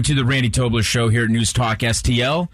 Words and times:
Welcome 0.00 0.16
to 0.16 0.22
the 0.22 0.26
Randy 0.26 0.48
Tobler 0.48 0.82
Show 0.82 1.10
here 1.10 1.24
at 1.24 1.28
News 1.28 1.52
Talk 1.52 1.80
STL. 1.80 2.48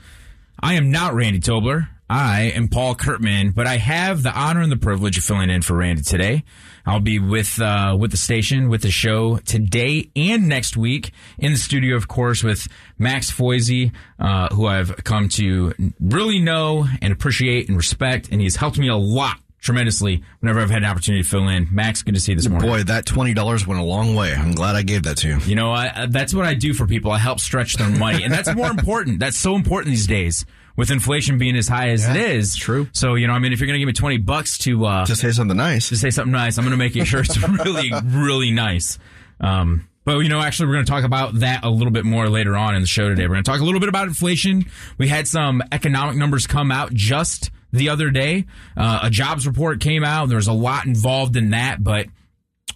I 0.58 0.74
am 0.74 0.90
not 0.90 1.14
Randy 1.14 1.38
Tobler. 1.38 1.88
I 2.10 2.50
am 2.56 2.66
Paul 2.66 2.96
Curtman, 2.96 3.54
but 3.54 3.68
I 3.68 3.76
have 3.76 4.24
the 4.24 4.36
honor 4.36 4.62
and 4.62 4.72
the 4.72 4.76
privilege 4.76 5.16
of 5.16 5.22
filling 5.22 5.48
in 5.48 5.62
for 5.62 5.76
Randy 5.76 6.02
today. 6.02 6.42
I'll 6.84 6.98
be 6.98 7.20
with 7.20 7.60
uh, 7.60 7.96
with 7.96 8.10
the 8.10 8.16
station, 8.16 8.68
with 8.68 8.82
the 8.82 8.90
show 8.90 9.36
today 9.36 10.10
and 10.16 10.48
next 10.48 10.76
week 10.76 11.12
in 11.38 11.52
the 11.52 11.58
studio, 11.58 11.94
of 11.94 12.08
course, 12.08 12.42
with 12.42 12.66
Max 12.98 13.30
Foisey, 13.30 13.92
uh, 14.18 14.48
who 14.52 14.66
I've 14.66 15.04
come 15.04 15.28
to 15.28 15.72
really 16.00 16.40
know 16.40 16.84
and 17.00 17.12
appreciate 17.12 17.68
and 17.68 17.76
respect, 17.76 18.28
and 18.32 18.40
he's 18.40 18.56
helped 18.56 18.76
me 18.76 18.88
a 18.88 18.96
lot 18.96 19.38
tremendously 19.60 20.22
whenever 20.40 20.60
I've 20.60 20.70
had 20.70 20.82
an 20.82 20.88
opportunity 20.88 21.22
to 21.22 21.28
fill 21.28 21.48
in. 21.48 21.68
Max, 21.72 22.02
good 22.02 22.14
to 22.14 22.20
see 22.20 22.32
you 22.32 22.36
this 22.36 22.48
morning. 22.48 22.68
Boy, 22.68 22.82
that 22.84 23.06
twenty 23.06 23.34
dollars 23.34 23.66
went 23.66 23.80
a 23.80 23.84
long 23.84 24.14
way. 24.14 24.32
I'm 24.34 24.52
glad 24.52 24.76
I 24.76 24.82
gave 24.82 25.04
that 25.04 25.16
to 25.18 25.28
you. 25.28 25.38
You 25.46 25.54
know, 25.56 25.72
I, 25.72 26.06
that's 26.08 26.34
what 26.34 26.44
I 26.44 26.54
do 26.54 26.74
for 26.74 26.86
people. 26.86 27.10
I 27.10 27.18
help 27.18 27.40
stretch 27.40 27.74
their 27.74 27.90
money, 27.90 28.22
and 28.22 28.32
that's 28.32 28.52
more 28.54 28.70
important. 28.70 29.20
That's 29.20 29.36
so 29.36 29.56
important 29.56 29.90
these 29.90 30.06
days 30.06 30.44
with 30.76 30.90
inflation 30.90 31.38
being 31.38 31.56
as 31.56 31.68
high 31.68 31.88
as 31.88 32.06
it 32.06 32.16
is. 32.16 32.54
true. 32.54 32.88
So 32.92 33.14
you 33.14 33.26
know, 33.26 33.32
I 33.32 33.38
mean, 33.38 33.52
if 33.52 33.60
you're 33.60 33.66
going 33.66 33.76
to 33.76 33.80
give 33.80 33.86
me 33.86 33.92
twenty 33.92 34.18
bucks 34.18 34.58
to 34.58 34.84
uh, 34.86 35.06
To 35.06 35.16
say 35.16 35.32
something 35.32 35.56
nice. 35.56 35.88
to 35.88 35.96
say 35.96 36.10
something 36.10 36.32
nice, 36.32 36.58
I'm 36.58 36.64
going 36.64 36.72
to 36.72 36.76
make 36.76 37.06
sure 37.06 37.20
it's 37.20 37.38
really, 37.64 37.90
really 38.04 38.50
nice. 38.50 38.98
Um, 39.40 39.88
but 40.04 40.18
you 40.18 40.28
know, 40.28 40.40
actually, 40.40 40.68
we're 40.68 40.74
going 40.74 40.84
to 40.86 40.90
talk 40.92 41.04
about 41.04 41.40
that 41.40 41.64
a 41.64 41.70
little 41.70 41.90
bit 41.92 42.04
more 42.04 42.28
later 42.28 42.56
on 42.56 42.74
in 42.76 42.80
the 42.80 42.86
show 42.86 43.08
today. 43.08 43.22
We're 43.22 43.34
going 43.34 43.44
to 43.44 43.50
talk 43.50 43.60
a 43.60 43.64
little 43.64 43.80
bit 43.80 43.88
about 43.88 44.06
inflation. 44.06 44.66
We 44.98 45.08
had 45.08 45.26
some 45.26 45.62
economic 45.72 46.16
numbers 46.16 46.46
come 46.46 46.70
out 46.70 46.92
just 46.94 47.50
the 47.72 47.88
other 47.88 48.10
day. 48.10 48.46
Uh, 48.76 49.00
a 49.04 49.10
jobs 49.10 49.46
report 49.46 49.80
came 49.80 50.04
out. 50.04 50.24
and 50.24 50.32
There's 50.32 50.48
a 50.48 50.52
lot 50.52 50.86
involved 50.86 51.36
in 51.36 51.50
that, 51.50 51.82
but 51.82 52.06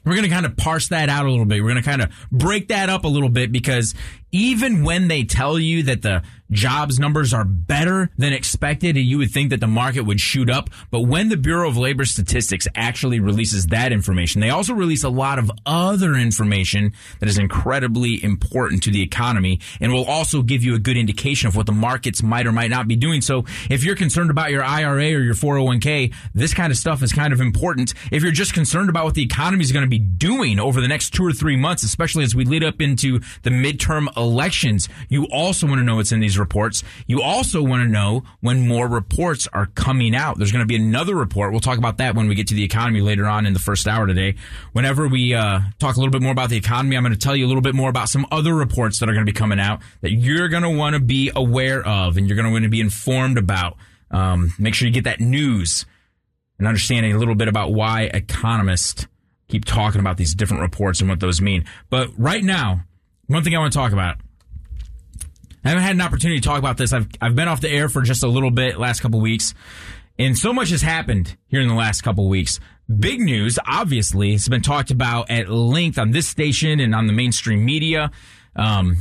we're 0.04 0.14
going 0.14 0.24
to 0.28 0.30
kind 0.30 0.46
of 0.46 0.56
parse 0.56 0.88
that 0.88 1.08
out 1.08 1.26
a 1.26 1.30
little 1.30 1.44
bit. 1.44 1.62
We're 1.62 1.70
going 1.70 1.82
to 1.82 1.88
kind 1.88 2.02
of 2.02 2.10
break 2.32 2.68
that 2.68 2.88
up 2.88 3.04
a 3.04 3.08
little 3.08 3.28
bit 3.28 3.52
because 3.52 3.94
even 4.32 4.84
when 4.84 5.08
they 5.08 5.24
tell 5.24 5.58
you 5.58 5.84
that 5.84 6.02
the 6.02 6.22
jobs 6.50 6.98
numbers 6.98 7.32
are 7.32 7.44
better 7.44 8.10
than 8.18 8.32
expected 8.32 8.96
and 8.96 9.04
you 9.04 9.18
would 9.18 9.30
think 9.30 9.50
that 9.50 9.60
the 9.60 9.66
market 9.66 10.02
would 10.02 10.20
shoot 10.20 10.50
up, 10.50 10.70
but 10.90 11.02
when 11.02 11.28
the 11.28 11.36
Bureau 11.36 11.68
of 11.68 11.76
Labor 11.76 12.04
Statistics 12.04 12.66
actually 12.74 13.20
releases 13.20 13.66
that 13.66 13.92
information, 13.92 14.40
they 14.40 14.50
also 14.50 14.74
release 14.74 15.04
a 15.04 15.08
lot 15.08 15.38
of 15.38 15.50
other 15.66 16.14
information 16.14 16.92
that 17.20 17.28
is 17.28 17.38
incredibly 17.38 18.22
important 18.22 18.82
to 18.82 18.90
the 18.90 19.02
economy 19.02 19.60
and 19.80 19.92
will 19.92 20.04
also 20.04 20.42
give 20.42 20.62
you 20.62 20.74
a 20.74 20.78
good 20.78 20.96
indication 20.96 21.48
of 21.48 21.56
what 21.56 21.66
the 21.66 21.72
markets 21.72 22.22
might 22.22 22.46
or 22.46 22.52
might 22.52 22.70
not 22.70 22.88
be 22.88 22.96
doing. 22.96 23.20
So 23.20 23.44
if 23.70 23.84
you're 23.84 23.96
concerned 23.96 24.30
about 24.30 24.50
your 24.50 24.64
IRA 24.64 25.12
or 25.14 25.22
your 25.22 25.34
401k, 25.34 26.12
this 26.34 26.54
kind 26.54 26.70
of 26.70 26.78
stuff 26.78 27.02
is 27.02 27.12
kind 27.12 27.32
of 27.32 27.40
important. 27.40 27.94
If 28.10 28.22
you're 28.22 28.32
just 28.32 28.54
concerned 28.54 28.90
about 28.90 29.04
what 29.04 29.14
the 29.14 29.22
economy 29.22 29.62
is 29.62 29.72
going 29.72 29.84
to 29.84 29.90
be 29.90 29.98
doing 29.98 30.58
over 30.58 30.80
the 30.80 30.88
next 30.88 31.10
two 31.10 31.24
or 31.24 31.32
three 31.32 31.56
months, 31.56 31.82
especially 31.82 32.24
as 32.24 32.34
we 32.34 32.44
lead 32.44 32.64
up 32.64 32.80
into 32.80 33.20
the 33.42 33.50
midterm 33.50 34.14
elections, 34.16 34.88
you 35.08 35.26
also 35.32 35.66
want 35.66 35.78
to 35.78 35.84
know 35.84 35.96
what's 35.96 36.12
in 36.12 36.20
these 36.20 36.38
reports. 36.40 36.82
You 37.06 37.22
also 37.22 37.62
want 37.62 37.82
to 37.82 37.88
know 37.88 38.24
when 38.40 38.66
more 38.66 38.88
reports 38.88 39.46
are 39.52 39.66
coming 39.66 40.14
out. 40.14 40.38
There's 40.38 40.50
going 40.50 40.64
to 40.64 40.66
be 40.66 40.76
another 40.76 41.14
report. 41.14 41.52
We'll 41.52 41.60
talk 41.60 41.78
about 41.78 41.98
that 41.98 42.16
when 42.16 42.26
we 42.26 42.34
get 42.34 42.48
to 42.48 42.54
the 42.54 42.64
economy 42.64 43.00
later 43.00 43.26
on 43.26 43.46
in 43.46 43.52
the 43.52 43.60
first 43.60 43.86
hour 43.86 44.06
today. 44.06 44.34
Whenever 44.72 45.06
we 45.06 45.34
uh, 45.34 45.60
talk 45.78 45.96
a 45.96 46.00
little 46.00 46.10
bit 46.10 46.22
more 46.22 46.32
about 46.32 46.50
the 46.50 46.56
economy, 46.56 46.96
I'm 46.96 47.04
going 47.04 47.12
to 47.12 47.18
tell 47.18 47.36
you 47.36 47.46
a 47.46 47.48
little 47.48 47.62
bit 47.62 47.74
more 47.74 47.90
about 47.90 48.08
some 48.08 48.26
other 48.32 48.54
reports 48.54 48.98
that 48.98 49.08
are 49.08 49.12
going 49.12 49.24
to 49.24 49.32
be 49.32 49.36
coming 49.36 49.60
out 49.60 49.80
that 50.00 50.12
you're 50.12 50.48
going 50.48 50.64
to 50.64 50.70
want 50.70 50.94
to 50.94 51.00
be 51.00 51.30
aware 51.36 51.86
of 51.86 52.16
and 52.16 52.26
you're 52.26 52.36
going 52.36 52.46
to 52.46 52.52
want 52.52 52.64
to 52.64 52.70
be 52.70 52.80
informed 52.80 53.38
about. 53.38 53.76
Um, 54.10 54.52
make 54.58 54.74
sure 54.74 54.88
you 54.88 54.94
get 54.94 55.04
that 55.04 55.20
news 55.20 55.86
and 56.58 56.66
understanding 56.66 57.12
a 57.12 57.18
little 57.18 57.36
bit 57.36 57.48
about 57.48 57.72
why 57.72 58.02
economists 58.02 59.06
keep 59.48 59.64
talking 59.64 60.00
about 60.00 60.16
these 60.16 60.34
different 60.34 60.62
reports 60.62 61.00
and 61.00 61.08
what 61.08 61.20
those 61.20 61.40
mean. 61.40 61.64
But 61.90 62.10
right 62.16 62.42
now, 62.42 62.82
one 63.26 63.44
thing 63.44 63.54
I 63.54 63.58
want 63.58 63.72
to 63.72 63.78
talk 63.78 63.92
about. 63.92 64.16
I 65.64 65.68
haven't 65.68 65.84
had 65.84 65.94
an 65.94 66.00
opportunity 66.00 66.40
to 66.40 66.48
talk 66.48 66.58
about 66.58 66.76
this. 66.76 66.92
I've 66.92 67.08
I've 67.20 67.34
been 67.34 67.48
off 67.48 67.60
the 67.60 67.70
air 67.70 67.88
for 67.88 68.02
just 68.02 68.22
a 68.22 68.28
little 68.28 68.50
bit 68.50 68.78
last 68.78 69.00
couple 69.00 69.20
weeks, 69.20 69.54
and 70.18 70.36
so 70.36 70.52
much 70.52 70.70
has 70.70 70.82
happened 70.82 71.36
here 71.46 71.60
in 71.60 71.68
the 71.68 71.74
last 71.74 72.02
couple 72.02 72.28
weeks. 72.28 72.60
Big 72.98 73.20
news, 73.20 73.58
obviously, 73.66 74.34
it's 74.34 74.48
been 74.48 74.62
talked 74.62 74.90
about 74.90 75.30
at 75.30 75.48
length 75.48 75.98
on 75.98 76.10
this 76.10 76.26
station 76.26 76.80
and 76.80 76.94
on 76.94 77.06
the 77.06 77.12
mainstream 77.12 77.64
media. 77.64 78.10
Um, 78.56 78.96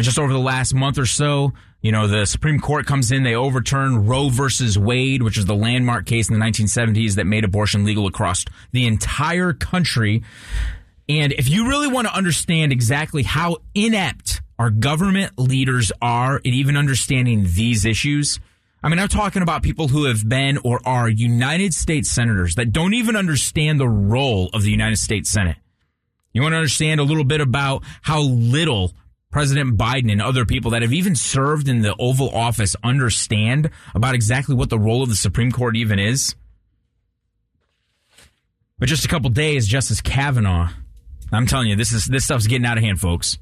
just 0.00 0.18
over 0.18 0.32
the 0.32 0.38
last 0.38 0.74
month 0.74 0.98
or 0.98 1.06
so, 1.06 1.52
you 1.80 1.92
know, 1.92 2.06
the 2.08 2.26
Supreme 2.26 2.58
Court 2.58 2.86
comes 2.86 3.12
in, 3.12 3.22
they 3.22 3.34
overturn 3.34 4.06
Roe 4.06 4.28
versus 4.28 4.76
Wade, 4.76 5.22
which 5.22 5.38
is 5.38 5.46
the 5.46 5.54
landmark 5.54 6.06
case 6.06 6.28
in 6.28 6.38
the 6.38 6.44
1970s 6.44 7.14
that 7.14 7.24
made 7.24 7.44
abortion 7.44 7.84
legal 7.84 8.06
across 8.06 8.44
the 8.72 8.86
entire 8.86 9.52
country. 9.52 10.24
And 11.08 11.32
if 11.32 11.48
you 11.48 11.68
really 11.68 11.88
want 11.88 12.06
to 12.06 12.14
understand 12.14 12.70
exactly 12.70 13.22
how 13.22 13.58
inept 13.74 14.42
our 14.58 14.70
government 14.70 15.38
leaders 15.38 15.90
are 16.02 16.38
in 16.38 16.52
even 16.52 16.76
understanding 16.76 17.46
these 17.54 17.86
issues, 17.86 18.40
I 18.82 18.88
mean, 18.88 18.98
I'm 18.98 19.08
talking 19.08 19.42
about 19.42 19.62
people 19.62 19.88
who 19.88 20.04
have 20.04 20.28
been 20.28 20.58
or 20.64 20.80
are 20.84 21.08
United 21.08 21.72
States 21.72 22.10
senators 22.10 22.56
that 22.56 22.72
don't 22.72 22.94
even 22.94 23.16
understand 23.16 23.80
the 23.80 23.88
role 23.88 24.50
of 24.52 24.62
the 24.62 24.70
United 24.70 24.98
States 24.98 25.30
Senate. 25.30 25.56
You 26.32 26.42
want 26.42 26.52
to 26.52 26.58
understand 26.58 27.00
a 27.00 27.04
little 27.04 27.24
bit 27.24 27.40
about 27.40 27.82
how 28.02 28.20
little 28.20 28.92
President 29.30 29.76
Biden 29.76 30.12
and 30.12 30.22
other 30.22 30.44
people 30.44 30.70
that 30.72 30.82
have 30.82 30.92
even 30.92 31.16
served 31.16 31.68
in 31.68 31.82
the 31.82 31.94
Oval 31.98 32.30
Office 32.30 32.76
understand 32.84 33.70
about 33.94 34.14
exactly 34.14 34.54
what 34.54 34.70
the 34.70 34.78
role 34.78 35.02
of 35.02 35.08
the 35.08 35.16
Supreme 35.16 35.52
Court 35.52 35.76
even 35.76 35.98
is? 35.98 36.34
But 38.78 38.88
just 38.88 39.04
a 39.04 39.08
couple 39.08 39.30
days, 39.30 39.66
Justice 39.66 40.00
Kavanaugh, 40.00 40.70
I'm 41.32 41.46
telling 41.46 41.68
you, 41.68 41.76
this 41.76 41.92
is 41.92 42.06
this 42.06 42.24
stuff's 42.24 42.46
getting 42.46 42.66
out 42.66 42.78
of 42.78 42.84
hand, 42.84 43.00
folks. 43.00 43.38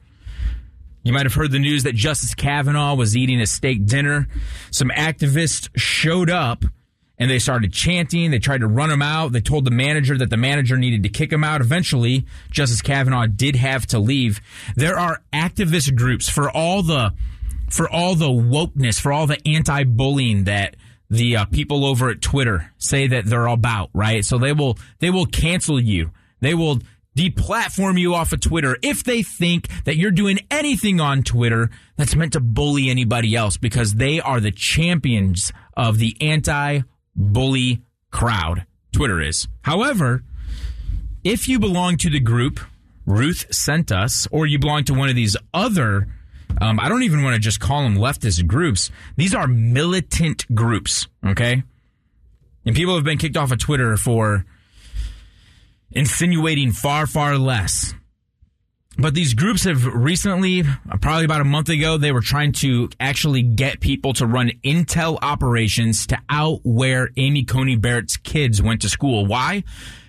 You 1.02 1.12
might 1.12 1.24
have 1.24 1.34
heard 1.34 1.52
the 1.52 1.60
news 1.60 1.84
that 1.84 1.94
Justice 1.94 2.34
Kavanaugh 2.34 2.96
was 2.96 3.16
eating 3.16 3.40
a 3.40 3.46
steak 3.46 3.86
dinner. 3.86 4.26
Some 4.72 4.88
activists 4.88 5.68
showed 5.76 6.30
up 6.30 6.64
and 7.18 7.30
they 7.30 7.38
started 7.38 7.72
chanting. 7.72 8.30
They 8.30 8.40
tried 8.40 8.62
to 8.62 8.66
run 8.66 8.90
him 8.90 9.02
out. 9.02 9.30
They 9.30 9.40
told 9.40 9.64
the 9.64 9.70
manager 9.70 10.18
that 10.18 10.30
the 10.30 10.36
manager 10.36 10.76
needed 10.76 11.04
to 11.04 11.08
kick 11.08 11.32
him 11.32 11.44
out. 11.44 11.60
Eventually, 11.60 12.26
Justice 12.50 12.82
Kavanaugh 12.82 13.26
did 13.26 13.56
have 13.56 13.86
to 13.86 14.00
leave. 14.00 14.40
There 14.74 14.98
are 14.98 15.22
activist 15.32 15.94
groups 15.94 16.28
for 16.28 16.50
all 16.50 16.82
the 16.82 17.12
for 17.70 17.88
all 17.88 18.14
the 18.14 18.28
wokeness, 18.28 19.00
for 19.00 19.12
all 19.12 19.26
the 19.26 19.40
anti-bullying 19.46 20.44
that 20.44 20.76
the 21.10 21.36
uh, 21.36 21.44
people 21.46 21.84
over 21.84 22.10
at 22.10 22.20
Twitter 22.20 22.72
say 22.78 23.06
that 23.08 23.26
they're 23.26 23.46
about, 23.46 23.90
right? 23.92 24.24
So 24.24 24.38
they 24.38 24.52
will 24.52 24.76
they 24.98 25.10
will 25.10 25.26
cancel 25.26 25.80
you. 25.80 26.10
They 26.40 26.54
will 26.54 26.80
deplatform 27.16 27.98
you 27.98 28.14
off 28.14 28.32
of 28.32 28.40
Twitter 28.40 28.76
if 28.82 29.02
they 29.02 29.22
think 29.22 29.68
that 29.84 29.96
you're 29.96 30.10
doing 30.10 30.38
anything 30.50 31.00
on 31.00 31.22
Twitter 31.22 31.70
that's 31.96 32.14
meant 32.14 32.34
to 32.34 32.40
bully 32.40 32.90
anybody 32.90 33.34
else 33.34 33.56
because 33.56 33.94
they 33.94 34.20
are 34.20 34.38
the 34.38 34.52
champions 34.52 35.52
of 35.76 35.98
the 35.98 36.16
anti-bully 36.20 37.82
crowd. 38.10 38.66
Twitter 38.92 39.20
is. 39.20 39.48
However, 39.62 40.22
if 41.24 41.48
you 41.48 41.58
belong 41.58 41.96
to 41.98 42.10
the 42.10 42.20
group 42.20 42.60
Ruth 43.06 43.54
sent 43.54 43.92
us, 43.92 44.26
or 44.32 44.46
you 44.46 44.58
belong 44.58 44.84
to 44.84 44.94
one 44.94 45.08
of 45.08 45.14
these 45.14 45.36
other, 45.54 46.08
um, 46.60 46.80
I 46.80 46.88
don't 46.88 47.04
even 47.04 47.22
want 47.22 47.34
to 47.34 47.40
just 47.40 47.60
call 47.60 47.84
them 47.84 47.96
leftist 47.96 48.44
groups. 48.46 48.90
These 49.16 49.34
are 49.34 49.46
militant 49.46 50.52
groups, 50.54 51.06
okay? 51.24 51.62
And 52.64 52.74
people 52.74 52.96
have 52.96 53.04
been 53.04 53.18
kicked 53.18 53.36
off 53.36 53.52
of 53.52 53.58
Twitter 53.58 53.96
for 53.96 54.44
insinuating 55.96 56.72
far, 56.72 57.06
far 57.06 57.38
less. 57.38 57.94
But 58.98 59.14
these 59.14 59.34
groups 59.34 59.64
have 59.64 59.84
recently, 59.84 60.60
uh, 60.62 60.96
probably 61.00 61.24
about 61.24 61.42
a 61.42 61.44
month 61.44 61.68
ago, 61.68 61.98
they 61.98 62.12
were 62.12 62.22
trying 62.22 62.52
to 62.52 62.88
actually 62.98 63.42
get 63.42 63.80
people 63.80 64.12
to 64.14 64.26
run 64.26 64.52
intel 64.64 65.18
operations 65.20 66.06
to 66.08 66.18
out 66.30 66.60
where 66.64 67.10
Amy 67.16 67.44
Coney 67.44 67.76
Barrett's 67.76 68.16
kids 68.16 68.62
went 68.62 68.82
to 68.82 68.88
school. 68.88 69.26
Why? 69.26 69.64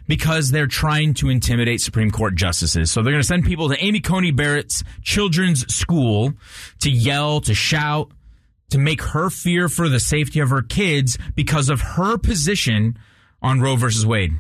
Because 0.08 0.52
they're 0.52 0.68
trying 0.68 1.16
to 1.16 1.30
intimidate 1.30 1.82
Supreme 1.82 2.12
Court 2.12 2.36
justices. 2.36 2.92
So 2.92 3.02
they're 3.02 3.12
going 3.12 3.22
to 3.22 3.28
send 3.28 3.44
people 3.44 3.68
to 3.70 3.84
Amy 3.84 4.00
Coney 4.00 4.32
Barrett's 4.32 4.84
children's 5.02 5.74
school 5.74 6.34
to 6.80 6.90
yell, 6.90 7.42
to 7.42 7.54
shout, 7.54 8.12
to 8.70 8.78
make 8.78 9.02
her 9.02 9.30
fear 9.30 9.68
for 9.68 9.90
the 9.90 10.00
safety 10.00 10.40
of 10.40 10.50
her 10.50 10.62
kids 10.62 11.18
because 11.36 11.70
of 11.70 11.82
her 11.82 12.18
position 12.18 12.98
on 13.42 13.60
Roe 13.60 13.76
versus 13.76 14.06
Wade. 14.06 14.32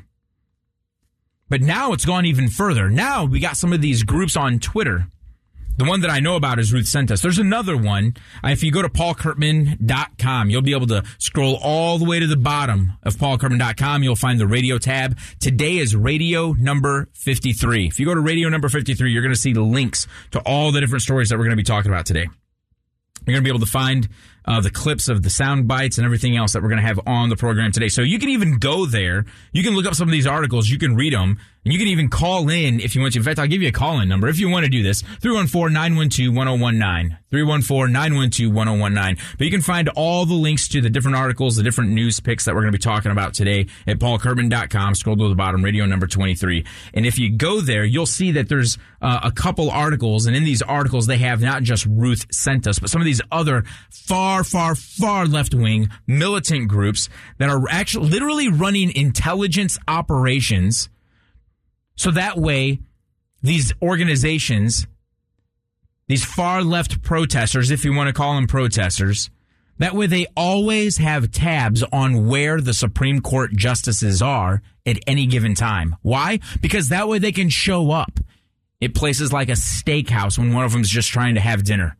But 1.50 1.62
now 1.62 1.94
it's 1.94 2.06
gone 2.06 2.26
even 2.26 2.50
further. 2.50 2.90
Now 2.90 3.26
we 3.26 3.40
got 3.40 3.58
some 3.58 3.74
of 3.74 3.82
these 3.82 4.04
groups 4.04 4.36
on 4.36 4.60
Twitter. 4.60 5.08
The 5.78 5.86
one 5.86 6.02
that 6.02 6.10
I 6.10 6.20
know 6.20 6.36
about 6.36 6.58
is 6.58 6.74
Ruth 6.74 6.88
sent 6.88 7.12
us. 7.12 7.22
There's 7.22 7.38
another 7.38 7.78
one. 7.78 8.16
Uh, 8.44 8.48
If 8.50 8.64
you 8.64 8.72
go 8.72 8.82
to 8.82 8.90
paulcurtman.com, 8.90 10.50
you'll 10.50 10.64
be 10.64 10.74
able 10.74 10.88
to 10.88 11.04
scroll 11.20 11.56
all 11.62 12.00
the 12.00 12.06
way 12.06 12.20
to 12.20 12.26
the 12.28 12.36
bottom 12.36 12.94
of 13.04 13.16
paulcurtman.com. 13.18 14.02
You'll 14.02 14.16
find 14.16 14.40
the 14.40 14.48
radio 14.48 14.80
tab. 14.80 15.18
Today 15.40 15.78
is 15.78 15.96
radio 15.96 16.54
number 16.54 17.10
53. 17.14 17.88
If 17.88 18.00
you 18.00 18.08
go 18.08 18.16
to 18.16 18.22
radio 18.22 18.50
number 18.50 18.70
53, 18.70 19.12
you're 19.12 19.22
going 19.22 19.34
to 19.34 19.40
see 19.40 19.54
the 19.54 19.62
links 19.62 20.08
to 20.32 20.40
all 20.40 20.72
the 20.72 20.82
different 20.82 21.04
stories 21.04 21.30
that 21.30 21.38
we're 21.38 21.46
going 21.46 21.52
to 21.52 21.58
be 21.58 21.64
talking 21.64 21.92
about 21.92 22.08
today. 22.08 22.28
You're 23.26 23.34
going 23.34 23.44
to 23.44 23.48
be 23.48 23.50
able 23.50 23.60
to 23.66 23.72
find 23.72 24.08
uh, 24.48 24.62
the 24.62 24.72
clips 24.72 25.10
of 25.10 25.24
the 25.24 25.30
sound 25.30 25.68
bites 25.68 25.98
and 25.98 26.06
everything 26.06 26.38
else 26.38 26.54
that 26.54 26.64
we're 26.64 26.70
going 26.70 26.82
to 26.82 26.88
have 26.88 27.00
on 27.06 27.30
the 27.30 27.36
program 27.36 27.72
today. 27.72 27.90
So 27.90 28.02
you 28.02 28.18
can 28.18 28.30
even 28.30 28.58
go 28.58 28.86
there. 28.86 29.26
You 29.52 29.62
can 29.62 29.76
look 29.76 29.86
up 29.86 29.94
some 29.94 30.08
of 30.08 30.12
these 30.12 30.26
articles. 30.26 30.70
You 30.70 30.78
can 30.78 30.96
read 30.96 31.14
them. 31.14 31.38
And 31.68 31.74
you 31.74 31.80
can 31.80 31.90
even 31.90 32.10
call 32.10 32.48
in 32.48 32.80
if 32.80 32.96
you 32.96 33.02
want 33.02 33.12
to. 33.12 33.20
In 33.20 33.26
fact, 33.26 33.40
I'll 33.40 33.46
give 33.46 33.62
you 33.62 33.68
a 33.68 33.74
call 33.74 34.00
in 34.00 34.08
number 34.08 34.30
if 34.30 34.40
you 34.40 34.48
want 34.48 34.64
to 34.64 34.72
do 34.72 34.84
this 34.84 35.02
314 35.02 35.74
912 35.74 36.34
1019. 36.34 37.18
314 37.30 37.92
912 37.92 38.56
1019. 38.56 39.26
But 39.38 39.44
you 39.44 39.52
can 39.52 39.62
find 39.62 39.90
all 39.90 40.26
the 40.26 40.34
links 40.34 40.70
to 40.70 40.80
the 40.80 40.90
different 40.90 41.18
articles, 41.18 41.58
the 41.58 41.64
different 41.64 41.92
news 41.92 42.22
picks 42.22 42.46
that 42.46 42.56
we're 42.56 42.62
going 42.62 42.72
to 42.72 42.78
be 42.78 42.82
talking 42.82 43.12
about 43.12 43.34
today 43.34 43.68
at 43.86 44.00
paulcurtman.com. 44.00 44.96
Scroll 44.96 45.18
to 45.18 45.28
the 45.28 45.36
bottom, 45.36 45.62
radio 45.62 45.86
number 45.86 46.08
23. 46.08 46.64
And 46.94 47.06
if 47.06 47.20
you 47.20 47.36
go 47.36 47.60
there, 47.60 47.84
you'll 47.84 48.06
see 48.06 48.32
that 48.32 48.48
there's 48.48 48.78
uh, 49.02 49.20
a 49.24 49.32
couple 49.34 49.70
articles. 49.70 50.26
And 50.26 50.38
in 50.38 50.46
these 50.46 50.62
articles, 50.62 51.06
they 51.06 51.18
have 51.18 51.42
not 51.42 51.64
just 51.64 51.86
Ruth 51.86 52.34
sent 52.34 52.66
us, 52.66 52.80
but 52.80 52.90
some 52.90 53.02
of 53.02 53.06
these 53.06 53.20
other 53.30 53.66
far, 53.90 54.46
far, 54.46 54.74
far 54.74 55.26
left 55.26 55.54
wing 55.54 55.90
militant 56.08 56.70
groups 56.70 57.10
that 57.40 57.50
are 57.50 57.62
actually 57.70 58.08
literally 58.08 58.48
running 58.48 58.96
intelligence 58.96 59.78
operations. 59.86 60.88
So 61.98 62.12
that 62.12 62.38
way, 62.38 62.80
these 63.42 63.74
organizations, 63.82 64.88
these 66.08 66.24
far 66.24 66.64
left 66.64 67.02
protesters, 67.02 67.72
if 67.72 67.84
you 67.84 67.94
want 67.94 68.08
to 68.08 68.14
call 68.14 68.36
them 68.36 68.48
protesters, 68.48 69.30
that 69.80 69.94
way 69.94 70.08
they 70.08 70.28
always 70.36 70.98
have 70.98 71.32
tabs 71.32 71.84
on 71.92 72.28
where 72.28 72.62
the 72.62 72.74
Supreme 72.74 73.20
Court 73.20 73.52
justices 73.54 74.22
are 74.22 74.62
at 74.86 75.00
any 75.06 75.26
given 75.26 75.54
time. 75.54 75.96
Why? 76.02 76.40
Because 76.62 76.90
that 76.90 77.08
way 77.08 77.20
they 77.20 77.32
can 77.32 77.50
show 77.50 77.92
up 77.92 78.20
at 78.82 78.96
places 78.96 79.34
like 79.34 79.50
a 79.50 79.54
steakhouse 79.54 80.38
when 80.38 80.54
one 80.54 80.64
of 80.64 80.72
them 80.72 80.82
is 80.82 80.90
just 80.90 81.10
trying 81.10 81.36
to 81.36 81.42
have 81.42 81.64
dinner. 81.64 81.98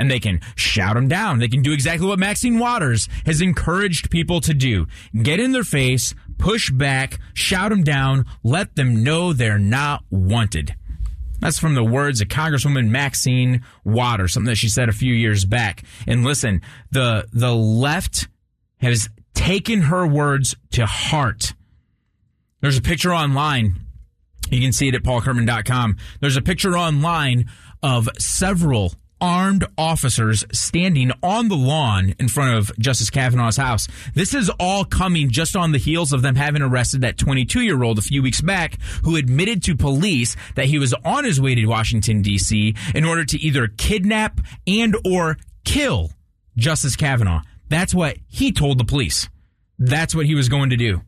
And 0.00 0.10
they 0.10 0.18
can 0.18 0.40
shout 0.56 0.94
them 0.94 1.06
down. 1.06 1.38
They 1.38 1.48
can 1.48 1.62
do 1.62 1.72
exactly 1.72 2.08
what 2.08 2.18
Maxine 2.18 2.58
Waters 2.58 3.08
has 3.26 3.40
encouraged 3.40 4.10
people 4.10 4.40
to 4.40 4.54
do. 4.54 4.86
Get 5.22 5.38
in 5.38 5.52
their 5.52 5.62
face, 5.62 6.14
push 6.38 6.70
back, 6.70 7.20
shout 7.34 7.70
them 7.70 7.84
down, 7.84 8.24
let 8.42 8.74
them 8.74 9.04
know 9.04 9.32
they're 9.32 9.58
not 9.58 10.02
wanted. 10.10 10.74
That's 11.40 11.58
from 11.58 11.74
the 11.74 11.84
words 11.84 12.20
of 12.20 12.28
Congresswoman 12.28 12.88
Maxine 12.88 13.62
Waters, 13.84 14.32
something 14.32 14.48
that 14.48 14.56
she 14.56 14.68
said 14.68 14.88
a 14.88 14.92
few 14.92 15.14
years 15.14 15.44
back. 15.44 15.84
And 16.06 16.24
listen, 16.24 16.62
the 16.90 17.26
the 17.32 17.54
left 17.54 18.28
has 18.78 19.08
taken 19.34 19.82
her 19.82 20.06
words 20.06 20.56
to 20.72 20.86
heart. 20.86 21.54
There's 22.60 22.78
a 22.78 22.82
picture 22.82 23.14
online. 23.14 23.86
You 24.50 24.60
can 24.60 24.72
see 24.72 24.88
it 24.88 24.94
at 24.94 25.02
paulcurtman.com. 25.02 25.96
There's 26.20 26.36
a 26.36 26.42
picture 26.42 26.76
online 26.76 27.50
of 27.82 28.08
several 28.18 28.94
armed 29.20 29.64
officers 29.76 30.44
standing 30.52 31.12
on 31.22 31.48
the 31.48 31.56
lawn 31.56 32.14
in 32.18 32.28
front 32.28 32.56
of 32.56 32.76
Justice 32.78 33.10
Kavanaugh's 33.10 33.56
house. 33.56 33.88
This 34.14 34.34
is 34.34 34.50
all 34.58 34.84
coming 34.84 35.30
just 35.30 35.56
on 35.56 35.72
the 35.72 35.78
heels 35.78 36.12
of 36.12 36.22
them 36.22 36.36
having 36.36 36.62
arrested 36.62 37.02
that 37.02 37.18
22 37.18 37.60
year 37.62 37.82
old 37.82 37.98
a 37.98 38.02
few 38.02 38.22
weeks 38.22 38.40
back 38.40 38.78
who 39.04 39.16
admitted 39.16 39.62
to 39.64 39.76
police 39.76 40.36
that 40.54 40.66
he 40.66 40.78
was 40.78 40.94
on 41.04 41.24
his 41.24 41.40
way 41.40 41.54
to 41.54 41.66
Washington 41.66 42.22
D.C. 42.22 42.74
in 42.94 43.04
order 43.04 43.24
to 43.24 43.38
either 43.38 43.68
kidnap 43.68 44.40
and 44.66 44.96
or 45.04 45.36
kill 45.64 46.10
Justice 46.56 46.96
Kavanaugh. 46.96 47.42
That's 47.68 47.94
what 47.94 48.16
he 48.28 48.52
told 48.52 48.78
the 48.78 48.84
police. 48.84 49.28
That's 49.78 50.14
what 50.14 50.26
he 50.26 50.34
was 50.34 50.48
going 50.48 50.70
to 50.70 50.76
do. 50.76 51.02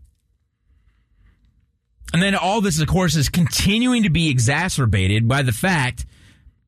And 2.12 2.22
then 2.22 2.34
all 2.34 2.60
this, 2.60 2.80
of 2.80 2.86
course, 2.88 3.16
is 3.16 3.28
continuing 3.28 4.02
to 4.02 4.10
be 4.10 4.30
exacerbated 4.30 5.26
by 5.26 5.42
the 5.42 5.52
fact 5.52 6.04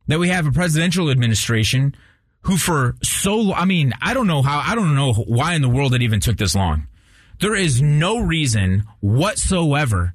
that 0.06 0.18
we 0.18 0.28
have 0.28 0.46
a 0.46 0.52
presidential 0.52 1.10
administration 1.10 1.94
who, 2.42 2.56
for 2.56 2.96
so, 3.02 3.52
I 3.52 3.64
mean, 3.64 3.92
I 4.02 4.14
don't 4.14 4.26
know 4.26 4.42
how, 4.42 4.62
I 4.64 4.74
don't 4.74 4.94
know 4.94 5.12
why 5.14 5.54
in 5.54 5.62
the 5.62 5.68
world 5.68 5.94
it 5.94 6.02
even 6.02 6.20
took 6.20 6.36
this 6.36 6.54
long. 6.54 6.86
There 7.40 7.54
is 7.54 7.82
no 7.82 8.18
reason 8.18 8.84
whatsoever 9.00 10.14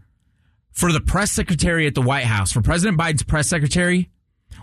for 0.71 0.91
the 0.91 1.01
press 1.01 1.31
secretary 1.31 1.88
at 1.88 1.95
the 1.95 2.01
White 2.01 2.25
House, 2.25 2.51
for 2.51 2.62
President 2.62 2.97
Biden's 2.97 3.24
press 3.24 3.50
secretary, 3.50 4.09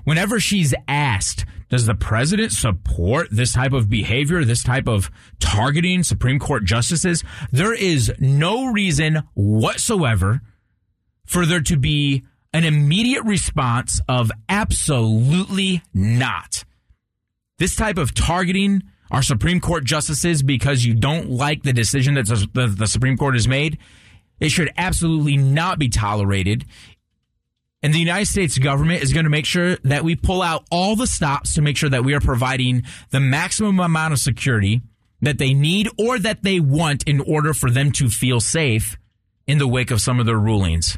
whenever 0.04 0.40
she's 0.40 0.74
asked, 0.88 1.44
does 1.68 1.84
the 1.86 1.94
president 1.94 2.52
support 2.52 3.28
this 3.30 3.52
type 3.52 3.72
of 3.72 3.90
behavior, 3.90 4.44
this 4.44 4.62
type 4.62 4.88
of 4.88 5.10
targeting 5.40 6.02
Supreme 6.02 6.38
Court 6.38 6.64
justices? 6.64 7.24
There 7.50 7.74
is 7.74 8.12
no 8.20 8.66
reason 8.66 9.24
whatsoever 9.34 10.40
for 11.26 11.44
there 11.44 11.60
to 11.62 11.76
be 11.76 12.24
an 12.56 12.64
immediate 12.64 13.22
response 13.24 14.00
of 14.08 14.32
absolutely 14.48 15.82
not. 15.92 16.64
This 17.58 17.76
type 17.76 17.98
of 17.98 18.14
targeting 18.14 18.82
our 19.10 19.22
Supreme 19.22 19.60
Court 19.60 19.84
justices 19.84 20.42
because 20.42 20.82
you 20.82 20.94
don't 20.94 21.28
like 21.28 21.64
the 21.64 21.74
decision 21.74 22.14
that 22.14 22.24
the, 22.24 22.86
Supreme 22.86 23.18
Court 23.18 23.34
has 23.34 23.46
made, 23.46 23.76
it 24.40 24.48
should 24.48 24.72
absolutely 24.78 25.36
not 25.36 25.78
be 25.78 25.90
tolerated. 25.90 26.64
And 27.82 27.92
the 27.92 27.98
United 27.98 28.24
States 28.24 28.56
government 28.56 29.02
is 29.02 29.12
going 29.12 29.24
to 29.24 29.30
make 29.30 29.44
sure 29.44 29.76
that 29.84 30.02
we 30.02 30.16
pull 30.16 30.40
out 30.40 30.64
all 30.70 30.96
the 30.96 31.06
stops 31.06 31.52
to 31.54 31.62
make 31.62 31.76
sure 31.76 31.90
that 31.90 32.06
we 32.06 32.14
are 32.14 32.20
providing 32.20 32.84
the 33.10 33.20
maximum 33.20 33.80
amount 33.80 34.14
of 34.14 34.18
security 34.18 34.80
that 35.20 35.36
they 35.36 35.52
need 35.52 35.90
or 35.98 36.18
that 36.18 36.42
they 36.42 36.60
want 36.60 37.02
in 37.06 37.20
order 37.20 37.52
for 37.52 37.70
them 37.70 37.92
to 37.92 38.08
feel 38.08 38.40
safe 38.40 38.96
in 39.46 39.58
the 39.58 39.68
wake 39.68 39.90
of 39.90 40.00
some 40.00 40.18
of 40.18 40.24
their 40.24 40.38
rulings. 40.38 40.96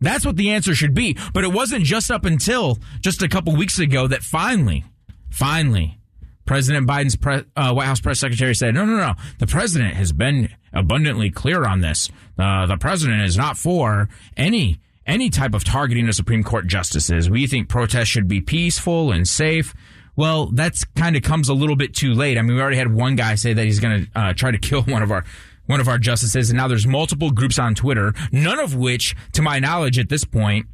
That's 0.00 0.24
what 0.24 0.36
the 0.36 0.50
answer 0.50 0.74
should 0.74 0.94
be. 0.94 1.16
But 1.32 1.44
it 1.44 1.52
wasn't 1.52 1.84
just 1.84 2.10
up 2.10 2.24
until 2.24 2.78
just 3.00 3.22
a 3.22 3.28
couple 3.28 3.54
weeks 3.54 3.78
ago 3.78 4.06
that 4.06 4.22
finally, 4.22 4.84
finally, 5.30 5.98
President 6.46 6.88
Biden's 6.88 7.16
pre- 7.16 7.44
uh, 7.54 7.72
White 7.72 7.86
House 7.86 8.00
press 8.00 8.18
secretary 8.18 8.54
said, 8.54 8.74
no, 8.74 8.84
no, 8.84 8.96
no. 8.96 9.14
The 9.38 9.46
president 9.46 9.94
has 9.94 10.12
been 10.12 10.48
abundantly 10.72 11.30
clear 11.30 11.64
on 11.64 11.80
this. 11.80 12.10
Uh, 12.38 12.66
the 12.66 12.76
president 12.76 13.22
is 13.22 13.36
not 13.36 13.56
for 13.56 14.08
any 14.36 14.80
any 15.06 15.28
type 15.30 15.54
of 15.54 15.64
targeting 15.64 16.08
of 16.08 16.14
Supreme 16.14 16.44
Court 16.44 16.66
justices. 16.66 17.28
We 17.28 17.46
think 17.46 17.68
protests 17.68 18.08
should 18.08 18.28
be 18.28 18.40
peaceful 18.40 19.10
and 19.12 19.26
safe. 19.26 19.74
Well, 20.14 20.46
that's 20.46 20.84
kind 20.84 21.16
of 21.16 21.22
comes 21.22 21.48
a 21.48 21.54
little 21.54 21.76
bit 21.76 21.94
too 21.94 22.14
late. 22.14 22.38
I 22.38 22.42
mean, 22.42 22.54
we 22.54 22.60
already 22.60 22.76
had 22.76 22.92
one 22.92 23.16
guy 23.16 23.34
say 23.34 23.52
that 23.52 23.64
he's 23.64 23.80
going 23.80 24.06
to 24.06 24.20
uh, 24.20 24.32
try 24.34 24.50
to 24.50 24.58
kill 24.58 24.82
one 24.86 25.02
of 25.02 25.10
our 25.10 25.24
one 25.70 25.80
of 25.80 25.88
our 25.88 25.98
justices, 25.98 26.50
and 26.50 26.56
now 26.56 26.66
there's 26.66 26.86
multiple 26.86 27.30
groups 27.30 27.58
on 27.58 27.76
Twitter, 27.76 28.12
none 28.32 28.58
of 28.58 28.74
which, 28.74 29.14
to 29.32 29.40
my 29.40 29.60
knowledge, 29.60 29.98
at 29.98 30.08
this 30.08 30.24
point, 30.24 30.66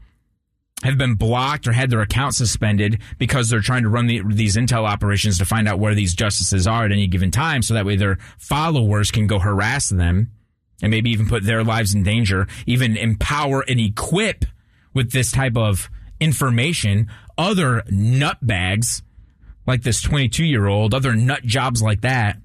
have 0.83 0.97
been 0.97 1.15
blocked 1.15 1.69
or 1.69 1.73
had 1.73 1.91
their 1.91 2.01
accounts 2.01 2.39
suspended 2.39 3.01
because 3.19 3.49
they're 3.49 3.61
trying 3.61 3.83
to 3.83 3.89
run 3.89 4.07
the, 4.07 4.23
these 4.27 4.57
intel 4.57 4.89
operations 4.89 5.39
to 5.39 5.45
find 5.45 5.69
out 5.69 5.79
where 5.79 5.95
these 5.95 6.15
justices 6.15 6.67
are 6.67 6.85
at 6.87 6.93
any 6.93 7.07
given 7.07 7.31
time, 7.31 7.61
so 7.63 7.75
that 7.75 7.85
way 7.85 7.97
their 7.97 8.19
followers 8.39 9.11
can 9.11 9.27
go 9.27 9.39
harass 9.39 9.91
them 9.91 10.31
and 10.83 10.91
maybe 10.91 11.11
even 11.11 11.27
put 11.27 11.45
their 11.45 11.63
lives 11.63 11.95
in 11.95 12.03
danger, 12.03 12.47
even 12.67 12.97
empower 12.97 13.65
and 13.69 13.79
equip 13.79 14.47
with 14.95 15.13
this 15.13 15.31
type 15.31 15.57
of 15.57 15.91
information 16.21 17.07
other 17.37 17.83
nutbags 17.91 19.03
like 19.67 19.83
this 19.83 20.01
22 20.01 20.43
year 20.43 20.67
old, 20.67 20.95
other 20.95 21.15
nut 21.15 21.43
jobs 21.43 21.83
like 21.83 22.01
that. 22.01 22.39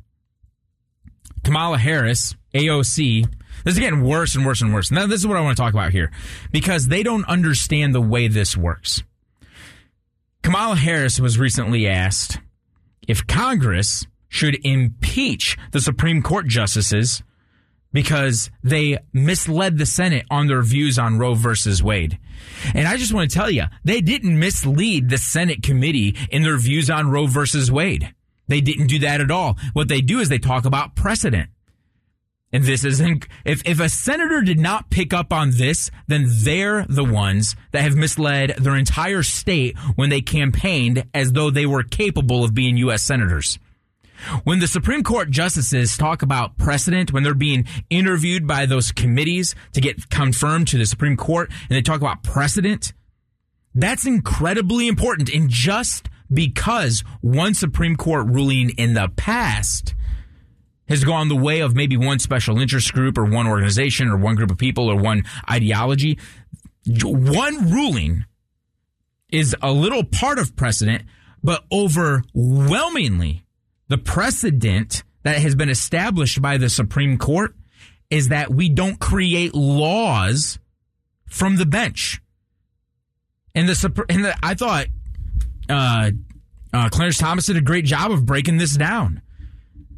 Kamala 1.43 1.77
Harris, 1.77 2.35
AOC, 2.53 3.27
this 3.63 3.75
is 3.75 3.79
getting 3.79 4.03
worse 4.03 4.35
and 4.35 4.45
worse 4.45 4.61
and 4.61 4.73
worse. 4.73 4.91
Now, 4.91 5.05
this 5.07 5.19
is 5.19 5.27
what 5.27 5.37
I 5.37 5.41
want 5.41 5.57
to 5.57 5.61
talk 5.61 5.73
about 5.73 5.91
here 5.91 6.11
because 6.51 6.87
they 6.87 7.03
don't 7.03 7.25
understand 7.25 7.93
the 7.93 8.01
way 8.01 8.27
this 8.27 8.57
works. 8.57 9.03
Kamala 10.43 10.75
Harris 10.75 11.19
was 11.19 11.37
recently 11.37 11.87
asked 11.87 12.39
if 13.07 13.27
Congress 13.27 14.07
should 14.29 14.57
impeach 14.65 15.57
the 15.71 15.81
Supreme 15.81 16.21
Court 16.21 16.47
justices 16.47 17.21
because 17.93 18.49
they 18.63 18.97
misled 19.13 19.77
the 19.77 19.85
Senate 19.85 20.25
on 20.31 20.47
their 20.47 20.61
views 20.61 20.97
on 20.97 21.19
Roe 21.19 21.33
versus 21.35 21.83
Wade. 21.83 22.17
And 22.73 22.87
I 22.87 22.97
just 22.97 23.13
want 23.13 23.29
to 23.29 23.37
tell 23.37 23.51
you, 23.51 23.65
they 23.83 24.01
didn't 24.01 24.39
mislead 24.39 25.09
the 25.09 25.17
Senate 25.17 25.61
committee 25.61 26.15
in 26.29 26.43
their 26.43 26.57
views 26.57 26.89
on 26.89 27.11
Roe 27.11 27.27
versus 27.27 27.71
Wade. 27.71 28.13
They 28.51 28.59
didn't 28.59 28.87
do 28.87 28.99
that 28.99 29.21
at 29.21 29.31
all. 29.31 29.57
What 29.71 29.87
they 29.87 30.01
do 30.01 30.19
is 30.19 30.27
they 30.27 30.37
talk 30.37 30.65
about 30.65 30.93
precedent. 30.93 31.49
And 32.51 32.65
this 32.65 32.83
is 32.83 32.99
if 32.99 33.65
if 33.65 33.79
a 33.79 33.87
senator 33.87 34.41
did 34.41 34.59
not 34.59 34.89
pick 34.89 35.13
up 35.13 35.31
on 35.31 35.51
this, 35.51 35.89
then 36.07 36.25
they're 36.27 36.85
the 36.89 37.05
ones 37.05 37.55
that 37.71 37.83
have 37.83 37.95
misled 37.95 38.55
their 38.57 38.75
entire 38.75 39.23
state 39.23 39.77
when 39.95 40.09
they 40.09 40.19
campaigned 40.19 41.05
as 41.13 41.31
though 41.31 41.49
they 41.49 41.65
were 41.65 41.83
capable 41.83 42.43
of 42.43 42.53
being 42.53 42.75
U.S. 42.75 43.03
senators. 43.03 43.57
When 44.43 44.59
the 44.59 44.67
Supreme 44.67 45.01
Court 45.01 45.31
justices 45.31 45.95
talk 45.95 46.21
about 46.21 46.57
precedent, 46.57 47.13
when 47.13 47.23
they're 47.23 47.33
being 47.33 47.65
interviewed 47.89 48.45
by 48.45 48.65
those 48.65 48.91
committees 48.91 49.55
to 49.71 49.79
get 49.79 50.09
confirmed 50.09 50.67
to 50.67 50.77
the 50.77 50.85
Supreme 50.85 51.15
Court, 51.15 51.49
and 51.49 51.69
they 51.69 51.81
talk 51.81 52.01
about 52.01 52.21
precedent, 52.21 52.91
that's 53.73 54.05
incredibly 54.05 54.89
important. 54.89 55.29
And 55.29 55.49
just 55.49 56.09
because 56.33 57.03
one 57.21 57.53
Supreme 57.53 57.95
Court 57.95 58.27
ruling 58.27 58.69
in 58.71 58.93
the 58.93 59.09
past 59.15 59.93
has 60.87 61.03
gone 61.03 61.29
the 61.29 61.35
way 61.35 61.61
of 61.61 61.75
maybe 61.75 61.97
one 61.97 62.19
special 62.19 62.59
interest 62.59 62.93
group 62.93 63.17
or 63.17 63.25
one 63.25 63.47
organization 63.47 64.09
or 64.09 64.17
one 64.17 64.35
group 64.35 64.51
of 64.51 64.57
people 64.57 64.89
or 64.89 64.97
one 64.97 65.23
ideology, 65.49 66.17
one 67.03 67.71
ruling 67.71 68.25
is 69.31 69.55
a 69.61 69.71
little 69.71 70.03
part 70.03 70.37
of 70.37 70.55
precedent, 70.55 71.03
but 71.43 71.63
overwhelmingly 71.71 73.43
the 73.87 73.97
precedent 73.97 75.03
that 75.23 75.37
has 75.37 75.55
been 75.55 75.69
established 75.69 76.41
by 76.41 76.57
the 76.57 76.69
Supreme 76.69 77.17
Court 77.17 77.55
is 78.09 78.29
that 78.29 78.49
we 78.51 78.69
don't 78.69 78.99
create 78.99 79.53
laws 79.53 80.59
from 81.27 81.55
the 81.55 81.65
bench. 81.65 82.21
And 83.55 83.67
the, 83.67 84.05
and 84.09 84.25
the 84.25 84.35
I 84.43 84.53
thought 84.53 84.87
uh, 85.71 86.11
uh, 86.73 86.89
Clarence 86.89 87.17
Thomas 87.17 87.45
did 87.45 87.57
a 87.57 87.61
great 87.61 87.85
job 87.85 88.11
of 88.11 88.25
breaking 88.25 88.57
this 88.57 88.75
down. 88.75 89.21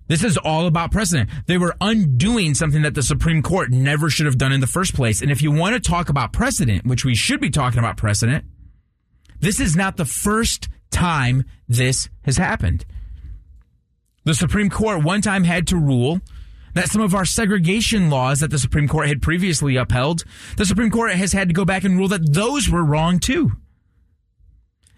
This 0.08 0.24
is 0.24 0.38
all 0.38 0.68
about 0.68 0.92
precedent. 0.92 1.30
They 1.48 1.58
were 1.58 1.76
undoing 1.80 2.54
something 2.56 2.82
that 2.82 2.94
the 2.94 3.04
Supreme 3.04 3.42
Court 3.42 3.72
never 3.72 4.10
should 4.10 4.26
have 4.26 4.38
done 4.38 4.52
in 4.52 4.62
the 4.62 4.68
first 4.68 4.94
place. 4.94 5.22
And 5.22 5.32
if 5.32 5.42
you 5.42 5.52
want 5.52 5.76
to 5.76 5.90
talk 5.90 6.10
about 6.10 6.34
precedent, 6.34 6.86
which 6.86 7.06
we 7.06 7.16
should 7.16 7.40
be 7.40 7.50
talking 7.50 7.80
about 7.80 7.98
precedent, 7.98 8.46
this 9.40 9.60
is 9.60 9.76
not 9.76 9.98
the 9.98 10.06
first 10.06 10.70
time 10.92 11.46
this 11.68 12.10
has 12.24 12.38
happened. 12.38 12.86
The 14.26 14.34
Supreme 14.34 14.70
Court 14.70 15.04
one 15.04 15.22
time 15.22 15.44
had 15.44 15.68
to 15.68 15.78
rule 15.78 16.22
that 16.76 16.90
some 16.90 17.02
of 17.02 17.14
our 17.14 17.26
segregation 17.26 18.10
laws 18.10 18.40
that 18.40 18.52
the 18.52 18.60
Supreme 18.60 18.88
Court 18.88 19.08
had 19.08 19.22
previously 19.22 19.76
upheld, 19.76 20.24
the 20.58 20.66
Supreme 20.66 20.92
Court 20.92 21.12
has 21.12 21.34
had 21.34 21.48
to 21.48 21.54
go 21.54 21.66
back 21.66 21.84
and 21.84 21.98
rule 21.98 22.08
that 22.10 22.34
those 22.34 22.70
were 22.70 22.84
wrong 22.84 23.20
too. 23.20 23.54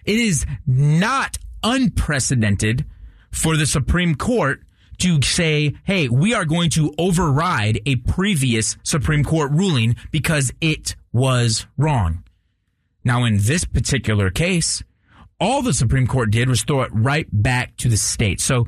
It 0.06 0.18
is 0.18 0.46
not 0.66 1.38
unprecedented 1.64 2.86
for 3.32 3.58
the 3.58 3.66
Supreme 3.66 4.16
Court 4.16 4.62
to 5.00 5.22
say, 5.22 5.74
hey, 5.84 6.08
we 6.08 6.34
are 6.34 6.46
going 6.46 6.70
to 6.72 6.94
override 6.98 7.82
a 7.86 7.98
previous 7.98 8.78
Supreme 8.84 9.24
Court 9.24 9.52
ruling 9.52 9.96
because 10.12 10.54
it 10.62 10.96
was 11.12 11.68
wrong. 11.78 12.24
Now, 13.04 13.26
in 13.26 13.38
this 13.40 13.66
particular 13.66 14.30
case, 14.30 14.84
all 15.40 15.62
the 15.62 15.74
Supreme 15.74 16.08
Court 16.08 16.32
did 16.32 16.50
was 16.50 16.64
throw 16.64 16.82
it 16.84 16.92
right 16.94 17.28
back 17.32 17.76
to 17.78 17.90
the 17.90 17.98
state. 17.98 18.40
So 18.40 18.68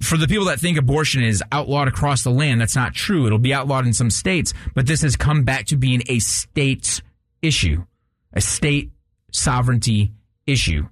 for 0.00 0.16
the 0.16 0.26
people 0.26 0.46
that 0.46 0.60
think 0.60 0.78
abortion 0.78 1.22
is 1.22 1.42
outlawed 1.52 1.88
across 1.88 2.22
the 2.22 2.30
land, 2.30 2.60
that's 2.60 2.76
not 2.76 2.94
true. 2.94 3.26
It'll 3.26 3.38
be 3.38 3.54
outlawed 3.54 3.86
in 3.86 3.92
some 3.92 4.10
states, 4.10 4.54
but 4.74 4.86
this 4.86 5.02
has 5.02 5.16
come 5.16 5.44
back 5.44 5.66
to 5.66 5.76
being 5.76 6.02
a 6.08 6.18
state 6.18 7.02
issue, 7.42 7.84
a 8.32 8.40
state 8.40 8.90
sovereignty 9.32 10.12
issue. 10.46 10.86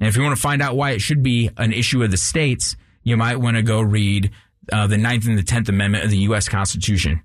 And 0.00 0.08
if 0.08 0.16
you 0.16 0.22
want 0.22 0.36
to 0.36 0.42
find 0.42 0.62
out 0.62 0.76
why 0.76 0.92
it 0.92 1.00
should 1.00 1.22
be 1.22 1.50
an 1.56 1.72
issue 1.72 2.02
of 2.02 2.10
the 2.10 2.16
states, 2.16 2.76
you 3.02 3.16
might 3.16 3.36
want 3.36 3.56
to 3.56 3.62
go 3.62 3.80
read 3.80 4.30
uh, 4.72 4.86
the 4.86 4.98
Ninth 4.98 5.26
and 5.26 5.38
the 5.38 5.42
Tenth 5.42 5.68
Amendment 5.68 6.04
of 6.04 6.10
the 6.10 6.18
U.S. 6.18 6.48
Constitution. 6.48 7.22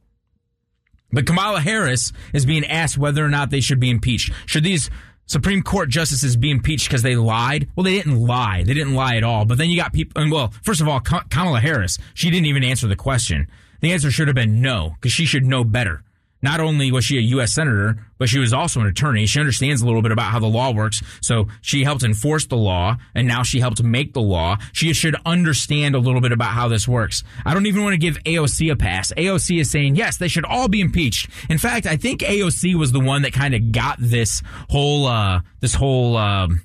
But 1.12 1.28
Kamala 1.28 1.60
Harris 1.60 2.12
is 2.34 2.46
being 2.46 2.66
asked 2.66 2.98
whether 2.98 3.24
or 3.24 3.30
not 3.30 3.52
they 3.52 3.62
should 3.62 3.80
be 3.80 3.92
impeached. 3.92 4.32
Should 4.48 4.64
these 4.64 4.90
Supreme 5.26 5.62
Court 5.62 5.90
justices 5.90 6.36
be 6.36 6.52
impeached 6.52 6.88
because 6.88 7.02
they 7.02 7.16
lied. 7.16 7.70
Well, 7.76 7.84
they 7.84 7.96
didn't 7.96 8.20
lie. 8.20 8.64
They 8.64 8.74
didn't 8.74 8.96
lie 8.96 9.16
at 9.16 9.24
all. 9.24 9.46
But 9.46 9.58
then 9.58 9.70
you 9.70 9.78
got 9.78 9.94
people, 9.94 10.22
and 10.22 10.32
well, 10.32 10.54
first 10.64 10.82
of 10.82 10.88
all, 10.88 11.00
Kamala 11.00 11.60
Harris, 11.60 11.98
she 12.14 12.30
didn't 12.30 12.48
even 12.48 12.64
answer 12.64 12.88
the 12.88 12.96
question. 12.96 13.48
The 13.82 13.94
answer 13.94 14.12
should 14.12 14.28
have 14.28 14.36
been 14.36 14.62
no, 14.62 14.92
because 14.96 15.14
she 15.14 15.26
should 15.26 15.46
know 15.46 15.64
better. 15.64 16.04
Not 16.44 16.60
only 16.60 16.92
was 16.92 17.06
she 17.06 17.18
a 17.18 17.22
U.S. 17.22 17.54
Senator, 17.54 18.06
but 18.20 18.28
she 18.28 18.38
was 18.38 18.52
also 18.52 18.82
an 18.82 18.88
attorney. 18.88 19.26
She 19.26 19.40
understands 19.40 19.82
a 19.82 19.86
little 19.86 20.02
bit 20.02 20.12
about 20.12 20.30
how 20.30 20.40
the 20.40 20.48
law 20.48 20.72
works. 20.72 21.02
So 21.22 21.48
she 21.62 21.86
helped 21.86 22.04
enforce 22.04 22.46
the 22.46 22.58
law, 22.58 22.98
and 23.16 23.28
now 23.28 23.44
she 23.44 23.62
helped 23.62 23.82
make 23.82 24.14
the 24.14 24.22
law. 24.22 24.58
She 24.74 24.94
should 24.94 25.16
understand 25.26 25.96
a 25.96 26.00
little 26.00 26.20
bit 26.20 26.34
about 26.34 26.52
how 26.52 26.68
this 26.68 26.86
works. 26.86 27.24
I 27.46 27.54
don't 27.54 27.66
even 27.66 27.82
want 27.82 27.94
to 27.94 27.98
give 27.98 28.22
AOC 28.26 28.72
a 28.72 28.76
pass. 28.76 29.14
AOC 29.16 29.62
is 29.62 29.72
saying, 29.72 29.96
yes, 29.96 30.18
they 30.18 30.28
should 30.28 30.46
all 30.46 30.68
be 30.68 30.82
impeached. 30.82 31.30
In 31.50 31.58
fact, 31.58 31.88
I 31.88 31.96
think 31.96 32.20
AOC 32.20 32.76
was 32.76 32.92
the 32.92 33.00
one 33.00 33.22
that 33.22 33.32
kind 33.32 33.56
of 33.56 33.72
got 33.72 33.98
this 34.00 34.44
whole, 34.70 35.08
uh, 35.08 35.40
this 35.62 35.74
whole, 35.74 36.18
um, 36.18 36.62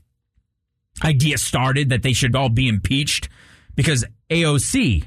idea 1.04 1.38
started 1.38 1.90
that 1.90 2.02
they 2.02 2.12
should 2.12 2.34
all 2.34 2.48
be 2.48 2.66
impeached 2.66 3.28
because 3.76 4.04
AOC, 4.28 5.04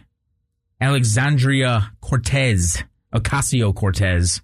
Alexandria 0.80 1.92
Cortez, 2.00 2.86
Ocasio 3.13 3.75
Cortez, 3.75 4.42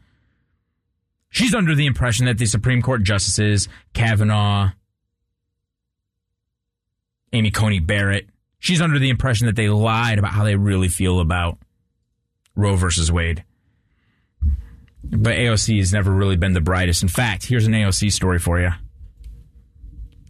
She's 1.30 1.54
under 1.54 1.76
the 1.76 1.86
impression 1.86 2.26
that 2.26 2.38
the 2.38 2.46
Supreme 2.46 2.82
Court 2.82 3.04
justices, 3.04 3.68
Kavanaugh, 3.94 4.72
Amy 7.34 7.52
Coney 7.52 7.80
Barrett, 7.80 8.28
she's 8.60 8.82
under 8.82 9.00
the 9.00 9.10
impression 9.10 9.48
that 9.48 9.56
they 9.56 9.70
lied 9.70 10.20
about 10.20 10.32
how 10.32 10.44
they 10.44 10.56
really 10.56 10.88
feel 10.88 11.20
about 11.20 11.58
Roe 12.56 12.76
versus 12.76 13.12
Wade. 13.12 13.44
But 15.04 15.36
AOC 15.36 15.78
has 15.78 15.94
never 15.94 16.12
really 16.12 16.36
been 16.36 16.54
the 16.54 16.62
brightest. 16.62 17.04
In 17.04 17.10
fact, 17.10 17.46
here's 17.46 17.68
an 17.68 17.74
AOC 17.74 18.12
story 18.12 18.40
for 18.40 18.60
you. 18.60 18.72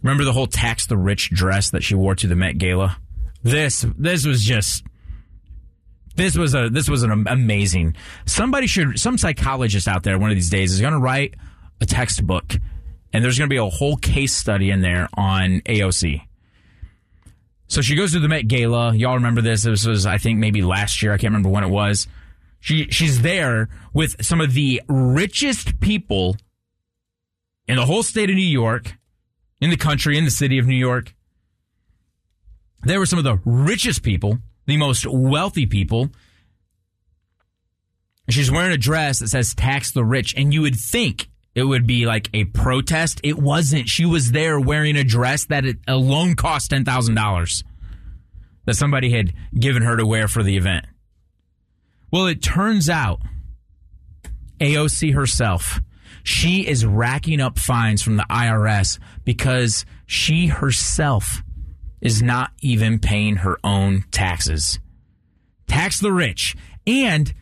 Remember 0.02 0.24
the 0.24 0.32
whole 0.32 0.46
tax 0.46 0.86
the 0.86 0.96
rich 0.96 1.30
dress 1.30 1.70
that 1.70 1.82
she 1.82 1.94
wore 1.94 2.14
to 2.14 2.26
the 2.28 2.36
Met 2.36 2.58
Gala? 2.58 2.98
This 3.42 3.84
this 3.96 4.26
was 4.26 4.44
just 4.44 4.84
this 6.18 6.36
was 6.36 6.54
a 6.54 6.68
this 6.68 6.88
was 6.88 7.04
an 7.04 7.26
amazing. 7.28 7.94
Somebody 8.26 8.66
should 8.66 8.98
some 8.98 9.16
psychologist 9.16 9.88
out 9.88 10.02
there 10.02 10.18
one 10.18 10.30
of 10.30 10.36
these 10.36 10.50
days 10.50 10.72
is 10.72 10.80
going 10.80 10.92
to 10.92 10.98
write 10.98 11.34
a 11.80 11.86
textbook, 11.86 12.56
and 13.12 13.24
there's 13.24 13.38
going 13.38 13.48
to 13.48 13.54
be 13.54 13.58
a 13.58 13.64
whole 13.64 13.96
case 13.96 14.34
study 14.34 14.70
in 14.70 14.82
there 14.82 15.08
on 15.14 15.60
AOC. 15.62 16.22
So 17.68 17.80
she 17.82 17.94
goes 17.94 18.12
to 18.12 18.18
the 18.18 18.28
Met 18.28 18.48
Gala. 18.48 18.94
Y'all 18.94 19.14
remember 19.14 19.40
this? 19.40 19.62
This 19.62 19.86
was 19.86 20.06
I 20.06 20.18
think 20.18 20.38
maybe 20.40 20.60
last 20.60 21.02
year. 21.02 21.12
I 21.12 21.18
can't 21.18 21.30
remember 21.32 21.50
when 21.50 21.64
it 21.64 21.70
was. 21.70 22.08
She 22.60 22.88
she's 22.90 23.22
there 23.22 23.68
with 23.94 24.22
some 24.24 24.40
of 24.40 24.52
the 24.54 24.82
richest 24.88 25.78
people 25.78 26.36
in 27.68 27.76
the 27.76 27.86
whole 27.86 28.02
state 28.02 28.28
of 28.28 28.34
New 28.34 28.42
York, 28.42 28.96
in 29.60 29.70
the 29.70 29.76
country, 29.76 30.18
in 30.18 30.24
the 30.24 30.30
city 30.32 30.58
of 30.58 30.66
New 30.66 30.74
York. 30.74 31.14
They 32.84 32.98
were 32.98 33.06
some 33.06 33.18
of 33.18 33.24
the 33.24 33.38
richest 33.44 34.02
people 34.02 34.38
the 34.68 34.76
most 34.76 35.06
wealthy 35.06 35.64
people. 35.66 36.10
She's 38.28 38.50
wearing 38.50 38.72
a 38.72 38.76
dress 38.76 39.18
that 39.18 39.28
says 39.28 39.54
tax 39.54 39.92
the 39.92 40.04
rich. 40.04 40.34
And 40.36 40.52
you 40.52 40.60
would 40.60 40.76
think 40.76 41.30
it 41.54 41.64
would 41.64 41.86
be 41.86 42.04
like 42.04 42.28
a 42.34 42.44
protest. 42.44 43.20
It 43.24 43.38
wasn't. 43.38 43.88
She 43.88 44.04
was 44.04 44.30
there 44.30 44.60
wearing 44.60 44.96
a 44.96 45.04
dress 45.04 45.46
that 45.46 45.64
alone 45.88 46.34
cost 46.36 46.70
$10,000 46.70 47.64
that 48.66 48.74
somebody 48.74 49.10
had 49.10 49.32
given 49.58 49.82
her 49.82 49.96
to 49.96 50.06
wear 50.06 50.28
for 50.28 50.42
the 50.42 50.58
event. 50.58 50.84
Well, 52.12 52.26
it 52.26 52.42
turns 52.42 52.90
out 52.90 53.20
AOC 54.60 55.14
herself, 55.14 55.80
she 56.22 56.66
is 56.66 56.84
racking 56.84 57.40
up 57.40 57.58
fines 57.58 58.02
from 58.02 58.16
the 58.16 58.26
IRS 58.28 58.98
because 59.24 59.86
she 60.04 60.48
herself 60.48 61.42
is 62.00 62.22
not 62.22 62.52
even 62.60 62.98
paying 62.98 63.36
her 63.36 63.58
own 63.64 64.04
taxes. 64.10 64.78
Tax 65.66 66.00
the 66.00 66.12
rich. 66.12 66.56
And 66.86 67.32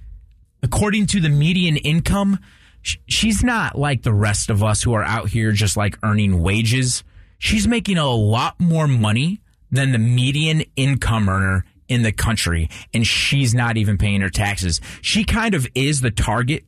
according 0.62 1.06
to 1.06 1.20
the 1.20 1.28
median 1.28 1.76
income, 1.76 2.38
she's 2.82 3.42
not 3.42 3.78
like 3.78 4.02
the 4.02 4.14
rest 4.14 4.50
of 4.50 4.62
us 4.62 4.82
who 4.82 4.92
are 4.94 5.02
out 5.02 5.28
here 5.28 5.52
just 5.52 5.76
like 5.76 5.98
earning 6.02 6.40
wages. 6.40 7.04
She's 7.38 7.68
making 7.68 7.98
a 7.98 8.10
lot 8.10 8.58
more 8.58 8.86
money 8.88 9.40
than 9.70 9.92
the 9.92 9.98
median 9.98 10.64
income 10.76 11.28
earner 11.28 11.64
in 11.88 12.02
the 12.02 12.12
country, 12.12 12.68
and 12.92 13.06
she's 13.06 13.54
not 13.54 13.76
even 13.76 13.98
paying 13.98 14.20
her 14.20 14.30
taxes. 14.30 14.80
She 15.02 15.24
kind 15.24 15.54
of 15.54 15.66
is 15.74 16.00
the 16.00 16.10
target 16.10 16.64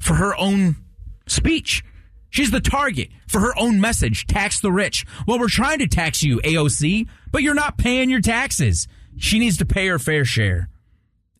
for 0.00 0.14
her 0.14 0.34
own 0.36 0.76
speech. 1.26 1.84
She's 2.30 2.50
the 2.50 2.60
target 2.60 3.08
for 3.26 3.40
her 3.40 3.58
own 3.58 3.80
message 3.80 4.26
tax 4.26 4.60
the 4.60 4.72
rich. 4.72 5.06
Well, 5.26 5.38
we're 5.38 5.48
trying 5.48 5.78
to 5.78 5.86
tax 5.86 6.22
you, 6.22 6.38
AOC, 6.38 7.08
but 7.32 7.42
you're 7.42 7.54
not 7.54 7.78
paying 7.78 8.10
your 8.10 8.20
taxes. 8.20 8.86
She 9.16 9.38
needs 9.38 9.56
to 9.58 9.66
pay 9.66 9.86
her 9.88 9.98
fair 9.98 10.24
share. 10.24 10.68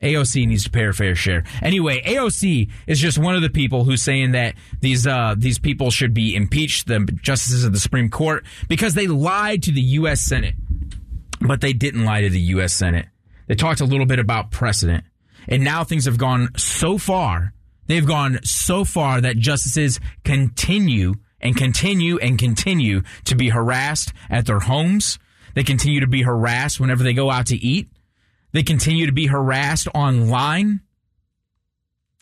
AOC 0.02 0.46
needs 0.46 0.64
to 0.64 0.70
pay 0.70 0.82
her 0.82 0.92
fair 0.92 1.14
share. 1.14 1.44
Anyway, 1.60 2.00
AOC 2.02 2.70
is 2.86 3.00
just 3.00 3.18
one 3.18 3.34
of 3.34 3.42
the 3.42 3.50
people 3.50 3.84
who's 3.84 4.02
saying 4.02 4.32
that 4.32 4.54
these 4.80 5.06
uh, 5.06 5.34
these 5.36 5.58
people 5.58 5.90
should 5.90 6.14
be 6.14 6.36
impeached, 6.36 6.86
the 6.86 7.00
justices 7.20 7.64
of 7.64 7.72
the 7.72 7.80
Supreme 7.80 8.08
Court, 8.08 8.44
because 8.68 8.94
they 8.94 9.08
lied 9.08 9.64
to 9.64 9.72
the 9.72 9.80
U.S. 9.80 10.20
Senate. 10.20 10.54
But 11.40 11.60
they 11.60 11.72
didn't 11.72 12.04
lie 12.04 12.22
to 12.22 12.30
the 12.30 12.40
U.S. 12.40 12.72
Senate. 12.72 13.06
They 13.48 13.54
talked 13.54 13.80
a 13.80 13.84
little 13.84 14.06
bit 14.06 14.18
about 14.18 14.50
precedent. 14.50 15.04
And 15.48 15.64
now 15.64 15.82
things 15.82 16.04
have 16.04 16.18
gone 16.18 16.50
so 16.56 16.98
far, 16.98 17.54
they've 17.88 18.06
gone 18.06 18.38
so 18.44 18.84
far 18.84 19.20
that 19.20 19.36
justices 19.36 19.98
continue 20.24 21.14
and 21.40 21.56
continue 21.56 22.18
and 22.18 22.38
continue 22.38 23.02
to 23.24 23.34
be 23.34 23.48
harassed 23.48 24.12
at 24.30 24.46
their 24.46 24.60
homes. 24.60 25.18
They 25.54 25.64
continue 25.64 26.00
to 26.00 26.06
be 26.06 26.22
harassed 26.22 26.78
whenever 26.78 27.02
they 27.02 27.12
go 27.12 27.30
out 27.30 27.46
to 27.46 27.56
eat. 27.56 27.88
They 28.52 28.62
continue 28.62 29.06
to 29.06 29.12
be 29.12 29.26
harassed 29.26 29.88
online. 29.94 30.80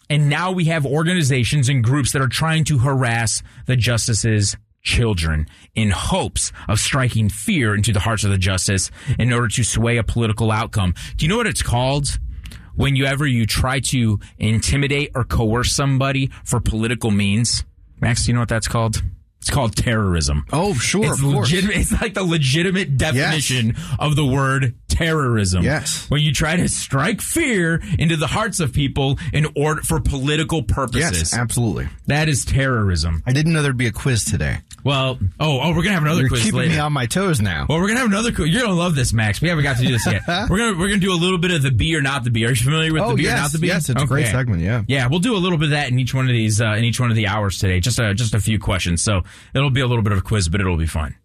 And 0.09 0.29
now 0.29 0.53
we 0.53 0.67
have 0.67 0.87
organizations 0.87 1.69
and 1.69 1.83
groups 1.83 2.13
that 2.13 2.23
are 2.23 2.29
trying 2.29 2.65
to 2.65 2.79
harass 2.79 3.43
the 3.67 3.77
justices' 3.77 4.57
children 4.83 5.49
in 5.75 5.91
hopes 5.91 6.53
of 6.69 6.79
striking 6.79 7.29
fear 7.29 7.75
into 7.75 7.93
the 7.93 8.01
hearts 8.01 8.23
of 8.23 8.31
the 8.31 8.39
justice 8.39 8.91
in 9.19 9.33
order 9.33 9.49
to 9.49 9.65
sway 9.65 9.97
a 9.97 10.05
political 10.05 10.53
outcome. 10.53 10.95
Do 11.17 11.25
you 11.25 11.29
know 11.29 11.37
what 11.37 11.49
it's 11.49 11.63
called? 11.63 12.19
When 12.77 12.95
you 12.95 13.07
ever 13.07 13.27
you 13.27 13.47
try 13.47 13.81
to 13.81 14.21
intimidate 14.39 15.11
or 15.15 15.25
coerce 15.25 15.73
somebody 15.73 16.31
for 16.45 16.61
political 16.61 17.11
means. 17.11 17.65
Max, 18.01 18.25
do 18.25 18.31
you 18.31 18.35
know 18.35 18.41
what 18.41 18.49
that's 18.49 18.69
called? 18.69 19.03
It's 19.41 19.51
called 19.51 19.77
terrorism. 19.77 20.45
Oh, 20.53 20.75
sure, 20.75 21.15
It's. 21.15 21.81
It's 21.81 22.01
like 22.01 22.15
the 22.15 22.25
legitimate 22.25 22.97
definition 22.97 23.77
of 23.99 24.17
the 24.17 24.27
word 24.27 24.75
terrorism. 24.97 25.63
Yes. 25.63 26.09
When 26.11 26.21
you 26.23 26.33
try 26.33 26.57
to 26.57 26.69
strike 26.69 27.21
fear 27.21 27.83
into 27.99 28.17
the 28.17 28.27
hearts 28.27 28.61
of 28.61 28.73
people 28.73 29.19
in 29.33 29.47
order 29.57 29.83
for 29.83 30.01
political 30.01 30.63
purposes. 30.63 31.01
Yes, 31.33 31.35
absolutely. 31.35 31.89
that 32.07 32.29
is 32.29 32.45
terrorism. 32.45 33.23
I 33.27 33.33
didn't 33.33 33.53
know 33.53 33.63
there'd 33.63 33.77
be 33.77 33.87
a 33.87 33.93
quiz 33.93 34.25
today. 34.25 34.59
Well, 34.85 35.19
oh, 35.41 35.61
oh, 35.61 35.71
we're 35.71 35.83
gonna 35.83 35.95
have 35.95 36.03
another 36.05 36.21
You're 36.21 36.29
quiz 36.29 36.45
keeping 36.45 36.59
later. 36.61 36.71
me 36.75 36.79
on 36.79 36.93
my 36.93 37.07
toes 37.07 37.41
now. 37.41 37.67
well, 37.69 37.81
we're 37.81 37.89
gonna 37.89 38.01
have 38.01 38.09
another 38.09 38.33
quiz. 38.33 38.51
You're 38.51 38.63
gonna 38.63 38.75
love 38.75 38.95
this, 38.95 39.13
Max. 39.13 39.41
We 39.41 39.49
haven't 39.49 39.65
got 39.65 39.77
to 39.79 39.83
do 39.83 39.91
this 39.91 40.07
yet. 40.07 40.23
we're 40.29 40.59
gonna 40.59 40.79
we're 40.79 40.89
gonna 40.89 41.01
do 41.01 41.13
a 41.13 41.19
little 41.19 41.39
bit 41.39 41.51
of 41.51 41.63
the 41.63 41.71
be 41.73 41.95
or 41.97 42.03
not 42.03 42.23
the 42.25 42.31
be. 42.31 42.45
Are 42.47 42.51
you 42.51 42.55
familiar 42.57 42.93
with 42.93 43.03
Oh, 43.03 43.11
the 43.11 43.17
be 43.17 43.29
or 43.29 43.33
not 43.33 43.51
the 43.53 43.59
be? 43.59 43.67
yes, 43.67 43.89
it's 43.89 44.01
a 44.03 44.07
great 44.07 44.27
segment, 44.29 44.63
yeah. 44.63 44.83
yeah. 44.87 45.09
We'll 45.09 45.19
do 45.19 45.35
a 45.35 45.39
little 45.39 45.59
bit 45.59 45.67
of 45.67 45.71
that 45.71 45.89
in 45.91 45.99
each 45.99 46.15
one 46.15 46.27
of 46.27 46.33
these 46.33 46.61
uh, 46.61 46.75
in 46.75 46.85
each 46.85 47.01
one 47.01 47.11
of 47.11 47.17
the 47.17 47.27
hours 47.27 47.59
today. 47.59 47.81
Just 47.81 47.99
a 47.99 48.15
just 48.15 48.35
a 48.35 48.41
few 48.41 48.59
questions. 48.61 49.03
So 49.03 49.23
it'll 49.55 49.71
be 49.71 49.81
a 49.81 49.87
little 49.87 50.03
bit 50.05 50.13
of 50.13 50.19
a 50.19 50.23
quiz, 50.23 50.49
but 50.49 50.61
it'll 50.61 50.77
be 50.77 50.87
fun. 50.87 51.17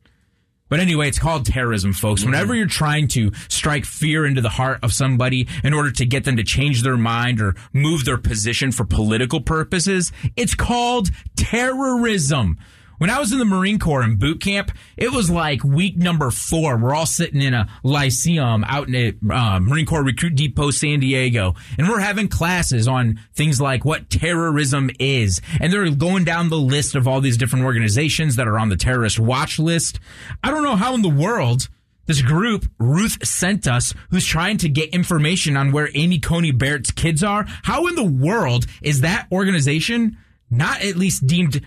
But 0.71 0.79
anyway, 0.79 1.09
it's 1.09 1.19
called 1.19 1.45
terrorism, 1.45 1.91
folks. 1.91 2.21
Mm-hmm. 2.21 2.31
Whenever 2.31 2.55
you're 2.55 2.65
trying 2.65 3.09
to 3.09 3.33
strike 3.49 3.83
fear 3.83 4.25
into 4.25 4.39
the 4.39 4.47
heart 4.47 4.79
of 4.83 4.93
somebody 4.93 5.49
in 5.65 5.73
order 5.73 5.91
to 5.91 6.05
get 6.05 6.23
them 6.23 6.37
to 6.37 6.45
change 6.45 6.81
their 6.81 6.95
mind 6.95 7.41
or 7.41 7.55
move 7.73 8.05
their 8.05 8.17
position 8.17 8.71
for 8.71 8.85
political 8.85 9.41
purposes, 9.41 10.13
it's 10.37 10.55
called 10.55 11.09
terrorism. 11.35 12.57
When 13.01 13.09
I 13.09 13.17
was 13.17 13.31
in 13.31 13.39
the 13.39 13.45
Marine 13.45 13.79
Corps 13.79 14.03
in 14.03 14.17
boot 14.17 14.41
camp, 14.41 14.71
it 14.95 15.11
was 15.11 15.27
like 15.27 15.63
week 15.63 15.97
number 15.97 16.29
four. 16.29 16.77
We're 16.77 16.93
all 16.93 17.07
sitting 17.07 17.41
in 17.41 17.55
a 17.55 17.67
lyceum 17.81 18.63
out 18.63 18.89
in 18.89 18.93
a 18.95 19.33
uh, 19.33 19.59
Marine 19.59 19.87
Corps 19.87 20.03
Recruit 20.03 20.35
Depot, 20.35 20.69
San 20.69 20.99
Diego, 20.99 21.55
and 21.79 21.89
we're 21.89 21.99
having 21.99 22.27
classes 22.27 22.87
on 22.87 23.19
things 23.33 23.59
like 23.59 23.83
what 23.83 24.11
terrorism 24.11 24.91
is. 24.99 25.41
And 25.59 25.73
they're 25.73 25.89
going 25.89 26.25
down 26.25 26.49
the 26.49 26.59
list 26.59 26.93
of 26.93 27.07
all 27.07 27.21
these 27.21 27.37
different 27.37 27.65
organizations 27.65 28.35
that 28.35 28.47
are 28.47 28.59
on 28.59 28.69
the 28.69 28.77
terrorist 28.77 29.17
watch 29.17 29.57
list. 29.57 29.99
I 30.43 30.51
don't 30.51 30.61
know 30.61 30.75
how 30.75 30.93
in 30.93 31.01
the 31.01 31.09
world 31.09 31.69
this 32.05 32.21
group 32.21 32.67
Ruth 32.77 33.25
sent 33.25 33.67
us, 33.67 33.95
who's 34.11 34.27
trying 34.27 34.57
to 34.57 34.69
get 34.69 34.93
information 34.93 35.57
on 35.57 35.71
where 35.71 35.89
Amy 35.95 36.19
Coney 36.19 36.51
Barrett's 36.51 36.91
kids 36.91 37.23
are. 37.23 37.45
How 37.63 37.87
in 37.87 37.95
the 37.95 38.03
world 38.03 38.67
is 38.83 39.01
that 39.01 39.25
organization 39.31 40.17
not 40.51 40.83
at 40.83 40.97
least 40.97 41.25
deemed 41.25 41.61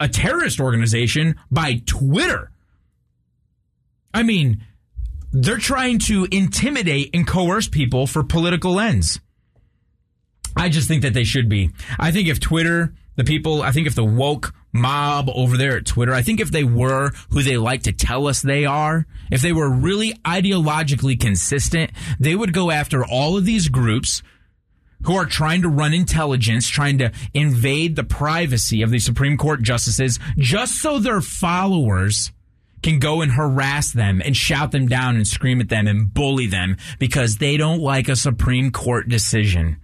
a 0.00 0.08
terrorist 0.08 0.58
organization 0.58 1.36
by 1.50 1.82
Twitter? 1.86 2.50
I 4.12 4.22
mean, 4.22 4.64
they're 5.32 5.58
trying 5.58 5.98
to 6.00 6.26
intimidate 6.30 7.10
and 7.14 7.26
coerce 7.26 7.68
people 7.68 8.06
for 8.06 8.24
political 8.24 8.80
ends. 8.80 9.20
I 10.56 10.68
just 10.68 10.88
think 10.88 11.02
that 11.02 11.14
they 11.14 11.24
should 11.24 11.48
be. 11.48 11.70
I 11.98 12.10
think 12.10 12.28
if 12.28 12.40
Twitter, 12.40 12.92
the 13.16 13.24
people, 13.24 13.62
I 13.62 13.70
think 13.70 13.86
if 13.86 13.94
the 13.94 14.04
woke 14.04 14.52
mob 14.72 15.30
over 15.32 15.56
there 15.56 15.76
at 15.76 15.86
Twitter, 15.86 16.12
I 16.12 16.22
think 16.22 16.40
if 16.40 16.50
they 16.50 16.64
were 16.64 17.12
who 17.30 17.42
they 17.42 17.56
like 17.56 17.84
to 17.84 17.92
tell 17.92 18.26
us 18.26 18.42
they 18.42 18.64
are, 18.64 19.06
if 19.30 19.40
they 19.40 19.52
were 19.52 19.70
really 19.70 20.14
ideologically 20.24 21.18
consistent, 21.18 21.92
they 22.18 22.34
would 22.34 22.52
go 22.52 22.70
after 22.70 23.04
all 23.04 23.36
of 23.36 23.44
these 23.44 23.68
groups 23.68 24.22
who 25.04 25.14
are 25.14 25.26
trying 25.26 25.62
to 25.62 25.68
run 25.68 25.94
intelligence, 25.94 26.68
trying 26.68 26.98
to 26.98 27.12
invade 27.34 27.96
the 27.96 28.04
privacy 28.04 28.82
of 28.82 28.90
the 28.90 28.98
Supreme 28.98 29.36
Court 29.36 29.62
justices 29.62 30.18
just 30.36 30.80
so 30.80 30.98
their 30.98 31.20
followers 31.20 32.32
can 32.82 32.98
go 32.98 33.20
and 33.20 33.32
harass 33.32 33.92
them 33.92 34.22
and 34.24 34.36
shout 34.36 34.72
them 34.72 34.86
down 34.86 35.16
and 35.16 35.26
scream 35.26 35.60
at 35.60 35.68
them 35.68 35.86
and 35.86 36.12
bully 36.12 36.46
them 36.46 36.76
because 36.98 37.36
they 37.36 37.56
don't 37.56 37.80
like 37.80 38.08
a 38.08 38.16
Supreme 38.16 38.70
Court 38.70 39.08
decision. 39.08 39.76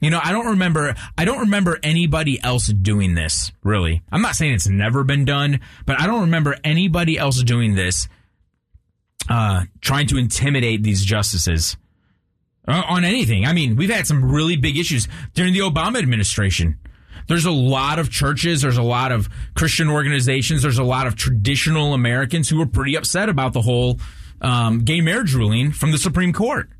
You 0.00 0.10
know, 0.10 0.20
I 0.22 0.32
don't 0.32 0.46
remember 0.46 0.94
I 1.18 1.24
don't 1.24 1.40
remember 1.40 1.78
anybody 1.82 2.42
else 2.42 2.68
doing 2.68 3.14
this, 3.14 3.52
really. 3.62 4.02
I'm 4.10 4.22
not 4.22 4.34
saying 4.34 4.54
it's 4.54 4.68
never 4.68 5.04
been 5.04 5.24
done, 5.24 5.60
but 5.84 6.00
I 6.00 6.06
don't 6.06 6.22
remember 6.22 6.56
anybody 6.64 7.18
else 7.18 7.42
doing 7.42 7.74
this 7.74 8.08
uh 9.28 9.64
trying 9.80 10.06
to 10.08 10.16
intimidate 10.16 10.82
these 10.82 11.04
justices 11.04 11.76
uh, 12.66 12.82
on 12.88 13.04
anything. 13.04 13.44
I 13.44 13.52
mean, 13.52 13.76
we've 13.76 13.90
had 13.90 14.06
some 14.06 14.30
really 14.30 14.56
big 14.56 14.76
issues 14.76 15.08
during 15.34 15.52
the 15.52 15.60
Obama 15.60 15.98
administration. 15.98 16.78
There's 17.28 17.44
a 17.44 17.50
lot 17.50 17.98
of 17.98 18.10
churches, 18.10 18.62
there's 18.62 18.76
a 18.76 18.82
lot 18.82 19.12
of 19.12 19.28
Christian 19.54 19.88
organizations, 19.88 20.62
there's 20.62 20.78
a 20.78 20.84
lot 20.84 21.06
of 21.06 21.14
traditional 21.14 21.94
Americans 21.94 22.48
who 22.48 22.58
were 22.58 22.66
pretty 22.66 22.96
upset 22.96 23.28
about 23.28 23.52
the 23.52 23.62
whole 23.62 24.00
um, 24.40 24.80
gay 24.80 25.00
marriage 25.00 25.34
ruling 25.34 25.70
from 25.70 25.92
the 25.92 25.98
Supreme 25.98 26.32
Court. 26.32 26.70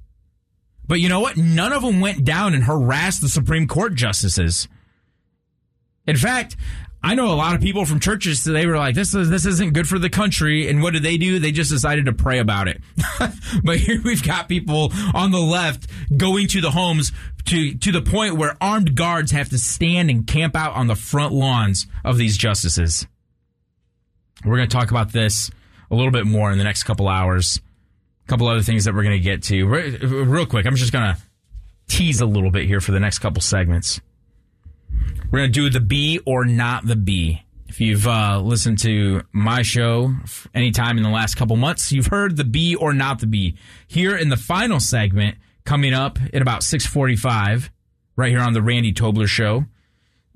But 0.87 0.99
you 0.99 1.09
know 1.09 1.21
what? 1.21 1.37
None 1.37 1.73
of 1.73 1.83
them 1.83 2.01
went 2.01 2.25
down 2.25 2.53
and 2.53 2.64
harassed 2.64 3.21
the 3.21 3.29
Supreme 3.29 3.69
Court 3.69 3.95
justices. 3.95 4.66
In 6.07 6.16
fact, 6.16 6.57
I 7.03 7.15
know 7.15 7.33
a 7.33 7.35
lot 7.35 7.55
of 7.55 7.63
people 7.63 7.87
from 7.87 7.99
churches. 7.99 8.45
They 8.45 8.67
were 8.67 8.77
like, 8.77 8.95
"This 8.95 9.15
is 9.15 9.31
this 9.31 9.47
isn't 9.47 9.73
good 9.73 9.89
for 9.89 9.99
the 9.99 10.11
country." 10.11 10.69
And 10.69 10.83
what 10.83 10.93
did 10.93 11.03
they 11.03 11.17
do? 11.17 11.39
They 11.39 11.51
just 11.51 11.71
decided 11.71 12.07
to 12.07 12.13
pray 12.13 12.39
about 12.39 12.69
it. 12.69 12.81
but 13.65 13.79
here 13.79 14.01
we've 14.05 14.23
got 14.23 14.49
people 14.49 14.93
on 15.15 15.31
the 15.31 15.41
left 15.41 15.87
going 16.15 16.47
to 16.49 16.61
the 16.61 16.71
homes 16.71 17.13
to 17.47 17.75
to 17.75 17.93
the 17.93 18.03
point 18.03 18.37
where 18.37 18.57
armed 18.61 18.95
guards 18.95 19.33
have 19.33 19.49
to 19.49 19.59
stand 19.59 20.11
and 20.11 20.27
camp 20.27 20.55
out 20.55 20.75
on 20.75 20.89
the 20.89 20.97
front 20.97 21.33
lawns 21.33 21.87
of 22.05 22.19
these 22.19 22.37
justices. 22.37 23.07
We're 24.45 24.57
going 24.57 24.69
to 24.69 24.77
talk 24.77 24.91
about 24.91 25.13
this 25.13 25.51
a 25.91 25.95
little 25.95 26.13
bit 26.13 26.27
more 26.27 26.53
in 26.53 26.59
the 26.59 26.65
next 26.65 26.85
couple 26.85 27.09
hours. 27.09 27.61
A 28.27 28.29
couple 28.29 28.47
other 28.47 28.63
things 28.63 28.85
that 28.85 28.95
we're 28.95 29.03
going 29.03 29.19
to 29.19 29.25
get 29.25 29.43
to 29.45 29.67
real 29.67 30.47
quick. 30.47 30.67
I'm 30.67 30.77
just 30.77 30.93
going 30.93 31.15
to 31.15 31.21
tease 31.89 32.21
a 32.21 32.27
little 32.27 32.51
bit 32.51 32.67
here 32.67 32.81
for 32.81 32.93
the 32.93 33.01
next 33.01 33.19
couple 33.19 33.43
segments. 33.43 34.01
We're 35.31 35.40
going 35.40 35.53
to 35.53 35.61
do 35.61 35.70
the 35.70 35.81
B 35.81 36.20
or 36.27 36.44
not 36.44 36.87
the 36.87 36.96
B. 36.96 37.42
If 37.68 37.81
you've 37.81 38.07
uh, 38.07 38.40
listened 38.40 38.79
to 38.81 39.23
my 39.33 39.62
show 39.62 40.12
anytime 40.55 40.96
in 40.96 41.05
the 41.05 41.11
last 41.11 41.37
couple 41.37 41.57
months, 41.57 41.92
you've 41.92 42.09
heard 42.09 42.37
the 42.37 42.44
B 42.44 42.75
or 42.75 42.92
not 42.92 43.20
the 43.20 43.27
B. 43.27 43.57
Here 43.87 44.16
in 44.16 44.29
the 44.29 44.37
final 44.37 44.81
segment, 44.81 45.37
coming 45.64 45.94
up 45.94 46.18
at 46.35 46.42
about 46.42 46.64
645, 46.64 47.70
right 48.16 48.31
here 48.31 48.40
on 48.40 48.55
the 48.55 48.62
Randy 48.62 48.92
Tobler 48.92 49.29
Show, 49.29 49.66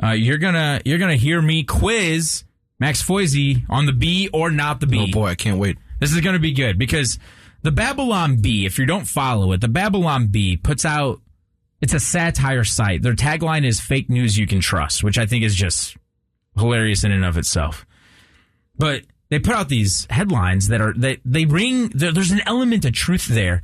uh, 0.02 0.10
you're 0.10 0.38
gonna 0.38 0.80
you're 0.84 0.98
gonna 0.98 1.16
hear 1.16 1.40
me 1.40 1.64
quiz 1.64 2.44
Max 2.78 3.02
Foisey 3.02 3.64
on 3.68 3.87
the 3.87 3.92
B 3.92 4.28
or 4.32 4.50
not 4.50 4.80
the 4.80 4.87
B. 4.87 5.06
Oh 5.08 5.12
boy, 5.12 5.26
I 5.26 5.34
can't 5.34 5.58
wait. 5.58 5.78
This 6.00 6.12
is 6.12 6.20
going 6.20 6.34
to 6.34 6.40
be 6.40 6.52
good 6.52 6.78
because 6.78 7.18
the 7.62 7.72
Babylon 7.72 8.37
Bee, 8.37 8.66
if 8.66 8.78
you 8.78 8.87
don't 8.87 9.06
follow 9.06 9.52
it, 9.52 9.60
the 9.60 9.68
Babylon 9.68 10.26
Bee 10.26 10.56
puts 10.56 10.84
out 10.84 11.20
it's 11.85 11.92
a 11.92 12.01
satire 12.01 12.64
site. 12.64 13.03
Their 13.03 13.12
tagline 13.12 13.66
is 13.66 13.79
fake 13.79 14.09
news 14.09 14.38
you 14.38 14.47
can 14.47 14.61
trust, 14.61 15.05
which 15.05 15.18
I 15.18 15.27
think 15.27 15.44
is 15.44 15.55
just 15.55 15.99
hilarious 16.57 17.05
in 17.05 17.12
and 17.12 17.27
of 17.27 17.37
itself. 17.37 17.85
But 18.79 19.03
they 19.29 19.38
put 19.38 19.55
out 19.55 19.68
these 19.68 20.07
headlines 20.09 20.68
that 20.68 20.81
are 20.81 20.94
they 20.94 21.18
they 21.27 21.44
ring 21.44 21.90
there's 21.90 22.31
an 22.31 22.40
element 22.47 22.87
of 22.87 22.94
truth 22.94 23.27
there. 23.27 23.61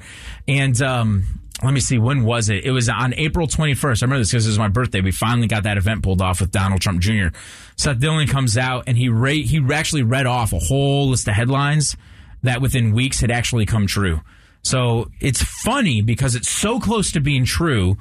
And 0.47 0.81
um 0.83 1.25
let 1.65 1.73
me 1.73 1.81
see 1.81 1.99
when 1.99 2.23
was 2.25 2.51
it? 2.51 2.67
It 2.67 2.73
was 2.73 2.91
on 2.91 3.15
April 3.15 3.47
21st. 3.47 4.03
I 4.03 4.05
remember 4.05 4.19
this 4.19 4.31
because 4.31 4.45
it 4.45 4.51
was 4.51 4.59
my 4.59 4.69
birthday. 4.69 5.01
We 5.01 5.13
finally 5.13 5.47
got 5.47 5.63
that 5.63 5.79
event 5.79 6.03
pulled 6.03 6.21
off 6.21 6.43
with 6.43 6.51
Donald 6.51 6.83
Trump 6.83 7.01
Jr. 7.01 7.29
Seth 7.77 8.01
Dillon 8.01 8.27
comes 8.27 8.59
out 8.59 8.85
and 8.87 8.99
he 8.99 9.09
ra- 9.09 9.31
he 9.31 9.65
actually 9.73 10.03
read 10.03 10.27
off 10.27 10.53
a 10.53 10.59
whole 10.59 11.09
list 11.09 11.27
of 11.27 11.33
headlines 11.33 11.97
that 12.43 12.61
within 12.61 12.93
weeks 12.93 13.21
had 13.21 13.31
actually 13.31 13.65
come 13.65 13.87
true. 13.87 14.21
So 14.63 15.11
it's 15.21 15.43
funny 15.43 16.03
because 16.03 16.35
it's 16.35 16.49
so 16.49 16.81
close 16.81 17.13
to 17.13 17.21
being 17.21 17.45
true, 17.45 17.97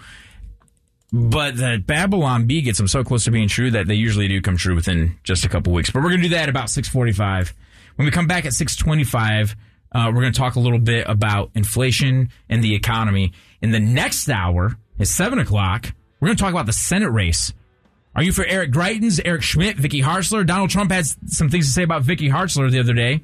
but 1.12 1.56
the 1.58 1.82
Babylon 1.86 2.46
Bee 2.46 2.62
gets 2.62 2.78
them 2.78 2.88
so 2.88 3.04
close 3.04 3.24
to 3.24 3.32
being 3.32 3.48
true 3.48 3.72
that 3.72 3.88
they 3.88 3.96
usually 3.96 4.28
do 4.28 4.42
come 4.42 4.58
true 4.58 4.76
within 4.76 5.18
just 5.24 5.46
a 5.46 5.50
couple 5.50 5.74
weeks. 5.74 5.90
But 5.90 6.04
we're 6.04 6.10
going 6.10 6.22
to 6.22 6.30
do 6.30 6.36
that 6.36 6.50
about 6.50 6.70
645. 6.70 7.54
When 7.96 8.06
we 8.06 8.12
come 8.12 8.28
back 8.28 8.46
at 8.46 8.54
625, 8.54 9.56
uh, 9.92 10.12
we're 10.14 10.22
going 10.22 10.34
to 10.34 10.38
talk 10.38 10.56
a 10.56 10.60
little 10.60 10.80
bit 10.80 11.06
about 11.08 11.50
inflation 11.56 12.30
and 12.48 12.64
the 12.64 12.76
economy. 12.76 13.34
In 13.62 13.72
the 13.72 13.80
next 13.80 14.30
hour, 14.30 14.78
At 15.00 15.08
7 15.08 15.40
o'clock, 15.40 15.94
we're 16.20 16.28
going 16.28 16.38
to 16.38 16.44
talk 16.44 16.52
about 16.52 16.66
the 16.66 16.74
Senate 16.74 17.10
race. 17.10 17.54
Are 18.16 18.24
you 18.24 18.34
for 18.34 18.46
Eric 18.46 18.72
Greitens, 18.72 19.22
Eric 19.24 19.44
Schmitt, 19.44 19.78
Vicky 19.78 20.02
Hartzler? 20.02 20.46
Donald 20.46 20.70
Trump 20.70 20.92
had 20.92 21.06
some 21.28 21.50
things 21.50 21.68
to 21.68 21.72
say 21.72 21.84
about 21.84 22.04
Vicky 22.04 22.30
Hartzler 22.30 22.70
the 22.70 22.80
other 22.80 22.94
day. 22.94 23.24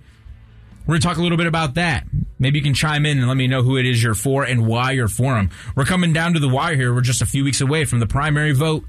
We're 0.86 0.94
going 0.94 1.02
to 1.02 1.08
talk 1.08 1.18
a 1.18 1.22
little 1.22 1.38
bit 1.38 1.48
about 1.48 1.74
that. 1.74 2.06
Maybe 2.38 2.60
you 2.60 2.64
can 2.64 2.74
chime 2.74 3.06
in 3.06 3.18
and 3.18 3.28
let 3.28 3.38
me 3.38 3.48
know 3.48 3.62
who 3.64 3.78
it 3.78 3.86
is 3.86 4.04
you're 4.04 4.14
for 4.16 4.44
and 4.44 4.68
why 4.68 4.92
you're 4.92 5.08
for 5.08 5.36
them. 5.36 5.50
We're 5.76 5.86
coming 5.86 6.14
down 6.14 6.34
to 6.34 6.40
the 6.40 6.50
wire 6.50 6.76
here. 6.76 6.94
We're 6.94 7.02
just 7.02 7.22
a 7.22 7.26
few 7.26 7.44
weeks 7.44 7.62
away 7.62 7.86
from 7.86 8.00
the 8.00 8.08
primary 8.08 8.52
vote. 8.52 8.84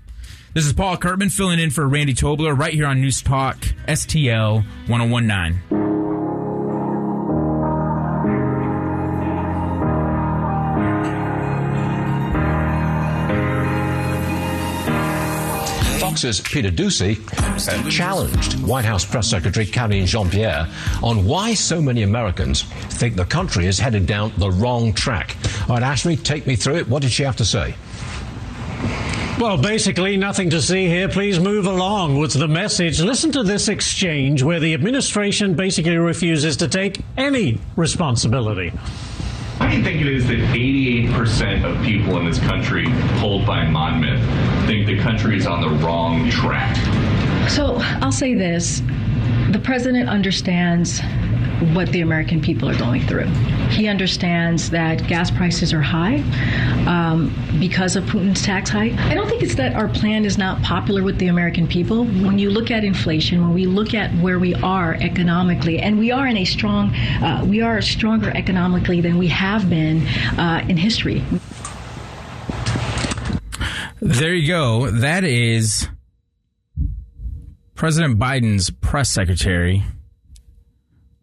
This 0.54 0.66
is 0.66 0.72
Paul 0.72 0.96
Curtman 0.96 1.30
filling 1.30 1.59
in 1.59 1.70
for 1.70 1.87
Randy 1.87 2.14
Tobler 2.14 2.59
right 2.59 2.72
here 2.72 2.87
on 2.87 3.00
News 3.00 3.22
Talk 3.22 3.59
STL 3.87 4.64
1019. 4.88 5.86
Fox's 16.16 16.40
Peter 16.40 16.70
Doocy 16.70 17.20
challenged 17.90 18.59
White 18.66 18.87
House 18.87 19.05
Press 19.05 19.29
Secretary 19.29 19.66
Karine 19.66 20.07
Jean-Pierre 20.07 20.66
on 21.02 21.26
why 21.26 21.52
so 21.52 21.79
many 21.79 22.05
Americans 22.05 22.62
think 22.62 23.16
the 23.16 23.26
country 23.26 23.66
is 23.66 23.79
headed 23.79 24.07
down 24.07 24.33
the 24.38 24.50
wrong 24.50 24.94
track. 24.94 25.37
All 25.68 25.74
right, 25.74 25.83
Ashley, 25.83 26.16
take 26.16 26.46
me 26.46 26.57
through 26.57 26.76
it. 26.76 26.88
What 26.88 27.02
did 27.02 27.12
she 27.12 27.22
have 27.24 27.37
to 27.37 27.44
say? 27.44 27.74
Well, 29.38 29.59
basically, 29.59 30.16
nothing 30.16 30.48
to 30.48 30.62
see 30.62 30.87
here. 30.87 31.11
Please 31.11 31.38
move 31.38 31.66
along 31.66 32.16
was 32.16 32.33
the 32.33 32.48
message. 32.48 32.98
Listen 32.98 33.31
to 33.33 33.42
this 33.42 33.68
exchange 33.68 34.42
where 34.42 34.59
the 34.59 34.72
administration 34.72 35.52
basically 35.52 35.98
refuses 35.98 36.57
to 36.57 36.66
take 36.66 37.02
any 37.18 37.61
responsibility. 37.76 38.72
You 39.72 39.83
think 39.83 40.00
it 40.00 40.07
is 40.07 40.26
that 40.29 40.38
88% 40.38 41.64
of 41.64 41.85
people 41.85 42.18
in 42.18 42.24
this 42.24 42.38
country 42.38 42.87
polled 43.18 43.44
by 43.44 43.66
Monmouth 43.66 44.20
think 44.66 44.87
the 44.87 44.98
country 44.98 45.37
is 45.37 45.46
on 45.46 45.61
the 45.61 45.68
wrong 45.85 46.31
track? 46.31 46.76
So 47.50 47.76
I'll 48.00 48.12
say 48.12 48.35
this 48.35 48.81
the 49.50 49.61
president 49.62 50.09
understands 50.09 51.00
what 51.75 51.88
the 51.92 52.01
American 52.01 52.40
people 52.40 52.69
are 52.69 52.77
going 52.77 53.07
through. 53.07 53.27
He 53.71 53.88
understands 53.88 54.71
that 54.71 55.07
gas 55.07 55.31
prices 55.31 55.73
are 55.73 55.83
high 55.83 56.16
um, 56.87 57.35
because 57.59 57.97
of 57.97 58.05
Putin's 58.05 58.42
tax 58.42 58.71
hike. 58.71 58.92
I 58.95 59.14
don't 59.14 59.29
think 59.29 59.42
it's 59.42 59.55
that 59.57 59.75
our 59.75 59.88
plan 59.88 60.25
is 60.25 60.38
not 60.38 60.62
popular 60.62 61.03
with 61.03 61.19
the 61.19 61.29
American 61.29 61.66
people. 61.66 62.05
When 62.05 62.38
you 62.38 62.51
look 62.51 62.71
at 62.71 62.85
inflation, 62.85 63.40
when 63.40 63.55
we 63.55 63.66
look 63.66 63.95
at 63.95 64.12
where 64.23 64.38
we 64.38 64.55
are 64.57 64.95
economically, 64.95 65.79
and 65.79 65.99
we 65.99 66.11
are 66.11 66.27
in 66.27 66.37
a 66.37 66.45
strong, 66.45 66.95
uh, 66.95 67.45
we 67.47 67.61
are 67.61 67.81
stronger 67.81 68.31
economically 68.31 69.01
than 69.01 69.19
we 69.19 69.29
have 69.29 69.69
been 69.71 70.07
uh, 70.38 70.64
in 70.69 70.77
history. 70.77 71.23
There 74.01 74.35
you 74.35 74.47
go. 74.47 74.90
That 74.90 75.25
is 75.25 75.88
President 77.75 78.19
Biden's 78.19 78.71
press 78.71 79.11
secretary. 79.11 79.85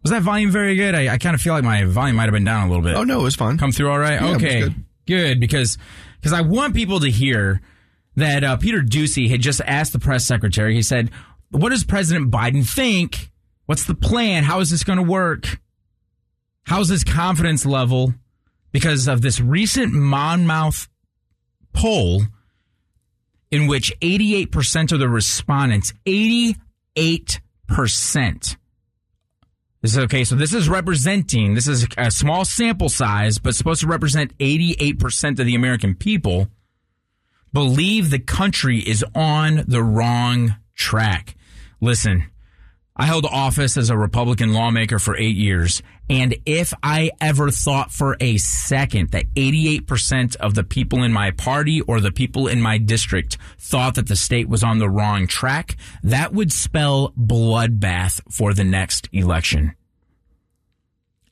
Was 0.03 0.11
that 0.11 0.21
volume 0.21 0.51
very 0.51 0.75
good? 0.75 0.95
I, 0.95 1.13
I 1.13 1.17
kind 1.17 1.33
of 1.33 1.41
feel 1.41 1.53
like 1.53 1.63
my 1.63 1.85
volume 1.85 2.17
might 2.17 2.25
have 2.25 2.33
been 2.33 2.43
down 2.43 2.67
a 2.67 2.69
little 2.69 2.83
bit. 2.83 2.95
Oh 2.95 3.03
no, 3.03 3.21
it 3.21 3.23
was 3.23 3.35
fine. 3.35 3.57
Come 3.57 3.71
through 3.71 3.89
all 3.89 3.99
right? 3.99 4.21
Yeah, 4.21 4.35
okay. 4.35 4.59
good. 4.61 4.75
Good. 5.05 5.39
because 5.39 5.77
because 6.19 6.33
I 6.33 6.41
want 6.41 6.75
people 6.75 6.99
to 7.01 7.09
hear 7.09 7.61
that 8.15 8.43
uh, 8.43 8.57
Peter 8.57 8.81
Doocy 8.81 9.29
had 9.29 9.41
just 9.41 9.61
asked 9.65 9.93
the 9.93 9.99
press 9.99 10.25
secretary. 10.25 10.75
He 10.75 10.81
said, 10.81 11.09
"What 11.51 11.69
does 11.69 11.83
President 11.83 12.31
Biden 12.31 12.67
think? 12.67 13.31
What's 13.65 13.85
the 13.85 13.95
plan? 13.95 14.43
How 14.43 14.59
is 14.59 14.69
this 14.69 14.83
going 14.83 14.97
to 14.97 15.03
work? 15.03 15.59
How's 16.63 16.89
his 16.89 17.03
confidence 17.03 17.65
level?" 17.65 18.13
Because 18.71 19.07
of 19.07 19.21
this 19.21 19.39
recent 19.39 19.93
Monmouth 19.93 20.89
poll 21.73 22.23
in 23.51 23.67
which 23.67 23.93
88% 23.99 24.91
of 24.91 24.99
the 24.99 25.07
respondents, 25.07 25.93
88%. 26.07 26.57
This 29.83 29.91
is 29.91 30.03
okay. 30.05 30.23
So 30.23 30.35
this 30.35 30.53
is 30.53 30.69
representing, 30.69 31.55
this 31.55 31.67
is 31.67 31.85
a 31.97 32.09
small 32.09 32.45
sample 32.45 32.87
size, 32.87 33.37
but 33.37 33.53
supposed 33.53 33.81
to 33.81 33.87
represent 33.87 34.35
88% 34.37 35.39
of 35.39 35.45
the 35.45 35.55
American 35.55 35.93
people 35.93 36.47
believe 37.51 38.09
the 38.09 38.19
country 38.19 38.79
is 38.79 39.03
on 39.13 39.65
the 39.67 39.83
wrong 39.83 40.55
track. 40.73 41.35
Listen, 41.81 42.23
I 42.95 43.07
held 43.07 43.25
office 43.25 43.75
as 43.75 43.89
a 43.89 43.97
Republican 43.97 44.53
lawmaker 44.53 44.99
for 44.99 45.17
eight 45.17 45.35
years. 45.35 45.83
And 46.09 46.35
if 46.45 46.73
I 46.83 47.11
ever 47.21 47.49
thought 47.49 47.91
for 47.91 48.17
a 48.19 48.37
second 48.37 49.11
that 49.11 49.33
88% 49.35 50.35
of 50.35 50.53
the 50.53 50.63
people 50.63 51.01
in 51.01 51.13
my 51.13 51.31
party 51.31 51.81
or 51.81 52.01
the 52.01 52.11
people 52.11 52.47
in 52.47 52.61
my 52.61 52.77
district 52.77 53.37
thought 53.57 53.95
that 53.95 54.07
the 54.07 54.15
state 54.15 54.49
was 54.49 54.63
on 54.63 54.79
the 54.79 54.89
wrong 54.89 55.27
track, 55.27 55.77
that 56.03 56.33
would 56.33 56.51
spell 56.51 57.13
bloodbath 57.17 58.19
for 58.29 58.53
the 58.53 58.65
next 58.65 59.07
election. 59.13 59.75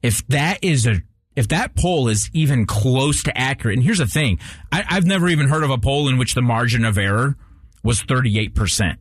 If 0.02 0.26
that 0.28 0.64
is 0.64 0.88
a 0.88 1.02
if 1.36 1.48
that 1.48 1.76
poll 1.76 2.10
is 2.10 2.30
even 2.34 2.66
close 2.66 3.24
to 3.24 3.38
accurate, 3.38 3.78
and 3.78 3.84
here's 3.84 4.00
the 4.00 4.06
thing, 4.06 4.40
I, 4.72 4.84
I've 4.90 5.06
never 5.06 5.30
even 5.30 5.48
heard 5.48 5.64
of 5.64 5.70
a 5.70 5.78
poll 5.78 6.10
in 6.10 6.18
which 6.18 6.34
the 6.34 6.42
margin 6.42 6.84
of 6.84 6.98
error 6.98 7.38
was 7.84 8.04
38%. 8.04 8.98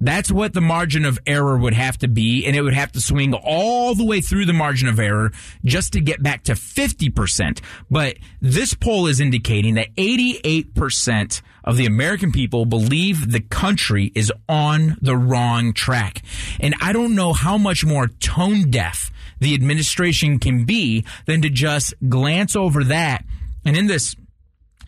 That's 0.00 0.32
what 0.32 0.54
the 0.54 0.60
margin 0.60 1.04
of 1.04 1.18
error 1.26 1.58
would 1.58 1.74
have 1.74 1.98
to 1.98 2.08
be, 2.08 2.46
and 2.46 2.56
it 2.56 2.62
would 2.62 2.74
have 2.74 2.92
to 2.92 3.00
swing 3.00 3.34
all 3.34 3.94
the 3.94 4.04
way 4.04 4.20
through 4.20 4.46
the 4.46 4.52
margin 4.52 4.88
of 4.88 4.98
error 4.98 5.32
just 5.64 5.92
to 5.92 6.00
get 6.00 6.22
back 6.22 6.44
to 6.44 6.52
50%. 6.52 7.60
But 7.90 8.16
this 8.40 8.74
poll 8.74 9.06
is 9.06 9.20
indicating 9.20 9.74
that 9.74 9.94
88% 9.96 11.42
of 11.64 11.76
the 11.76 11.86
American 11.86 12.32
people 12.32 12.64
believe 12.64 13.30
the 13.30 13.40
country 13.40 14.10
is 14.14 14.32
on 14.48 14.96
the 15.02 15.16
wrong 15.16 15.74
track. 15.74 16.22
And 16.58 16.74
I 16.80 16.92
don't 16.92 17.14
know 17.14 17.32
how 17.32 17.58
much 17.58 17.84
more 17.84 18.08
tone 18.08 18.70
deaf 18.70 19.12
the 19.40 19.54
administration 19.54 20.38
can 20.38 20.64
be 20.64 21.04
than 21.26 21.42
to 21.42 21.50
just 21.50 21.94
glance 22.08 22.56
over 22.56 22.84
that. 22.84 23.24
And 23.64 23.76
in 23.76 23.86
this 23.86 24.16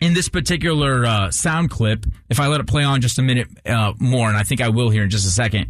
in 0.03 0.13
this 0.13 0.27
particular 0.27 1.05
uh, 1.05 1.31
sound 1.31 1.69
clip, 1.69 2.05
if 2.29 2.37
I 2.37 2.47
let 2.47 2.59
it 2.59 2.67
play 2.67 2.83
on 2.83 2.99
just 2.99 3.19
a 3.19 3.21
minute 3.21 3.47
uh, 3.65 3.93
more, 3.99 4.27
and 4.27 4.37
I 4.37 4.43
think 4.43 4.59
I 4.59 4.67
will 4.67 4.89
here 4.89 5.01
in 5.03 5.09
just 5.09 5.25
a 5.25 5.31
second, 5.31 5.69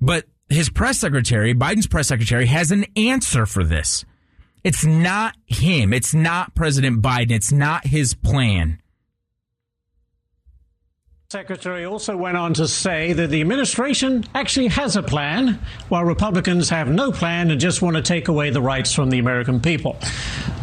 but 0.00 0.24
his 0.48 0.68
press 0.68 0.98
secretary, 0.98 1.54
Biden's 1.54 1.86
press 1.86 2.08
secretary, 2.08 2.46
has 2.46 2.72
an 2.72 2.84
answer 2.96 3.46
for 3.46 3.62
this. 3.62 4.04
It's 4.64 4.84
not 4.84 5.36
him. 5.46 5.92
It's 5.92 6.12
not 6.12 6.56
President 6.56 7.02
Biden. 7.02 7.30
It's 7.30 7.52
not 7.52 7.86
his 7.86 8.14
plan. 8.14 8.82
Secretary 11.30 11.84
also 11.84 12.16
went 12.16 12.36
on 12.36 12.54
to 12.54 12.66
say 12.66 13.12
that 13.12 13.30
the 13.30 13.40
administration 13.40 14.24
actually 14.34 14.66
has 14.66 14.96
a 14.96 15.02
plan, 15.04 15.60
while 15.88 16.04
Republicans 16.04 16.68
have 16.68 16.88
no 16.88 17.12
plan 17.12 17.52
and 17.52 17.60
just 17.60 17.80
want 17.80 17.94
to 17.94 18.02
take 18.02 18.26
away 18.26 18.50
the 18.50 18.60
rights 18.60 18.92
from 18.92 19.08
the 19.08 19.20
American 19.20 19.60
people. 19.60 19.96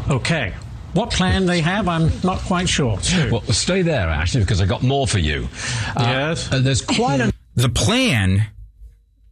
Okay. 0.10 0.54
What 0.94 1.12
plan 1.12 1.46
they 1.46 1.62
have, 1.62 1.88
I'm 1.88 2.12
not 2.24 2.40
quite 2.40 2.68
sure. 2.68 2.98
Well, 3.32 3.42
stay 3.44 3.82
there, 3.84 4.08
Ashley, 4.10 4.42
because 4.42 4.60
I 4.62 4.66
got 4.66 4.82
more 4.84 5.08
for 5.08 5.20
you. 5.20 5.48
Uh, 5.96 6.04
Yes. 6.08 6.52
uh, 6.52 6.60
there's 6.60 6.82
quite 6.82 7.20
a 7.22 7.32
The 7.56 7.70
plan 7.70 8.48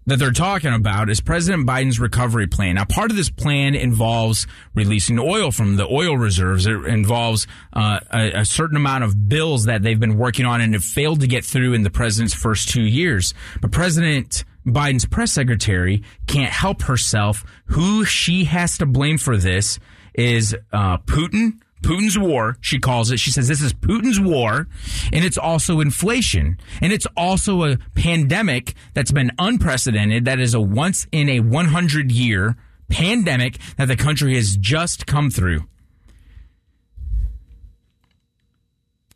that 0.06 0.20
they're 0.20 0.32
talking 0.32 0.74
about 0.74 1.10
is 1.10 1.20
President 1.20 1.68
Biden's 1.68 2.00
recovery 2.00 2.48
plan. 2.48 2.76
Now, 2.76 2.86
part 2.86 3.10
of 3.12 3.18
this 3.18 3.30
plan 3.30 3.76
involves 3.76 4.48
releasing 4.76 5.20
oil 5.20 5.52
from 5.52 5.76
the 5.76 5.86
oil 5.86 6.18
reserves. 6.18 6.66
It 6.66 6.86
involves 6.86 7.46
uh, 7.74 8.00
a, 8.12 8.32
a 8.42 8.46
certain 8.46 8.78
amount 8.78 9.04
of 9.04 9.28
bills 9.28 9.66
that 9.66 9.82
they've 9.82 10.00
been 10.00 10.18
working 10.18 10.46
on 10.46 10.62
and 10.62 10.74
have 10.74 10.84
failed 10.84 11.22
to 11.22 11.28
get 11.28 11.44
through 11.44 11.74
in 11.74 11.84
the 11.84 11.90
president's 11.90 12.34
first 12.34 12.70
two 12.70 12.84
years. 12.84 13.34
But 13.62 13.72
President 13.72 14.46
Biden's 14.66 15.06
press 15.06 15.32
secretary 15.34 16.04
can't 16.26 16.52
help 16.54 16.84
herself. 16.84 17.44
Who 17.68 18.06
she 18.06 18.46
has 18.46 18.78
to 18.80 18.86
blame 18.86 19.18
for 19.18 19.36
this 19.38 19.78
is 20.18 20.56
uh, 20.74 20.98
Putin. 21.00 21.60
Putin's 21.84 22.18
war, 22.18 22.58
she 22.60 22.80
calls 22.80 23.12
it. 23.12 23.20
She 23.20 23.30
says 23.30 23.48
this 23.48 23.62
is 23.62 23.72
Putin's 23.72 24.20
war, 24.20 24.68
and 25.14 25.24
it's 25.24 25.38
also 25.38 25.80
inflation. 25.80 26.58
And 26.82 26.92
it's 26.92 27.06
also 27.16 27.64
a 27.64 27.78
pandemic 27.96 28.74
that's 28.96 29.12
been 29.12 29.32
unprecedented. 29.38 30.26
That 30.26 30.40
is 30.40 30.56
a 30.56 30.60
once 30.60 31.06
in 31.12 31.30
a 31.30 31.40
100 31.40 32.12
year 32.12 32.58
pandemic 32.90 33.58
that 33.78 33.88
the 33.88 33.96
country 33.96 34.36
has 34.36 34.58
just 34.58 35.06
come 35.06 35.30
through. 35.30 35.68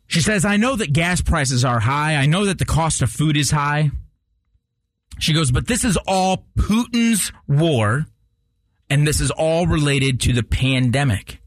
She 0.06 0.20
says, 0.20 0.44
I 0.44 0.58
know 0.58 0.76
that 0.76 0.92
gas 0.92 1.22
prices 1.22 1.64
are 1.64 1.80
high. 1.80 2.16
I 2.16 2.26
know 2.26 2.44
that 2.44 2.58
the 2.58 2.66
cost 2.66 3.00
of 3.00 3.10
food 3.10 3.36
is 3.36 3.50
high. 3.50 3.90
She 5.18 5.32
goes, 5.32 5.50
but 5.50 5.66
this 5.66 5.84
is 5.84 5.96
all 6.06 6.44
Putin's 6.58 7.32
war, 7.48 8.06
and 8.92 9.06
this 9.06 9.22
is 9.22 9.30
all 9.30 9.66
related 9.66 10.20
to 10.20 10.34
the 10.34 10.42
pandemic. 10.42 11.40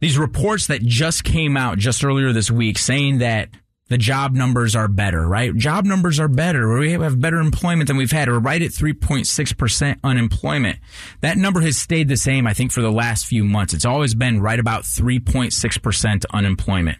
These 0.00 0.16
reports 0.16 0.68
that 0.68 0.80
just 0.80 1.22
came 1.22 1.54
out 1.58 1.76
just 1.76 2.02
earlier 2.02 2.32
this 2.32 2.50
week 2.50 2.78
saying 2.78 3.18
that 3.18 3.50
the 3.88 3.98
job 3.98 4.32
numbers 4.32 4.74
are 4.74 4.88
better, 4.88 5.28
right? 5.28 5.54
Job 5.54 5.84
numbers 5.84 6.18
are 6.18 6.28
better. 6.28 6.78
We 6.78 6.92
have 6.92 7.20
better 7.20 7.40
employment 7.40 7.88
than 7.88 7.98
we've 7.98 8.10
had. 8.10 8.30
We're 8.30 8.38
right 8.38 8.62
at 8.62 8.70
3.6% 8.70 9.98
unemployment. 10.02 10.78
That 11.20 11.36
number 11.36 11.60
has 11.60 11.76
stayed 11.76 12.08
the 12.08 12.16
same, 12.16 12.46
I 12.46 12.54
think, 12.54 12.72
for 12.72 12.80
the 12.80 12.90
last 12.90 13.26
few 13.26 13.44
months. 13.44 13.74
It's 13.74 13.84
always 13.84 14.14
been 14.14 14.40
right 14.40 14.58
about 14.58 14.84
3.6% 14.84 16.24
unemployment. 16.32 16.96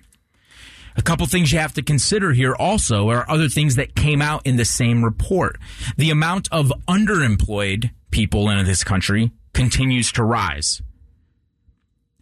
A 0.96 1.02
couple 1.02 1.26
things 1.26 1.52
you 1.52 1.58
have 1.58 1.74
to 1.74 1.82
consider 1.82 2.32
here 2.32 2.54
also 2.54 3.08
are 3.10 3.28
other 3.28 3.48
things 3.48 3.74
that 3.76 3.96
came 3.96 4.22
out 4.22 4.46
in 4.46 4.56
the 4.56 4.64
same 4.64 5.04
report. 5.04 5.58
The 5.96 6.10
amount 6.10 6.48
of 6.52 6.72
underemployed 6.88 7.90
people 8.10 8.48
in 8.48 8.64
this 8.64 8.84
country 8.84 9.32
continues 9.52 10.12
to 10.12 10.22
rise. 10.22 10.82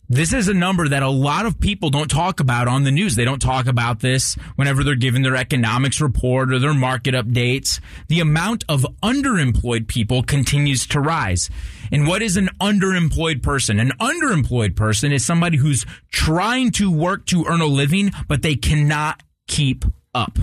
This 0.09 0.35
is 0.35 0.49
a 0.49 0.55
number 0.55 0.89
that 0.89 1.03
a 1.03 1.09
lot 1.09 1.47
of 1.47 1.59
people 1.59 1.89
don't 1.89 2.11
talk 2.11 2.39
about 2.41 2.69
on 2.69 2.85
the 2.85 2.91
news. 2.91 3.15
They 3.15 3.25
don't 3.25 3.41
talk 3.41 3.67
about 3.67 4.01
this 4.01 4.35
whenever 4.57 4.85
they're 4.85 4.95
giving 4.95 5.23
their 5.23 5.37
economics 5.37 6.03
report 6.03 6.53
or 6.53 6.59
their 6.59 6.75
market 6.75 7.15
updates. 7.15 7.81
The 8.09 8.21
amount 8.21 8.65
of 8.69 8.85
underemployed 9.03 9.89
people 9.89 10.23
continues 10.23 10.87
to 10.89 11.01
rise. 11.01 11.49
And 11.93 12.09
what 12.09 12.23
is 12.23 12.39
an 12.39 12.49
underemployed 12.59 13.43
person? 13.43 13.79
An 13.79 13.93
underemployed 14.01 14.75
person 14.75 15.13
is 15.13 15.25
somebody 15.25 15.59
who's 15.59 15.85
trying 16.11 16.71
to 16.73 16.91
work 16.91 17.27
to 17.27 17.45
earn 17.47 17.61
a 17.61 17.67
living, 17.67 18.11
but 18.27 18.41
they 18.41 18.55
cannot 18.55 19.23
keep 19.47 19.85
up. 20.15 20.39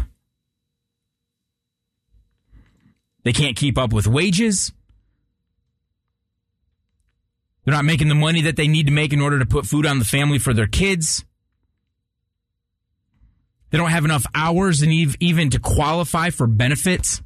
They 3.23 3.33
can't 3.33 3.57
keep 3.57 3.79
up 3.79 3.91
with 3.91 4.05
wages. 4.05 4.71
They're 7.65 7.73
not 7.73 7.85
making 7.85 8.09
the 8.09 8.15
money 8.15 8.41
that 8.41 8.55
they 8.55 8.67
need 8.67 8.85
to 8.85 8.93
make 8.93 9.11
in 9.11 9.19
order 9.19 9.39
to 9.39 9.45
put 9.45 9.65
food 9.65 9.87
on 9.87 9.97
the 9.97 10.05
family 10.05 10.37
for 10.37 10.53
their 10.53 10.67
kids. 10.67 11.25
They 13.71 13.77
don't 13.79 13.89
have 13.89 14.05
enough 14.05 14.25
hours 14.35 14.81
and 14.83 14.91
even 14.91 15.49
to 15.49 15.59
qualify 15.59 16.29
for 16.29 16.45
benefits. 16.45 17.21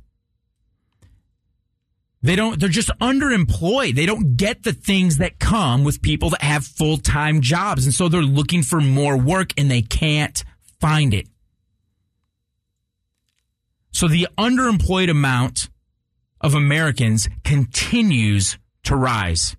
They 2.24 2.38
don't, 2.38 2.60
they're 2.60 2.70
just 2.70 2.90
underemployed. 3.02 3.96
They 3.96 4.06
don't 4.06 4.38
get 4.38 4.64
the 4.64 4.72
things 4.72 5.18
that 5.18 5.40
come 5.40 5.84
with 5.84 6.02
people 6.02 6.30
that 6.32 6.42
have 6.42 6.66
full 6.66 6.98
time 6.98 7.42
jobs. 7.42 7.86
And 7.86 7.94
so 7.94 8.08
they're 8.08 8.22
looking 8.22 8.64
for 8.64 8.80
more 8.80 9.18
work 9.18 9.50
and 9.58 9.70
they 9.70 9.82
can't 9.82 10.44
find 10.80 11.14
it. 11.14 11.28
So 13.92 14.08
the 14.08 14.28
underemployed 14.38 15.10
amount 15.10 15.70
of 16.42 16.56
Americans 16.56 17.28
continues 17.44 18.58
to 18.84 18.96
rise 18.96 19.56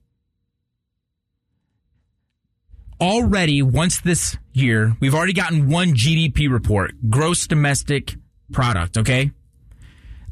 already 3.00 3.62
once 3.62 4.00
this 4.00 4.36
year, 4.52 4.96
we've 5.00 5.14
already 5.14 5.32
gotten 5.32 5.68
one 5.68 5.94
GDP 5.94 6.50
report, 6.50 6.92
gross 7.10 7.46
domestic 7.46 8.14
product, 8.52 8.96
okay? 8.96 9.30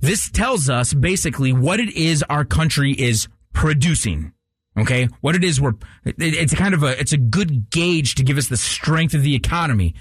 This 0.02 0.28
tells 0.30 0.68
us 0.68 0.92
basically 0.92 1.52
what 1.52 1.78
it 1.80 1.94
is 1.96 2.24
our 2.28 2.44
country 2.44 2.92
is 2.92 3.28
producing. 3.52 4.32
Okay? 4.76 5.08
What 5.20 5.36
it 5.36 5.44
is 5.44 5.60
we're 5.60 5.74
it's 6.04 6.54
kind 6.54 6.74
of 6.74 6.82
a 6.82 6.98
it's 7.00 7.12
a 7.12 7.16
good 7.16 7.70
gauge 7.70 8.16
to 8.16 8.24
give 8.24 8.36
us 8.36 8.48
the 8.48 8.56
strength 8.56 9.14
of 9.14 9.22
the 9.22 9.34
economy. 9.34 9.94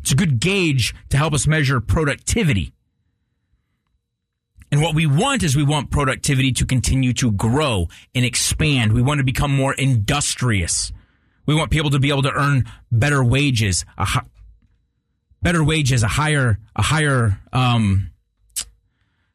It's 0.00 0.10
a 0.10 0.16
good 0.16 0.40
gauge 0.40 0.94
to 1.10 1.16
help 1.16 1.34
us 1.34 1.46
measure 1.46 1.80
productivity. 1.80 2.74
And 4.72 4.82
what 4.82 4.94
we 4.94 5.06
want 5.06 5.42
is 5.44 5.54
we 5.54 5.62
want 5.62 5.90
productivity 5.90 6.50
to 6.52 6.66
continue 6.66 7.12
to 7.14 7.30
grow 7.30 7.88
and 8.14 8.24
expand. 8.24 8.92
We 8.92 9.02
want 9.02 9.18
to 9.18 9.24
become 9.24 9.54
more 9.54 9.74
industrious. 9.74 10.90
We 11.46 11.54
want 11.54 11.70
people 11.70 11.90
to 11.90 12.00
be 12.00 12.08
able 12.08 12.22
to 12.22 12.32
earn 12.32 12.64
better 12.90 13.22
wages, 13.22 13.84
a 13.98 14.06
hi- 14.06 14.26
better 15.42 15.62
wages, 15.62 16.02
a 16.02 16.08
higher, 16.08 16.58
a 16.74 16.82
higher, 16.82 17.38
um, 17.52 18.11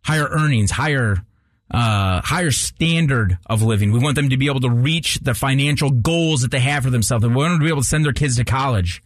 higher 0.08 0.28
earnings, 0.32 0.72
higher, 0.72 1.18
uh, 1.70 2.22
higher 2.22 2.50
standard 2.50 3.38
of 3.46 3.62
living. 3.62 3.92
We 3.92 4.00
want 4.00 4.16
them 4.16 4.30
to 4.30 4.38
be 4.38 4.46
able 4.48 4.62
to 4.62 4.70
reach 4.70 5.20
the 5.20 5.34
financial 5.34 5.90
goals 5.90 6.44
that 6.44 6.52
they 6.52 6.62
have 6.62 6.84
for 6.86 6.90
themselves. 6.90 7.28
We 7.28 7.36
want 7.36 7.52
them 7.52 7.60
to 7.60 7.66
be 7.66 7.70
able 7.70 7.82
to 7.82 7.88
send 7.88 8.06
their 8.06 8.14
kids 8.14 8.38
to 8.38 8.46
college. 8.46 9.04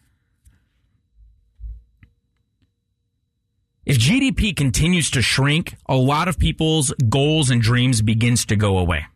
If 3.84 3.98
GDP 3.98 4.56
continues 4.56 5.10
to 5.12 5.24
shrink, 5.24 5.74
a 5.88 5.96
lot 5.96 6.28
of 6.28 6.38
people's 6.38 6.94
goals 7.10 7.50
and 7.50 7.64
dreams 7.64 8.04
begins 8.04 8.46
to 8.46 8.56
go 8.56 8.78
away. 8.78 9.08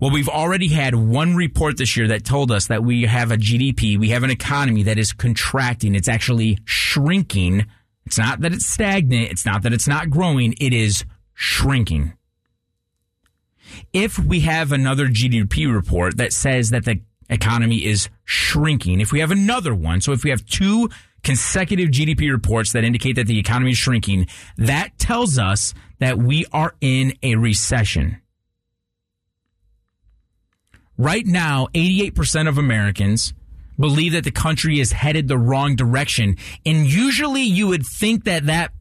Well, 0.00 0.10
we've 0.10 0.28
already 0.28 0.68
had 0.68 0.94
one 0.94 1.36
report 1.36 1.76
this 1.76 1.98
year 1.98 2.08
that 2.08 2.24
told 2.24 2.50
us 2.50 2.68
that 2.68 2.82
we 2.82 3.02
have 3.02 3.30
a 3.30 3.36
GDP, 3.36 3.98
we 3.98 4.08
have 4.08 4.22
an 4.22 4.30
economy 4.30 4.84
that 4.84 4.98
is 4.98 5.12
contracting. 5.12 5.94
It's 5.94 6.08
actually 6.08 6.58
shrinking. 6.64 7.66
It's 8.06 8.18
not 8.18 8.40
that 8.40 8.52
it's 8.52 8.66
stagnant. 8.66 9.30
It's 9.30 9.46
not 9.46 9.62
that 9.62 9.72
it's 9.72 9.88
not 9.88 10.10
growing. 10.10 10.54
It 10.60 10.72
is 10.72 11.04
shrinking. 11.34 12.14
If 13.92 14.18
we 14.18 14.40
have 14.40 14.72
another 14.72 15.06
GDP 15.08 15.72
report 15.72 16.16
that 16.18 16.32
says 16.32 16.70
that 16.70 16.84
the 16.84 17.00
economy 17.28 17.84
is 17.84 18.08
shrinking, 18.24 19.00
if 19.00 19.10
we 19.10 19.20
have 19.20 19.30
another 19.30 19.74
one, 19.74 20.00
so 20.00 20.12
if 20.12 20.22
we 20.22 20.30
have 20.30 20.44
two 20.44 20.90
consecutive 21.22 21.88
GDP 21.88 22.30
reports 22.30 22.72
that 22.72 22.84
indicate 22.84 23.16
that 23.16 23.26
the 23.26 23.38
economy 23.38 23.70
is 23.72 23.78
shrinking, 23.78 24.26
that 24.58 24.98
tells 24.98 25.38
us 25.38 25.74
that 25.98 26.18
we 26.18 26.44
are 26.52 26.74
in 26.80 27.14
a 27.22 27.36
recession. 27.36 28.20
Right 30.96 31.26
now, 31.26 31.68
88% 31.74 32.48
of 32.48 32.58
Americans 32.58 33.34
believe 33.78 34.12
that 34.12 34.24
the 34.24 34.30
country 34.30 34.80
is 34.80 34.92
headed 34.92 35.28
the 35.28 35.38
wrong 35.38 35.76
direction. 35.76 36.36
And 36.64 36.86
usually 36.86 37.42
you 37.42 37.68
would 37.68 37.86
think 37.86 38.24
that 38.24 38.46
that 38.46 38.72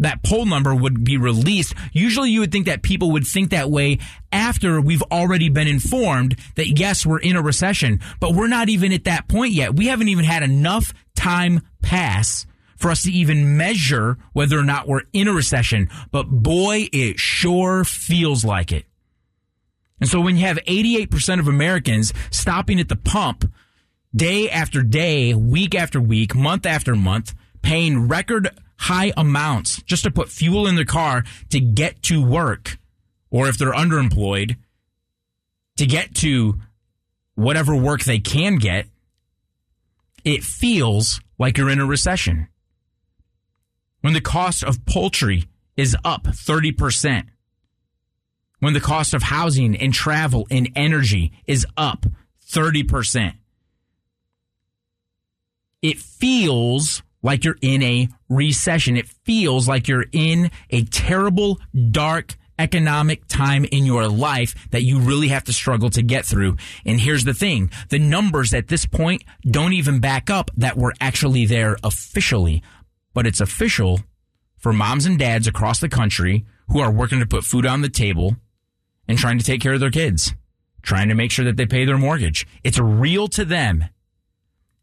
that 0.00 0.22
poll 0.24 0.44
number 0.44 0.74
would 0.74 1.04
be 1.04 1.16
released. 1.16 1.74
Usually 1.92 2.30
you 2.30 2.40
would 2.40 2.52
think 2.52 2.66
that 2.66 2.82
people 2.82 3.12
would 3.12 3.26
think 3.26 3.50
that 3.50 3.70
way 3.70 3.98
after 4.32 4.80
we've 4.80 5.02
already 5.02 5.48
been 5.48 5.68
informed 5.68 6.36
that 6.56 6.78
yes, 6.78 7.06
we're 7.06 7.20
in 7.20 7.36
a 7.36 7.42
recession, 7.42 8.00
but 8.20 8.34
we're 8.34 8.48
not 8.48 8.68
even 8.68 8.92
at 8.92 9.04
that 9.04 9.28
point 9.28 9.52
yet. 9.52 9.76
We 9.76 9.86
haven't 9.86 10.08
even 10.08 10.24
had 10.24 10.42
enough 10.42 10.92
time 11.14 11.62
pass 11.80 12.46
for 12.76 12.90
us 12.90 13.04
to 13.04 13.12
even 13.12 13.56
measure 13.56 14.18
whether 14.32 14.58
or 14.58 14.64
not 14.64 14.88
we're 14.88 15.02
in 15.12 15.28
a 15.28 15.32
recession. 15.32 15.88
But 16.10 16.24
boy, 16.24 16.88
it 16.92 17.18
sure 17.18 17.84
feels 17.84 18.44
like 18.44 18.72
it. 18.72 18.86
And 20.00 20.08
so 20.08 20.20
when 20.20 20.36
you 20.36 20.44
have 20.44 20.58
88% 20.58 21.38
of 21.38 21.48
Americans 21.48 22.12
stopping 22.30 22.80
at 22.80 22.88
the 22.88 22.96
pump 22.96 23.50
day 24.14 24.50
after 24.50 24.82
day, 24.82 25.34
week 25.34 25.74
after 25.74 26.00
week, 26.00 26.34
month 26.34 26.66
after 26.66 26.94
month, 26.94 27.34
paying 27.62 28.08
record 28.08 28.48
high 28.76 29.12
amounts 29.16 29.82
just 29.82 30.04
to 30.04 30.10
put 30.10 30.28
fuel 30.28 30.66
in 30.66 30.76
their 30.76 30.84
car 30.84 31.24
to 31.50 31.60
get 31.60 32.02
to 32.02 32.24
work, 32.24 32.78
or 33.30 33.48
if 33.48 33.58
they're 33.58 33.72
underemployed, 33.72 34.56
to 35.76 35.86
get 35.86 36.14
to 36.14 36.58
whatever 37.34 37.74
work 37.74 38.04
they 38.04 38.18
can 38.18 38.56
get, 38.56 38.86
it 40.24 40.42
feels 40.42 41.20
like 41.38 41.58
you're 41.58 41.70
in 41.70 41.80
a 41.80 41.86
recession. 41.86 42.48
When 44.00 44.12
the 44.12 44.20
cost 44.20 44.62
of 44.62 44.84
poultry 44.86 45.44
is 45.76 45.96
up 46.04 46.24
30%, 46.24 47.24
when 48.60 48.72
the 48.72 48.80
cost 48.80 49.14
of 49.14 49.24
housing 49.24 49.76
and 49.76 49.92
travel 49.92 50.46
and 50.50 50.70
energy 50.76 51.32
is 51.46 51.66
up 51.76 52.06
30%. 52.48 53.34
It 55.84 55.98
feels 55.98 57.02
like 57.22 57.44
you're 57.44 57.58
in 57.60 57.82
a 57.82 58.08
recession. 58.30 58.96
It 58.96 59.06
feels 59.06 59.68
like 59.68 59.86
you're 59.86 60.06
in 60.12 60.50
a 60.70 60.84
terrible, 60.84 61.60
dark 61.90 62.36
economic 62.58 63.26
time 63.28 63.66
in 63.66 63.84
your 63.84 64.08
life 64.08 64.54
that 64.70 64.82
you 64.82 64.98
really 64.98 65.28
have 65.28 65.44
to 65.44 65.52
struggle 65.52 65.90
to 65.90 66.00
get 66.00 66.24
through. 66.24 66.56
And 66.86 66.98
here's 66.98 67.24
the 67.24 67.34
thing. 67.34 67.70
The 67.90 67.98
numbers 67.98 68.54
at 68.54 68.68
this 68.68 68.86
point 68.86 69.24
don't 69.42 69.74
even 69.74 70.00
back 70.00 70.30
up 70.30 70.50
that 70.56 70.78
we're 70.78 70.94
actually 71.02 71.44
there 71.44 71.76
officially, 71.84 72.62
but 73.12 73.26
it's 73.26 73.42
official 73.42 74.00
for 74.56 74.72
moms 74.72 75.04
and 75.04 75.18
dads 75.18 75.46
across 75.46 75.80
the 75.80 75.90
country 75.90 76.46
who 76.68 76.80
are 76.80 76.90
working 76.90 77.20
to 77.20 77.26
put 77.26 77.44
food 77.44 77.66
on 77.66 77.82
the 77.82 77.90
table 77.90 78.36
and 79.06 79.18
trying 79.18 79.36
to 79.36 79.44
take 79.44 79.60
care 79.60 79.74
of 79.74 79.80
their 79.80 79.90
kids, 79.90 80.32
trying 80.80 81.10
to 81.10 81.14
make 81.14 81.30
sure 81.30 81.44
that 81.44 81.58
they 81.58 81.66
pay 81.66 81.84
their 81.84 81.98
mortgage. 81.98 82.46
It's 82.62 82.78
real 82.78 83.28
to 83.28 83.44
them. 83.44 83.84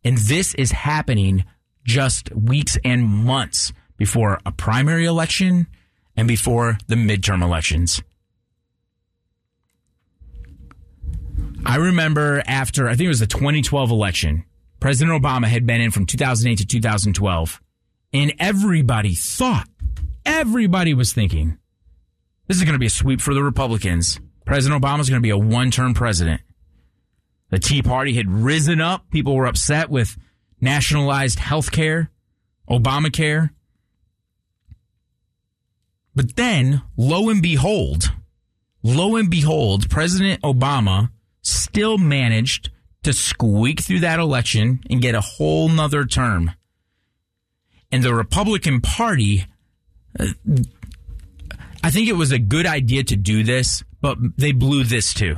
And 0.03 0.17
this 0.17 0.55
is 0.55 0.71
happening 0.71 1.45
just 1.83 2.33
weeks 2.35 2.77
and 2.83 3.03
months 3.03 3.73
before 3.97 4.39
a 4.45 4.51
primary 4.51 5.05
election 5.05 5.67
and 6.15 6.27
before 6.27 6.77
the 6.87 6.95
midterm 6.95 7.43
elections. 7.43 8.01
I 11.65 11.75
remember 11.75 12.41
after, 12.45 12.87
I 12.87 12.95
think 12.95 13.05
it 13.05 13.09
was 13.09 13.19
the 13.19 13.27
2012 13.27 13.91
election, 13.91 14.45
President 14.79 15.21
Obama 15.21 15.45
had 15.45 15.67
been 15.67 15.79
in 15.79 15.91
from 15.91 16.07
2008 16.07 16.57
to 16.57 16.65
2012, 16.65 17.61
and 18.13 18.33
everybody 18.39 19.13
thought, 19.13 19.69
everybody 20.25 20.95
was 20.95 21.13
thinking, 21.13 21.59
this 22.47 22.57
is 22.57 22.63
going 22.63 22.73
to 22.73 22.79
be 22.79 22.87
a 22.87 22.89
sweep 22.89 23.21
for 23.21 23.35
the 23.35 23.43
Republicans. 23.43 24.19
President 24.45 24.81
Obama 24.81 24.99
is 24.99 25.09
going 25.09 25.21
to 25.21 25.25
be 25.25 25.29
a 25.29 25.37
one 25.37 25.69
term 25.69 25.93
president. 25.93 26.41
The 27.51 27.59
Tea 27.59 27.81
Party 27.81 28.13
had 28.13 28.29
risen 28.29 28.81
up. 28.81 29.09
People 29.11 29.35
were 29.35 29.45
upset 29.45 29.89
with 29.89 30.17
nationalized 30.59 31.39
health 31.39 31.71
care. 31.71 32.09
Obamacare. 32.69 33.51
But 36.15 36.35
then, 36.35 36.81
lo 36.97 37.29
and 37.29 37.41
behold, 37.41 38.11
lo 38.83 39.15
and 39.15 39.29
behold, 39.29 39.89
President 39.89 40.41
Obama 40.41 41.11
still 41.41 41.97
managed 41.97 42.69
to 43.03 43.13
squeak 43.13 43.81
through 43.81 43.99
that 43.99 44.19
election 44.19 44.81
and 44.89 45.01
get 45.01 45.15
a 45.15 45.21
whole 45.21 45.67
nother 45.67 46.05
term. 46.05 46.51
And 47.91 48.03
the 48.03 48.13
Republican 48.13 48.79
Party, 48.79 49.45
uh, 50.19 50.27
I 51.83 51.91
think 51.91 52.07
it 52.07 52.15
was 52.15 52.31
a 52.31 52.39
good 52.39 52.65
idea 52.65 53.03
to 53.05 53.15
do 53.15 53.43
this, 53.43 53.83
but 53.99 54.17
they 54.37 54.51
blew 54.51 54.83
this 54.83 55.13
too. 55.13 55.35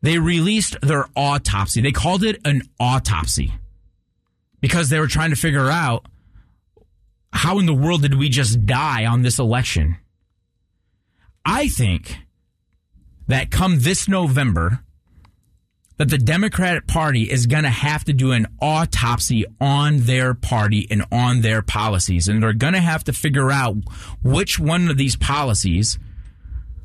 They 0.00 0.18
released 0.18 0.80
their 0.80 1.06
autopsy. 1.16 1.80
They 1.80 1.92
called 1.92 2.22
it 2.22 2.40
an 2.44 2.62
autopsy 2.78 3.52
because 4.60 4.88
they 4.88 5.00
were 5.00 5.08
trying 5.08 5.30
to 5.30 5.36
figure 5.36 5.70
out 5.70 6.06
how 7.32 7.58
in 7.58 7.66
the 7.66 7.74
world 7.74 8.02
did 8.02 8.14
we 8.14 8.28
just 8.28 8.64
die 8.64 9.04
on 9.04 9.22
this 9.22 9.38
election? 9.38 9.96
I 11.44 11.68
think 11.68 12.18
that 13.26 13.50
come 13.50 13.80
this 13.80 14.08
November, 14.08 14.80
that 15.98 16.08
the 16.08 16.18
Democratic 16.18 16.86
Party 16.86 17.30
is 17.30 17.46
going 17.46 17.64
to 17.64 17.70
have 17.70 18.04
to 18.04 18.12
do 18.12 18.32
an 18.32 18.46
autopsy 18.60 19.44
on 19.60 20.00
their 20.00 20.32
party 20.32 20.86
and 20.90 21.04
on 21.10 21.40
their 21.40 21.60
policies. 21.60 22.28
And 22.28 22.42
they're 22.42 22.52
going 22.52 22.74
to 22.74 22.80
have 22.80 23.04
to 23.04 23.12
figure 23.12 23.50
out 23.50 23.76
which 24.22 24.58
one 24.58 24.88
of 24.88 24.96
these 24.96 25.16
policies, 25.16 25.98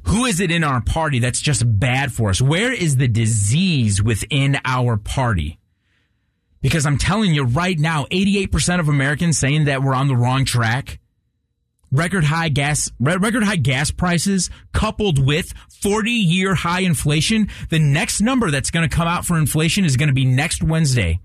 who 0.06 0.26
is 0.26 0.40
it 0.40 0.52
in 0.52 0.64
our 0.64 0.82
party 0.82 1.20
that's 1.20 1.42
just 1.42 1.64
bad 1.80 2.12
for 2.12 2.30
us? 2.30 2.42
Where 2.42 2.74
is 2.74 2.98
the 2.98 3.08
disease 3.08 4.02
within 4.02 4.58
our 4.66 4.98
party? 4.98 5.60
Because 6.62 6.86
I'm 6.86 6.98
telling 6.98 7.34
you 7.34 7.44
right 7.44 7.78
now, 7.78 8.06
88% 8.06 8.80
of 8.80 8.90
Americans 8.90 9.38
saying 9.38 9.66
that 9.66 9.84
we're 9.84 9.94
on 9.94 10.08
the 10.08 10.16
wrong 10.16 10.46
track. 10.46 11.00
Record 11.92 12.24
high 12.24 12.50
gas, 12.50 12.90
record 13.00 13.44
high 13.44 13.58
gas 13.58 13.92
prices 13.92 14.50
coupled 14.72 15.24
with 15.24 15.54
40 15.82 16.10
year 16.10 16.56
high 16.56 16.80
inflation. 16.80 17.50
The 17.70 17.80
next 17.80 18.20
number 18.22 18.50
that's 18.50 18.72
going 18.72 18.90
to 18.90 18.94
come 18.94 19.08
out 19.08 19.26
for 19.26 19.38
inflation 19.38 19.86
is 19.86 19.96
going 19.96 20.08
to 20.08 20.14
be 20.14 20.26
next 20.26 20.64
Wednesday. 20.64 21.20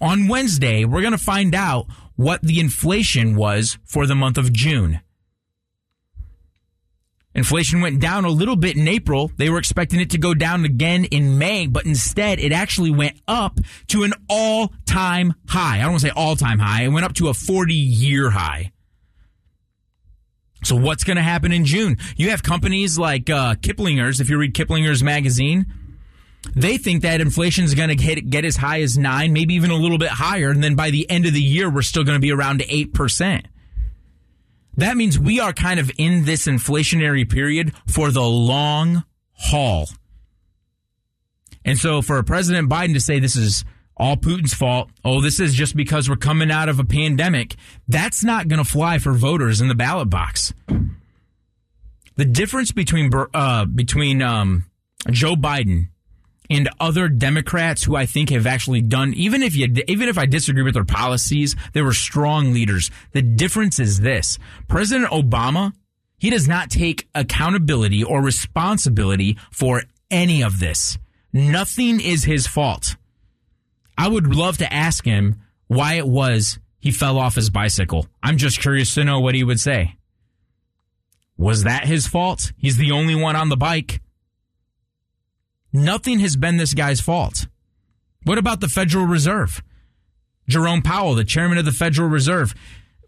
On 0.00 0.28
Wednesday, 0.28 0.86
we're 0.86 1.02
going 1.02 1.12
to 1.12 1.18
find 1.18 1.54
out 1.54 1.86
what 2.16 2.40
the 2.40 2.60
inflation 2.60 3.36
was 3.36 3.78
for 3.84 4.06
the 4.06 4.14
month 4.14 4.38
of 4.38 4.52
June. 4.52 5.00
Inflation 7.34 7.80
went 7.80 8.00
down 8.00 8.24
a 8.24 8.30
little 8.30 8.56
bit 8.56 8.76
in 8.76 8.88
April. 8.88 9.30
They 9.36 9.50
were 9.50 9.58
expecting 9.58 10.00
it 10.00 10.10
to 10.10 10.18
go 10.18 10.34
down 10.34 10.64
again 10.64 11.04
in 11.04 11.38
May, 11.38 11.68
but 11.68 11.86
instead 11.86 12.40
it 12.40 12.52
actually 12.52 12.90
went 12.90 13.20
up 13.28 13.60
to 13.88 14.02
an 14.02 14.14
all 14.28 14.72
time 14.84 15.34
high. 15.48 15.78
I 15.78 15.82
don't 15.82 15.92
want 15.92 16.00
to 16.00 16.06
say 16.08 16.12
all 16.14 16.34
time 16.34 16.58
high. 16.58 16.82
It 16.82 16.88
went 16.88 17.06
up 17.06 17.14
to 17.14 17.28
a 17.28 17.34
40 17.34 17.72
year 17.72 18.30
high. 18.30 18.72
So 20.64 20.76
what's 20.76 21.04
going 21.04 21.16
to 21.16 21.22
happen 21.22 21.52
in 21.52 21.64
June? 21.64 21.96
You 22.16 22.30
have 22.30 22.42
companies 22.42 22.98
like 22.98 23.30
uh, 23.30 23.54
Kiplinger's. 23.54 24.20
If 24.20 24.28
you 24.28 24.36
read 24.36 24.52
Kiplinger's 24.52 25.02
magazine, 25.02 25.66
they 26.54 26.78
think 26.78 27.02
that 27.02 27.20
inflation 27.20 27.64
is 27.64 27.74
going 27.74 27.96
to 27.96 28.20
get 28.20 28.44
as 28.44 28.56
high 28.56 28.82
as 28.82 28.98
nine, 28.98 29.32
maybe 29.32 29.54
even 29.54 29.70
a 29.70 29.76
little 29.76 29.98
bit 29.98 30.10
higher. 30.10 30.50
And 30.50 30.62
then 30.62 30.74
by 30.74 30.90
the 30.90 31.08
end 31.08 31.26
of 31.26 31.32
the 31.32 31.40
year, 31.40 31.70
we're 31.70 31.82
still 31.82 32.04
going 32.04 32.16
to 32.16 32.20
be 32.20 32.32
around 32.32 32.60
8%. 32.60 33.44
That 34.76 34.96
means 34.96 35.18
we 35.18 35.40
are 35.40 35.52
kind 35.52 35.80
of 35.80 35.90
in 35.98 36.24
this 36.24 36.46
inflationary 36.46 37.28
period 37.30 37.74
for 37.86 38.10
the 38.10 38.22
long 38.22 39.04
haul. 39.32 39.88
And 41.64 41.78
so 41.78 42.02
for 42.02 42.22
President 42.22 42.70
Biden 42.70 42.94
to 42.94 43.00
say 43.00 43.18
this 43.18 43.36
is 43.36 43.64
all 43.96 44.16
Putin's 44.16 44.54
fault, 44.54 44.88
oh, 45.04 45.20
this 45.20 45.38
is 45.40 45.54
just 45.54 45.76
because 45.76 46.08
we're 46.08 46.16
coming 46.16 46.50
out 46.50 46.70
of 46.70 46.78
a 46.78 46.84
pandemic, 46.84 47.56
that's 47.86 48.24
not 48.24 48.48
going 48.48 48.62
to 48.62 48.68
fly 48.68 48.98
for 48.98 49.12
voters 49.12 49.60
in 49.60 49.68
the 49.68 49.74
ballot 49.74 50.08
box. 50.08 50.54
The 52.16 52.24
difference 52.24 52.72
between 52.72 53.10
uh, 53.34 53.66
between 53.66 54.22
um, 54.22 54.64
Joe 55.10 55.36
Biden 55.36 55.89
and 56.50 56.68
other 56.80 57.08
Democrats 57.08 57.84
who 57.84 57.94
I 57.94 58.04
think 58.04 58.30
have 58.30 58.46
actually 58.46 58.82
done 58.82 59.14
even 59.14 59.42
if 59.42 59.54
you 59.56 59.72
even 59.86 60.08
if 60.08 60.18
I 60.18 60.26
disagree 60.26 60.64
with 60.64 60.74
their 60.74 60.84
policies, 60.84 61.56
they 61.72 61.80
were 61.80 61.94
strong 61.94 62.52
leaders. 62.52 62.90
The 63.12 63.22
difference 63.22 63.78
is 63.78 64.00
this. 64.00 64.38
President 64.68 65.10
Obama, 65.10 65.72
he 66.18 66.28
does 66.28 66.48
not 66.48 66.70
take 66.70 67.08
accountability 67.14 68.02
or 68.02 68.20
responsibility 68.20 69.38
for 69.52 69.84
any 70.10 70.42
of 70.42 70.58
this. 70.58 70.98
Nothing 71.32 72.00
is 72.00 72.24
his 72.24 72.46
fault. 72.46 72.96
I 73.96 74.08
would 74.08 74.34
love 74.34 74.58
to 74.58 74.72
ask 74.72 75.04
him 75.04 75.40
why 75.68 75.94
it 75.94 76.08
was 76.08 76.58
he 76.80 76.90
fell 76.90 77.18
off 77.18 77.36
his 77.36 77.50
bicycle. 77.50 78.06
I'm 78.22 78.38
just 78.38 78.60
curious 78.60 78.94
to 78.94 79.04
know 79.04 79.20
what 79.20 79.34
he 79.34 79.44
would 79.44 79.60
say. 79.60 79.96
Was 81.36 81.62
that 81.64 81.86
his 81.86 82.06
fault? 82.06 82.52
He's 82.56 82.76
the 82.76 82.90
only 82.90 83.14
one 83.14 83.36
on 83.36 83.50
the 83.50 83.56
bike. 83.56 84.00
Nothing 85.72 86.20
has 86.20 86.36
been 86.36 86.56
this 86.56 86.74
guy's 86.74 87.00
fault. 87.00 87.46
What 88.24 88.38
about 88.38 88.60
the 88.60 88.68
Federal 88.68 89.06
Reserve? 89.06 89.62
Jerome 90.48 90.82
Powell, 90.82 91.14
the 91.14 91.24
chairman 91.24 91.58
of 91.58 91.64
the 91.64 91.72
Federal 91.72 92.08
Reserve, 92.08 92.54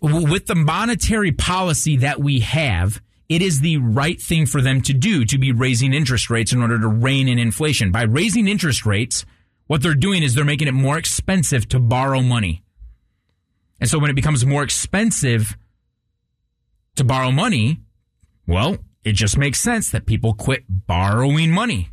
with 0.00 0.46
the 0.46 0.54
monetary 0.54 1.32
policy 1.32 1.96
that 1.98 2.20
we 2.20 2.40
have, 2.40 3.02
it 3.28 3.42
is 3.42 3.60
the 3.60 3.78
right 3.78 4.20
thing 4.20 4.46
for 4.46 4.60
them 4.60 4.80
to 4.82 4.92
do 4.92 5.24
to 5.24 5.38
be 5.38 5.52
raising 5.52 5.92
interest 5.92 6.30
rates 6.30 6.52
in 6.52 6.60
order 6.60 6.78
to 6.78 6.88
rein 6.88 7.28
in 7.28 7.38
inflation. 7.38 7.90
By 7.90 8.02
raising 8.02 8.46
interest 8.46 8.86
rates, 8.86 9.24
what 9.66 9.82
they're 9.82 9.94
doing 9.94 10.22
is 10.22 10.34
they're 10.34 10.44
making 10.44 10.68
it 10.68 10.72
more 10.72 10.98
expensive 10.98 11.68
to 11.70 11.80
borrow 11.80 12.20
money. 12.20 12.62
And 13.80 13.88
so 13.88 13.98
when 13.98 14.10
it 14.10 14.16
becomes 14.16 14.46
more 14.46 14.62
expensive 14.62 15.56
to 16.96 17.04
borrow 17.04 17.32
money, 17.32 17.80
well, 18.46 18.78
it 19.02 19.12
just 19.12 19.36
makes 19.36 19.60
sense 19.60 19.90
that 19.90 20.06
people 20.06 20.34
quit 20.34 20.64
borrowing 20.68 21.50
money 21.50 21.90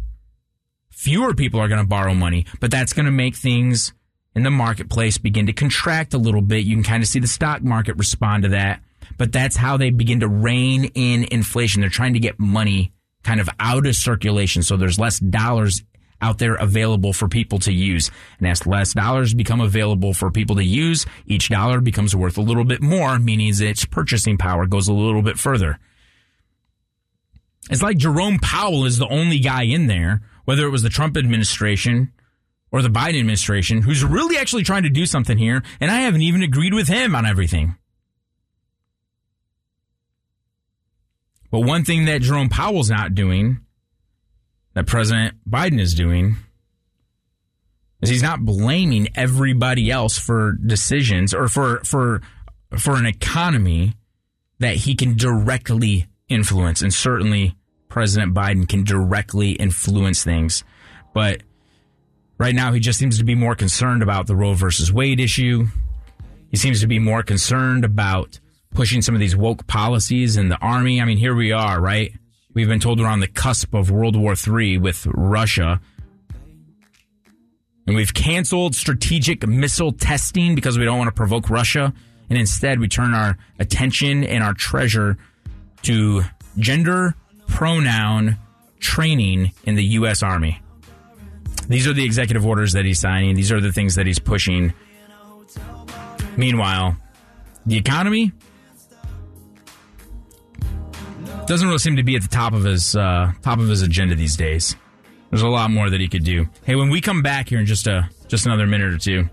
fewer 0.99 1.33
people 1.33 1.62
are 1.62 1.69
going 1.69 1.81
to 1.81 1.88
borrow 1.88 2.13
money, 2.13 2.45
but 2.59 2.69
that's 2.69 2.91
going 2.91 3.05
to 3.05 3.12
make 3.12 3.33
things 3.33 3.93
in 4.35 4.43
the 4.43 4.51
marketplace 4.51 5.17
begin 5.17 5.45
to 5.45 5.53
contract 5.53 6.13
a 6.13 6.17
little 6.17 6.41
bit. 6.41 6.65
You 6.65 6.75
can 6.75 6.83
kind 6.83 7.01
of 7.01 7.07
see 7.07 7.19
the 7.19 7.27
stock 7.27 7.63
market 7.63 7.95
respond 7.95 8.43
to 8.43 8.49
that, 8.49 8.81
but 9.17 9.31
that's 9.31 9.55
how 9.55 9.77
they 9.77 9.91
begin 9.91 10.19
to 10.19 10.27
rein 10.27 10.91
in 10.95 11.23
inflation. 11.31 11.79
They're 11.79 11.89
trying 11.89 12.13
to 12.13 12.19
get 12.19 12.38
money 12.38 12.91
kind 13.23 13.39
of 13.39 13.49
out 13.62 13.88
of 13.88 13.95
circulation 13.95 14.62
so 14.62 14.75
there's 14.75 14.99
less 14.99 15.19
dollars 15.19 15.83
out 16.21 16.38
there 16.38 16.55
available 16.55 17.13
for 17.13 17.29
people 17.29 17.59
to 17.59 17.71
use. 17.71 18.12
And 18.39 18.49
as 18.49 18.67
less 18.67 18.93
dollars 18.93 19.33
become 19.33 19.62
available 19.62 20.13
for 20.13 20.29
people 20.29 20.57
to 20.57 20.65
use, 20.65 21.05
each 21.25 21.47
dollar 21.47 21.79
becomes 21.79 22.13
worth 22.13 22.38
a 22.38 22.41
little 22.41 22.65
bit 22.65 22.81
more, 22.81 23.17
meaning 23.19 23.53
its 23.53 23.85
purchasing 23.85 24.38
power 24.38 24.65
goes 24.65 24.89
a 24.89 24.93
little 24.93 25.21
bit 25.21 25.39
further. 25.39 25.79
It's 27.71 27.81
like 27.81 27.97
Jerome 27.97 28.39
Powell 28.39 28.83
is 28.83 28.97
the 28.97 29.07
only 29.07 29.39
guy 29.39 29.63
in 29.63 29.88
there 29.88 30.23
whether 30.49 30.65
it 30.65 30.71
was 30.71 30.81
the 30.81 30.89
Trump 30.89 31.15
administration 31.15 32.12
or 32.71 32.81
the 32.81 32.89
Biden 32.89 33.19
administration, 33.19 33.83
who's 33.83 34.03
really 34.03 34.35
actually 34.35 34.63
trying 34.63 34.81
to 34.81 34.89
do 34.89 35.05
something 35.05 35.38
here, 35.38 35.62
and 35.79 35.91
I 35.91 35.99
haven't 35.99 36.23
even 36.23 36.41
agreed 36.41 36.73
with 36.73 36.88
him 36.88 37.13
on 37.13 37.23
everything. 37.23 37.75
But 41.51 41.59
one 41.59 41.85
thing 41.85 42.05
that 42.05 42.23
Jerome 42.23 42.49
Powell's 42.49 42.89
not 42.89 43.13
doing, 43.13 43.59
that 44.73 44.88
President 44.88 45.35
Biden 45.47 45.79
is 45.79 45.93
doing, 45.93 46.38
is 48.01 48.09
he's 48.09 48.23
not 48.23 48.43
blaming 48.43 49.09
everybody 49.13 49.91
else 49.91 50.17
for 50.17 50.53
decisions 50.53 51.31
or 51.31 51.47
for 51.47 51.79
for 51.83 52.21
for 52.75 52.95
an 52.95 53.05
economy 53.05 53.93
that 54.57 54.77
he 54.77 54.95
can 54.95 55.15
directly 55.15 56.07
influence 56.27 56.81
and 56.81 56.91
certainly 56.91 57.55
President 57.89 58.36
Biden 58.36 58.69
can 58.69 58.84
directly 58.84 59.52
influence 59.52 60.23
things. 60.23 60.63
But 61.13 61.42
right 62.37 62.56
now, 62.56 62.71
he 62.71 62.79
just 62.79 63.00
seems 63.00 63.17
to 63.17 63.23
be 63.23 63.35
more 63.35 63.56
concerned 63.56 64.04
about 64.04 64.27
the 64.27 64.35
Roe 64.35 64.54
versus 64.54 64.94
Wade 64.94 65.19
issue. 65.19 65.67
He 66.50 66.58
seems 66.58 66.81
to 66.81 66.87
be 66.87 67.00
more 67.00 67.23
concerned 67.23 67.83
about 67.83 68.40
pushing 68.73 69.02
some 69.02 69.15
of 69.15 69.19
these 69.19 69.35
woke 69.35 69.65
policies 69.67 70.37
in 70.37 70.50
the 70.50 70.58
army. 70.58 71.02
I 71.02 71.06
mean, 71.06 71.17
here 71.17 71.35
we 71.35 71.52
are, 71.52 71.81
right? 71.81 72.13
We've 72.54 72.67
been 72.67 72.79
told 72.79 73.00
we're 73.00 73.08
on 73.08 73.19
the 73.19 73.27
cusp 73.27 73.73
of 73.73 73.90
World 73.90 74.15
War 74.15 74.35
III 74.35 74.77
with 74.77 75.08
Russia. 75.08 75.81
And 77.87 77.96
we've 77.96 78.13
canceled 78.13 78.75
strategic 78.75 79.48
missile 79.48 79.92
testing 79.92 80.54
because 80.54 80.77
we 80.77 80.85
don't 80.85 81.00
want 81.00 81.08
to 81.08 81.15
provoke 81.15 81.50
Russia. 81.50 81.92
And 82.29 82.37
instead, 82.37 82.79
we 82.79 82.87
turn 82.87 83.15
our 83.15 83.37
attention 83.58 84.23
and 84.23 84.44
our 84.44 84.54
treasure 84.54 85.17
to 85.83 86.21
gender 86.58 87.15
pronoun 87.50 88.37
training 88.79 89.52
in 89.65 89.75
the 89.75 89.83
U.S. 89.83 90.23
Army. 90.23 90.62
These 91.67 91.87
are 91.87 91.93
the 91.93 92.04
executive 92.04 92.45
orders 92.45 92.73
that 92.73 92.85
he's 92.85 93.00
signing. 93.00 93.35
These 93.35 93.52
are 93.52 93.62
the 93.62 93.71
things 93.71 93.95
that 93.95 94.08
he's 94.08 94.19
pushing. 94.19 94.73
Meanwhile, 96.37 96.97
the 97.65 97.77
economy 97.77 98.31
doesn't 101.45 101.67
really 101.67 101.79
seem 101.79 101.95
to 101.97 102.04
be 102.04 102.15
at 102.15 102.21
the 102.21 102.27
top 102.27 102.54
of 102.54 102.63
his 102.63 102.95
uh, 102.95 103.31
top 103.41 103.60
of 103.60 103.67
his 103.67 103.81
agenda 103.81 104.15
these 104.15 104.37
days. 104.37 104.75
There's 105.29 105.41
a 105.41 105.47
lot 105.47 105.69
more 105.69 105.89
that 105.89 106.00
he 106.00 106.08
could 106.08 106.23
do. 106.23 106.47
Hey, 106.63 106.75
when 106.75 106.89
we 106.89 107.02
come 107.02 107.21
back 107.21 107.50
here 107.50 107.60
in 107.60 107.65
just 107.65 107.87
a 107.87 108.10
just 108.27 108.45
another 108.45 108.65
minute 108.65 108.93
or 108.93 108.97
two, 108.97 109.29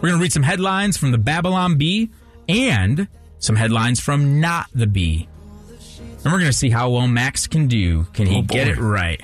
we're 0.00 0.10
to 0.10 0.16
read 0.16 0.32
some 0.32 0.42
headlines 0.42 0.96
from 0.96 1.12
the 1.12 1.18
Babylon 1.18 1.76
Bee 1.78 2.10
and 2.48 3.08
some 3.38 3.56
headlines 3.56 4.00
from 4.00 4.40
Not 4.40 4.66
the 4.74 4.86
Bee. 4.86 5.28
And 6.24 6.32
we're 6.32 6.38
going 6.38 6.50
to 6.50 6.56
see 6.56 6.70
how 6.70 6.90
well 6.90 7.06
Max 7.06 7.46
can 7.46 7.68
do. 7.68 8.04
Can 8.14 8.26
he 8.26 8.38
Oh, 8.38 8.42
get 8.42 8.66
it 8.68 8.78
right? 8.78 9.20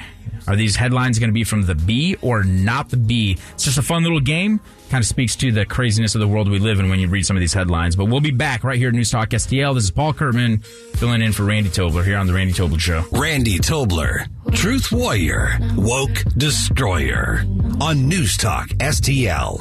Are 0.47 0.57
these 0.57 0.75
headlines 0.77 1.19
going 1.19 1.29
to 1.31 1.35
be 1.35 1.45
from 1.45 1.63
the 1.63 1.75
Bee 1.75 2.17
or 2.23 2.45
not 2.45 2.89
the 2.89 2.97
Bee? 2.97 3.37
It's 3.53 3.65
just 3.65 3.79
a 3.79 3.83
fun 3.83 4.03
little 4.03 4.21
game. 4.21 4.59
Kind 4.91 5.03
of 5.03 5.07
speaks 5.07 5.37
to 5.37 5.53
the 5.53 5.65
craziness 5.65 6.15
of 6.15 6.21
the 6.21 6.27
world 6.29 6.51
we 6.51 6.59
live 6.59 6.81
in 6.81 6.89
when 6.89 6.99
you 6.99 7.09
read 7.09 7.25
some 7.25 7.37
of 7.37 7.41
these 7.41 7.53
headlines. 7.53 7.95
But 7.95 8.07
we'll 8.07 8.21
be 8.21 8.31
back 8.33 8.65
right 8.65 8.77
here 8.79 8.89
at 8.89 8.95
News 8.95 9.11
Talk 9.11 9.31
STL. 9.31 9.75
This 9.75 9.85
is 9.85 9.91
Paul 9.91 10.13
Curtman 10.13 10.65
filling 10.97 11.23
in 11.23 11.33
for 11.33 11.45
Randy 11.45 11.69
Tobler 11.71 12.05
here 12.05 12.17
on 12.17 12.27
the 12.27 12.33
Randy 12.35 12.53
Tobler 12.53 12.81
Show. 12.81 13.05
Randy 13.13 13.59
Tobler, 13.59 14.27
Truth 14.53 14.93
Warrior, 14.93 15.59
Woke 15.77 16.25
Destroyer 16.37 17.45
on 17.81 18.09
News 18.09 18.37
Talk 18.37 18.69
STL. 18.69 19.61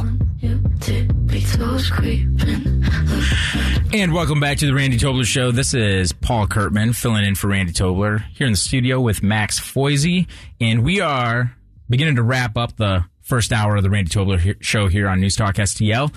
And 3.94 4.14
welcome 4.14 4.40
back 4.40 4.58
to 4.58 4.66
the 4.66 4.74
Randy 4.74 4.98
Tobler 4.98 5.26
Show. 5.26 5.52
This 5.52 5.74
is 5.74 6.12
Paul 6.12 6.48
Curtman 6.48 6.96
filling 6.96 7.26
in 7.26 7.36
for 7.36 7.48
Randy 7.48 7.72
Tobler 7.72 8.24
here 8.34 8.48
in 8.48 8.54
the 8.54 8.58
studio 8.58 9.00
with 9.00 9.24
Max 9.24 9.60
Foisey. 9.60 10.28
And 10.60 10.84
we 10.84 11.00
are 11.02 11.56
beginning 11.90 12.16
to 12.16 12.24
wrap 12.24 12.58
up 12.58 12.76
the 12.78 13.06
first 13.22 13.54
hour 13.54 13.76
of 13.76 13.84
the 13.84 13.90
Randy 13.90 14.10
Tobler 14.10 14.58
Show 14.62 14.88
here 14.88 15.08
on 15.08 15.22
News 15.22 15.36
Talk 15.36 15.56
STL. 15.56 16.14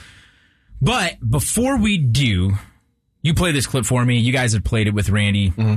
But 0.81 1.19
before 1.29 1.79
we 1.79 1.99
do, 1.99 2.53
you 3.23 3.35
play 3.35 3.53
this 3.53 3.67
clip 3.67 3.85
for 3.85 4.05
me. 4.05 4.19
You 4.19 4.33
guys 4.33 4.53
have 4.55 4.65
played 4.65 4.89
it 4.89 4.95
with 4.95 5.11
Randy 5.11 5.51
mm-hmm. 5.51 5.77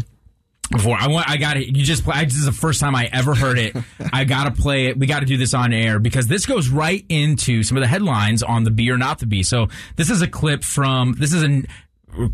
Before. 0.68 0.98
I 1.00 1.08
want. 1.08 1.30
I 1.30 1.38
got 1.38 1.58
it. 1.58 1.68
You 1.76 1.84
just. 1.84 2.04
play- 2.04 2.16
I, 2.16 2.26
this 2.26 2.36
is 2.36 2.46
the 2.46 2.52
first 2.52 2.80
time 2.80 2.96
I 2.96 3.10
ever 3.12 3.36
heard 3.36 3.58
it. 3.58 3.76
I 4.14 4.24
got 4.24 4.46
to 4.46 4.62
play 4.62 4.88
it. 4.88 4.98
We 4.98 5.08
got 5.08 5.20
to 5.22 5.26
do 5.26 5.38
this 5.38 5.54
on 5.54 5.74
air 5.74 6.00
because 6.00 6.28
this 6.28 6.46
goes 6.46 6.70
right 6.70 7.06
into 7.10 7.64
some 7.64 7.78
of 7.78 7.82
the 7.82 7.88
headlines 7.88 8.44
on 8.44 8.64
the 8.64 8.72
bee 8.72 8.90
or 8.92 8.98
not 8.98 9.20
the 9.20 9.26
bee. 9.26 9.44
So 9.44 9.68
this 9.96 10.10
is 10.10 10.22
a 10.22 10.28
clip 10.28 10.64
from. 10.64 11.14
This 11.18 11.34
is 11.34 11.44
a. 11.44 11.64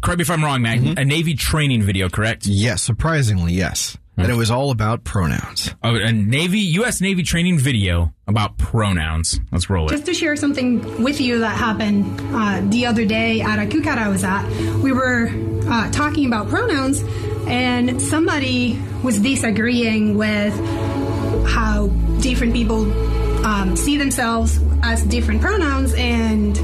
Correct 0.02 0.18
me 0.20 0.22
if 0.22 0.30
I'm 0.30 0.44
wrong, 0.44 0.62
Mac. 0.62 0.80
A 0.80 1.04
Navy 1.04 1.34
training 1.34 1.82
video, 1.82 2.08
correct? 2.08 2.46
Yes, 2.46 2.82
surprisingly, 2.84 3.54
yes. 3.54 3.98
And 4.18 4.30
it 4.32 4.36
was 4.36 4.52
all 4.52 4.70
about 4.70 5.04
pronouns. 5.04 5.74
Oh, 5.82 5.96
a 5.96 6.12
Navy 6.12 6.60
U.S. 6.60 7.02
Navy 7.02 7.24
training 7.24 7.58
video 7.58 8.14
about 8.28 8.56
pronouns. 8.60 9.40
Let's 9.52 9.68
roll 9.68 9.88
it. 9.88 9.92
Just 9.92 10.06
to 10.06 10.14
share 10.14 10.36
something 10.36 11.02
with 11.02 11.20
you 11.20 11.40
that 11.40 11.58
happened 11.58 12.20
uh, 12.32 12.62
the 12.70 12.86
other 12.86 13.04
day 13.06 13.42
at 13.42 13.58
a 13.58 13.66
cookout 13.66 13.98
I 13.98 14.10
was 14.10 14.24
at, 14.24 14.48
we 14.84 14.92
were 14.92 15.32
uh, 15.68 15.90
talking 15.92 16.28
about 16.28 16.50
pronouns, 16.50 17.02
and 17.48 18.02
somebody 18.02 18.80
was 19.04 19.20
disagreeing 19.20 20.18
with 20.18 20.54
how 21.48 21.88
different 22.22 22.54
people 22.54 22.92
um, 23.46 23.76
see 23.76 23.98
themselves 23.98 24.60
as 24.84 25.04
different 25.04 25.42
pronouns, 25.42 25.94
and 25.96 26.56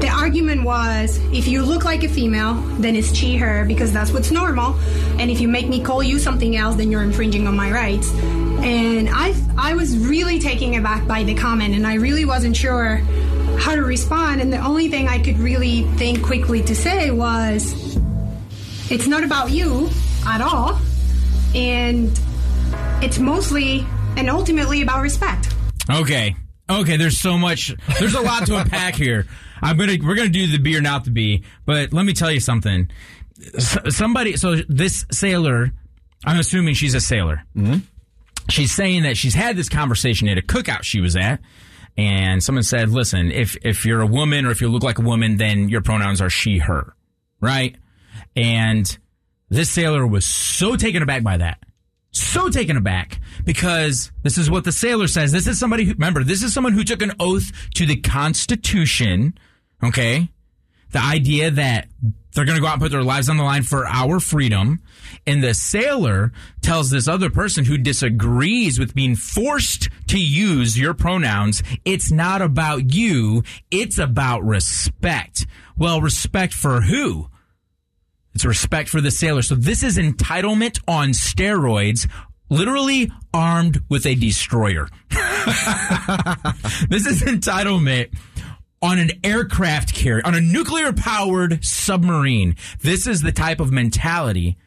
the 0.00 0.08
argument 0.08 0.64
was 0.64 1.18
if 1.32 1.48
you 1.48 1.62
look 1.62 1.84
like 1.84 2.02
a 2.04 2.08
female, 2.08 2.54
then 2.78 2.94
it's 2.94 3.14
she, 3.14 3.36
her, 3.36 3.64
because 3.64 3.92
that's 3.92 4.12
what's 4.12 4.30
normal. 4.30 4.74
And 5.18 5.30
if 5.30 5.40
you 5.40 5.48
make 5.48 5.68
me 5.68 5.82
call 5.82 6.02
you 6.02 6.18
something 6.18 6.56
else, 6.56 6.76
then 6.76 6.90
you're 6.90 7.02
infringing 7.02 7.46
on 7.46 7.56
my 7.56 7.70
rights. 7.70 8.12
And 8.12 9.08
I, 9.10 9.34
I 9.56 9.74
was 9.74 9.96
really 9.96 10.38
taken 10.38 10.74
aback 10.74 11.06
by 11.06 11.22
the 11.22 11.34
comment, 11.34 11.74
and 11.74 11.86
I 11.86 11.94
really 11.94 12.24
wasn't 12.24 12.56
sure 12.56 12.96
how 13.58 13.74
to 13.74 13.82
respond. 13.82 14.40
And 14.40 14.52
the 14.52 14.58
only 14.58 14.88
thing 14.88 15.08
I 15.08 15.22
could 15.22 15.38
really 15.38 15.84
think 15.96 16.22
quickly 16.22 16.62
to 16.62 16.74
say 16.74 17.10
was, 17.10 17.83
it's 18.94 19.08
not 19.08 19.24
about 19.24 19.50
you 19.50 19.90
at 20.24 20.40
all. 20.40 20.78
And 21.52 22.08
it's 23.02 23.18
mostly 23.18 23.84
and 24.16 24.30
ultimately 24.30 24.82
about 24.82 25.02
respect. 25.02 25.52
Okay. 25.90 26.36
Okay, 26.70 26.96
there's 26.96 27.18
so 27.18 27.36
much 27.36 27.74
there's 27.98 28.14
a 28.14 28.20
lot 28.20 28.46
to 28.46 28.56
unpack 28.56 28.94
here. 28.94 29.26
I'm 29.60 29.76
gonna 29.76 29.96
we're 30.00 30.14
gonna 30.14 30.28
do 30.28 30.46
the 30.46 30.58
be 30.58 30.76
or 30.76 30.80
not 30.80 31.04
the 31.04 31.10
be, 31.10 31.42
but 31.66 31.92
let 31.92 32.06
me 32.06 32.12
tell 32.12 32.30
you 32.30 32.40
something. 32.40 32.88
S- 33.54 33.76
somebody 33.96 34.36
so 34.36 34.56
this 34.68 35.04
sailor, 35.10 35.72
I'm 36.24 36.38
assuming 36.38 36.74
she's 36.74 36.94
a 36.94 37.00
sailor. 37.00 37.42
Mm-hmm. 37.54 37.80
She's 38.48 38.72
saying 38.72 39.02
that 39.02 39.16
she's 39.16 39.34
had 39.34 39.56
this 39.56 39.68
conversation 39.68 40.28
at 40.28 40.38
a 40.38 40.42
cookout 40.42 40.84
she 40.84 41.00
was 41.00 41.16
at, 41.16 41.40
and 41.98 42.42
someone 42.42 42.62
said, 42.62 42.90
"Listen, 42.90 43.30
if 43.30 43.58
if 43.62 43.84
you're 43.84 44.00
a 44.00 44.06
woman 44.06 44.46
or 44.46 44.50
if 44.50 44.62
you 44.62 44.68
look 44.68 44.82
like 44.82 44.98
a 44.98 45.02
woman, 45.02 45.36
then 45.36 45.68
your 45.68 45.82
pronouns 45.82 46.22
are 46.22 46.30
she, 46.30 46.58
her, 46.58 46.94
right?" 47.40 47.76
And 48.36 48.98
this 49.48 49.70
sailor 49.70 50.06
was 50.06 50.26
so 50.26 50.76
taken 50.76 51.02
aback 51.02 51.22
by 51.22 51.36
that 51.36 51.58
so 52.14 52.48
taken 52.48 52.76
aback 52.76 53.20
because 53.44 54.12
this 54.22 54.38
is 54.38 54.50
what 54.50 54.64
the 54.64 54.72
sailor 54.72 55.08
says. 55.08 55.32
This 55.32 55.46
is 55.46 55.58
somebody 55.58 55.84
who, 55.84 55.92
remember, 55.92 56.22
this 56.22 56.42
is 56.42 56.54
someone 56.54 56.72
who 56.72 56.84
took 56.84 57.02
an 57.02 57.12
oath 57.18 57.50
to 57.74 57.86
the 57.86 57.96
Constitution, 57.96 59.36
okay? 59.82 60.28
The 60.92 61.00
idea 61.00 61.50
that 61.50 61.88
they're 62.32 62.44
going 62.44 62.56
to 62.56 62.60
go 62.60 62.68
out 62.68 62.74
and 62.74 62.82
put 62.82 62.92
their 62.92 63.02
lives 63.02 63.28
on 63.28 63.36
the 63.36 63.42
line 63.42 63.64
for 63.64 63.86
our 63.86 64.20
freedom. 64.20 64.80
And 65.26 65.42
the 65.42 65.54
sailor 65.54 66.32
tells 66.62 66.90
this 66.90 67.08
other 67.08 67.30
person 67.30 67.64
who 67.64 67.78
disagrees 67.78 68.78
with 68.78 68.94
being 68.94 69.16
forced 69.16 69.88
to 70.08 70.18
use 70.18 70.78
your 70.78 70.94
pronouns, 70.94 71.62
it's 71.84 72.12
not 72.12 72.42
about 72.42 72.94
you, 72.94 73.42
it's 73.70 73.98
about 73.98 74.44
respect. 74.44 75.46
Well, 75.76 76.00
respect 76.00 76.54
for 76.54 76.82
who? 76.82 77.28
It's 78.34 78.44
respect 78.44 78.88
for 78.88 79.00
the 79.00 79.10
sailor. 79.10 79.42
So 79.42 79.54
this 79.54 79.82
is 79.82 79.96
entitlement 79.96 80.80
on 80.88 81.10
steroids, 81.10 82.08
literally 82.50 83.10
armed 83.32 83.82
with 83.88 84.06
a 84.06 84.14
destroyer. 84.14 84.88
this 85.10 87.06
is 87.06 87.22
entitlement 87.22 88.14
on 88.82 88.98
an 88.98 89.10
aircraft 89.22 89.94
carrier, 89.94 90.20
on 90.26 90.34
a 90.34 90.40
nuclear 90.40 90.92
powered 90.92 91.64
submarine. 91.64 92.56
This 92.80 93.06
is 93.06 93.22
the 93.22 93.32
type 93.32 93.60
of 93.60 93.72
mentality 93.72 94.58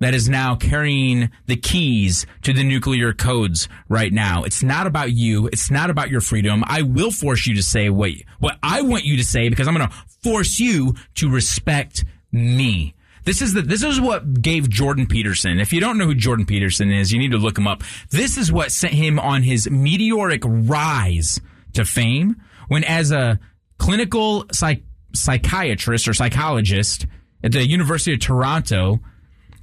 that 0.00 0.14
is 0.14 0.28
now 0.28 0.56
carrying 0.56 1.30
the 1.46 1.56
keys 1.56 2.26
to 2.42 2.52
the 2.52 2.64
nuclear 2.64 3.12
codes 3.12 3.68
right 3.88 4.12
now. 4.12 4.42
It's 4.42 4.62
not 4.62 4.86
about 4.86 5.12
you. 5.12 5.46
It's 5.46 5.70
not 5.70 5.90
about 5.90 6.10
your 6.10 6.20
freedom. 6.20 6.64
I 6.66 6.82
will 6.82 7.12
force 7.12 7.46
you 7.46 7.54
to 7.54 7.62
say 7.62 7.88
what, 7.88 8.10
what 8.40 8.58
I 8.62 8.82
want 8.82 9.04
you 9.04 9.16
to 9.16 9.24
say 9.24 9.48
because 9.48 9.68
I'm 9.68 9.74
going 9.74 9.88
to 9.88 9.94
force 10.22 10.58
you 10.58 10.96
to 11.14 11.30
respect 11.30 12.04
me. 12.32 12.94
This 13.24 13.40
is 13.40 13.54
the 13.54 13.62
this 13.62 13.82
is 13.82 14.00
what 14.00 14.40
gave 14.42 14.68
Jordan 14.68 15.06
Peterson. 15.06 15.60
If 15.60 15.72
you 15.72 15.80
don't 15.80 15.98
know 15.98 16.06
who 16.06 16.14
Jordan 16.14 16.46
Peterson 16.46 16.90
is, 16.90 17.12
you 17.12 17.18
need 17.18 17.30
to 17.30 17.38
look 17.38 17.56
him 17.56 17.66
up. 17.66 17.82
This 18.10 18.36
is 18.36 18.50
what 18.50 18.72
sent 18.72 18.94
him 18.94 19.18
on 19.18 19.42
his 19.42 19.70
meteoric 19.70 20.42
rise 20.44 21.40
to 21.74 21.84
fame 21.84 22.36
when 22.68 22.84
as 22.84 23.12
a 23.12 23.38
clinical 23.78 24.46
psych, 24.52 24.82
psychiatrist 25.14 26.08
or 26.08 26.14
psychologist 26.14 27.06
at 27.44 27.52
the 27.52 27.66
University 27.66 28.14
of 28.14 28.20
Toronto, 28.20 29.00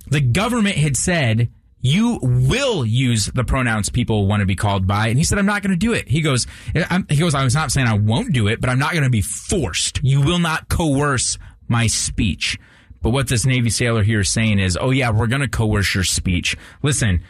the 0.08 0.22
government 0.22 0.76
had 0.76 0.98
said 0.98 1.50
you 1.82 2.20
will 2.22 2.86
use 2.86 3.28
the 3.28 3.44
pronouns 3.44 3.90
people 3.90 4.28
want 4.28 4.42
to 4.42 4.46
be 4.46 4.56
called 4.56 4.86
by, 4.86 5.08
and 5.08 5.18
he 5.18 5.24
said, 5.24 5.38
"I'm 5.38 5.46
not 5.46 5.64
going 5.64 5.72
to 5.72 5.78
do 5.78 5.94
it." 5.94 6.10
He 6.10 6.22
goes, 6.22 6.46
I'm, 6.90 7.06
"He 7.10 7.18
goes, 7.18 7.34
I 7.34 7.44
was 7.44 7.56
not 7.56 7.72
saying 7.72 7.88
I 7.88 7.98
won't 7.98 8.34
do 8.34 8.48
it, 8.48 8.60
but 8.60 8.70
I'm 8.70 8.80
not 8.80 8.92
going 8.92 9.04
to 9.04 9.10
be 9.10 9.22
forced. 9.22 10.00
You 10.04 10.22
will 10.22 10.40
not 10.40 10.70
coerce 10.70 11.38
my 11.68 11.88
speech." 11.88 12.58
But 13.02 13.12
what 13.12 13.28
this 13.28 13.46
Navy 13.46 13.70
sailor 13.70 14.04
here 14.04 14.22
is 14.22 14.30
saying 14.30 14.60
is, 14.60 14.78
"Oh 14.80 14.92
yeah, 14.92 15.12
we're 15.12 15.28
going 15.28 15.42
to 15.42 15.48
coerce 15.48 15.96
your 15.96 16.04
speech." 16.04 16.58
Listen, 16.84 17.24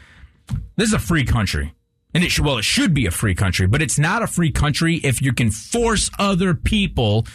this 0.76 0.88
is 0.88 0.94
a 0.94 1.00
free 1.00 1.26
country. 1.26 1.74
And 2.14 2.24
it 2.24 2.32
should, 2.32 2.44
well, 2.46 2.58
it 2.58 2.66
should 2.66 2.94
be 2.94 3.06
a 3.06 3.12
free 3.12 3.36
country, 3.36 3.68
but 3.68 3.82
it's 3.84 4.00
not 4.00 4.24
a 4.24 4.28
free 4.28 4.52
country 4.52 4.96
if 4.96 5.22
you 5.22 5.32
can 5.32 5.52
force 5.52 6.10
other 6.18 6.56
people 6.56 7.28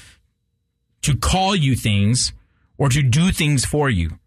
to 1.03 1.17
call 1.17 1.55
you 1.55 1.77
things 1.77 2.33
or 2.77 2.89
to 2.89 3.03
do 3.03 3.31
things 3.31 3.65
for 3.65 3.89
you. 3.89 4.19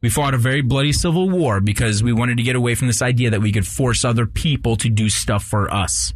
We 0.00 0.08
fought 0.08 0.34
a 0.34 0.38
very 0.38 0.62
bloody 0.62 0.92
civil 0.92 1.28
war 1.28 1.60
because 1.60 2.02
we 2.02 2.12
wanted 2.12 2.36
to 2.36 2.42
get 2.42 2.56
away 2.56 2.74
from 2.74 2.86
this 2.86 3.02
idea 3.02 3.30
that 3.30 3.42
we 3.42 3.52
could 3.52 3.66
force 3.66 4.04
other 4.04 4.24
people 4.24 4.76
to 4.76 4.88
do 4.88 5.08
stuff 5.08 5.44
for 5.44 5.72
us. 5.72 6.14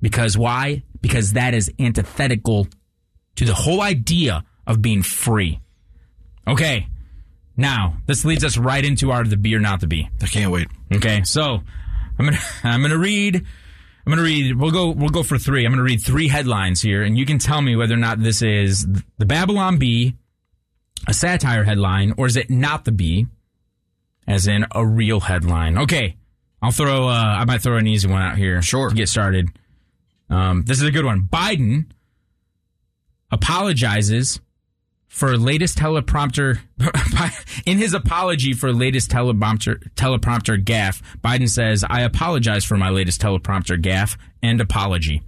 Because 0.00 0.36
why? 0.36 0.82
Because 1.00 1.34
that 1.34 1.54
is 1.54 1.70
antithetical 1.78 2.66
to 3.36 3.44
the 3.44 3.54
whole 3.54 3.80
idea 3.80 4.44
of 4.66 4.82
being 4.82 5.02
free. 5.02 5.60
Okay. 6.46 6.88
Now, 7.56 7.98
this 8.06 8.24
leads 8.24 8.44
us 8.44 8.56
right 8.56 8.84
into 8.84 9.10
our 9.10 9.24
the 9.24 9.36
be 9.36 9.54
or 9.54 9.60
not 9.60 9.80
the 9.80 9.86
be. 9.86 10.08
I 10.22 10.26
can't 10.26 10.50
wait. 10.50 10.68
Okay, 10.92 11.22
so 11.24 11.60
I'm 12.18 12.24
gonna 12.24 12.38
I'm 12.64 12.82
gonna 12.82 12.98
read 12.98 13.36
I'm 13.36 14.10
gonna 14.10 14.22
read 14.22 14.56
we'll 14.56 14.70
go 14.70 14.90
we'll 14.90 15.10
go 15.10 15.22
for 15.22 15.38
three. 15.38 15.64
I'm 15.64 15.72
gonna 15.72 15.82
read 15.82 16.02
three 16.02 16.28
headlines 16.28 16.80
here, 16.80 17.02
and 17.02 17.16
you 17.16 17.26
can 17.26 17.38
tell 17.38 17.60
me 17.60 17.76
whether 17.76 17.94
or 17.94 17.98
not 17.98 18.20
this 18.20 18.42
is 18.42 18.86
the 19.18 19.26
Babylon 19.26 19.78
Bee, 19.78 20.16
a 21.06 21.14
satire 21.14 21.64
headline, 21.64 22.14
or 22.16 22.26
is 22.26 22.36
it 22.36 22.50
not 22.50 22.84
the 22.84 22.92
Bee, 22.92 23.26
as 24.26 24.46
in 24.46 24.66
a 24.72 24.86
real 24.86 25.20
headline. 25.20 25.78
Okay. 25.78 26.16
I'll 26.60 26.70
throw 26.70 27.08
uh 27.08 27.12
I 27.12 27.44
might 27.44 27.62
throw 27.62 27.76
an 27.76 27.86
easy 27.86 28.08
one 28.08 28.22
out 28.22 28.36
here. 28.36 28.62
Sure. 28.62 28.88
To 28.88 28.94
get 28.94 29.08
started. 29.08 29.48
Um 30.30 30.62
this 30.62 30.78
is 30.78 30.84
a 30.84 30.92
good 30.92 31.04
one. 31.04 31.22
Biden 31.22 31.86
apologizes 33.30 34.40
for 35.12 35.36
latest 35.36 35.78
teleprompter 35.78 36.58
in 37.66 37.78
his 37.78 37.92
apology 37.94 38.54
for 38.54 38.72
latest 38.72 39.10
teleprompter 39.10 39.78
teleprompter 39.94 40.62
gaffe 40.62 41.02
biden 41.20 41.48
says 41.48 41.84
i 41.88 42.00
apologize 42.00 42.64
for 42.64 42.76
my 42.76 42.88
latest 42.88 43.20
teleprompter 43.20 43.80
gaffe 43.80 44.16
and 44.42 44.60
apology 44.60 45.22